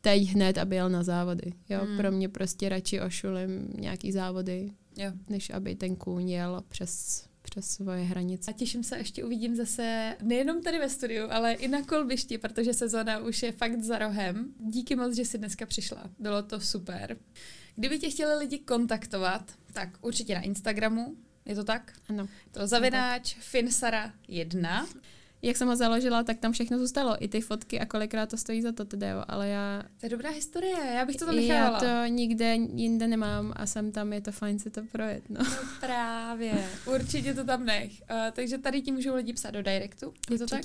teď 0.00 0.22
hned, 0.22 0.58
aby 0.58 0.76
jel 0.76 0.88
na 0.90 1.02
závody. 1.02 1.52
Jo, 1.68 1.80
Hmm. 1.84 1.96
pro 1.96 2.12
mě 2.12 2.28
prostě 2.28 2.68
radši 2.68 3.00
ošulím 3.00 3.72
nějaký 3.78 4.12
závody, 4.12 4.72
Jo. 4.96 5.12
než 5.28 5.50
aby 5.50 5.74
ten 5.74 5.96
kůň 5.96 6.30
jel 6.30 6.62
přes, 6.68 7.24
přes 7.42 7.66
svoje 7.70 8.04
hranice. 8.04 8.50
A 8.50 8.54
těším 8.54 8.84
se, 8.84 8.98
ještě 8.98 9.24
uvidím 9.24 9.56
zase 9.56 10.16
nejenom 10.22 10.62
tady 10.62 10.78
ve 10.78 10.88
studiu, 10.88 11.26
ale 11.30 11.52
i 11.52 11.68
na 11.68 11.82
kolbišti, 11.82 12.38
protože 12.38 12.74
sezona 12.74 13.18
už 13.18 13.42
je 13.42 13.52
fakt 13.52 13.82
za 13.82 13.98
rohem. 13.98 14.52
Díky 14.58 14.96
moc, 14.96 15.14
že 15.16 15.24
jsi 15.24 15.38
dneska 15.38 15.66
přišla. 15.66 16.10
Bylo 16.18 16.42
to 16.42 16.60
super. 16.60 17.16
Kdyby 17.76 17.98
tě 17.98 18.10
chtěli 18.10 18.34
lidi 18.38 18.58
kontaktovat, 18.58 19.52
tak 19.72 19.88
určitě 20.00 20.34
na 20.34 20.40
Instagramu, 20.40 21.16
je 21.44 21.54
to 21.54 21.64
tak? 21.64 21.92
Ano. 22.08 22.28
To 22.50 22.66
zavináč 22.66 23.36
Finsara1. 23.52 24.86
Jak 25.42 25.56
jsem 25.56 25.68
ho 25.68 25.76
založila, 25.76 26.22
tak 26.22 26.38
tam 26.38 26.52
všechno 26.52 26.78
zůstalo. 26.78 27.24
I 27.24 27.28
ty 27.28 27.40
fotky 27.40 27.80
a 27.80 27.86
kolikrát 27.86 28.28
to 28.30 28.36
stojí 28.36 28.62
za 28.62 28.72
to 28.72 28.84
teda, 28.84 29.08
jo. 29.08 29.24
Ale 29.28 29.48
já, 29.48 29.82
To 30.00 30.06
je 30.06 30.10
dobrá 30.10 30.30
historie, 30.30 30.76
já 30.94 31.04
bych 31.04 31.16
to 31.16 31.26
tam 31.26 31.34
já 31.34 31.40
nechávala. 31.40 31.80
to 31.80 32.06
nikde 32.06 32.54
jinde 32.54 33.08
nemám 33.08 33.52
a 33.56 33.66
jsem 33.66 33.92
tam, 33.92 34.12
je 34.12 34.20
to 34.20 34.32
fajn 34.32 34.58
si 34.58 34.70
to 34.70 34.82
projet. 34.92 35.30
No. 35.30 35.40
No 35.44 35.56
právě, 35.80 36.68
určitě 36.86 37.34
to 37.34 37.44
tam 37.44 37.64
nech. 37.64 37.90
Uh, 37.90 38.16
takže 38.32 38.58
tady 38.58 38.82
ti 38.82 38.92
můžou 38.92 39.14
lidi 39.14 39.32
psát 39.32 39.50
do 39.50 39.62
directu, 39.62 40.14
je 40.30 40.38
to 40.38 40.46
tak? 40.46 40.60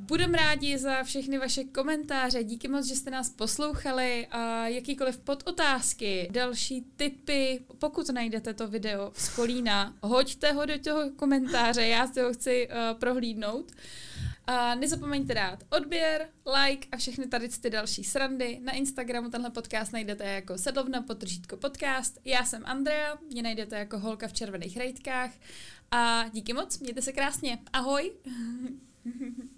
Budeme 0.00 0.38
rádi 0.38 0.78
za 0.78 1.02
všechny 1.02 1.38
vaše 1.38 1.64
komentáře. 1.64 2.44
Díky 2.44 2.68
moc, 2.68 2.86
že 2.86 2.96
jste 2.96 3.10
nás 3.10 3.30
poslouchali 3.30 4.26
a 4.30 4.66
jakýkoliv 4.66 5.18
podotázky, 5.18 6.28
další 6.32 6.84
tipy. 6.96 7.60
Pokud 7.78 8.08
najdete 8.08 8.54
to 8.54 8.68
video 8.68 9.12
z 9.14 9.28
Kolína, 9.28 9.94
hoďte 10.02 10.52
ho 10.52 10.66
do 10.66 10.78
toho 10.78 11.10
komentáře, 11.10 11.86
já 11.86 12.06
si 12.06 12.20
ho 12.20 12.32
chci 12.32 12.68
uh, 12.68 12.98
prohlídnout. 12.98 13.72
A 14.46 14.74
nezapomeňte 14.74 15.34
dát 15.34 15.64
odběr, 15.70 16.28
like 16.62 16.88
a 16.92 16.96
všechny 16.96 17.26
tady 17.26 17.48
ty 17.48 17.70
další 17.70 18.04
srandy. 18.04 18.58
Na 18.62 18.72
Instagramu 18.72 19.30
tenhle 19.30 19.50
podcast 19.50 19.92
najdete 19.92 20.24
jako 20.24 20.58
sedlovna 20.58 21.02
potržítko 21.02 21.56
podcast. 21.56 22.18
Já 22.24 22.44
jsem 22.44 22.62
Andrea, 22.66 23.18
mě 23.30 23.42
najdete 23.42 23.78
jako 23.78 23.98
holka 23.98 24.28
v 24.28 24.32
červených 24.32 24.76
rejtkách. 24.76 25.30
A 25.90 26.24
díky 26.32 26.52
moc, 26.52 26.78
mějte 26.78 27.02
se 27.02 27.12
krásně. 27.12 27.58
Ahoj! 27.72 28.12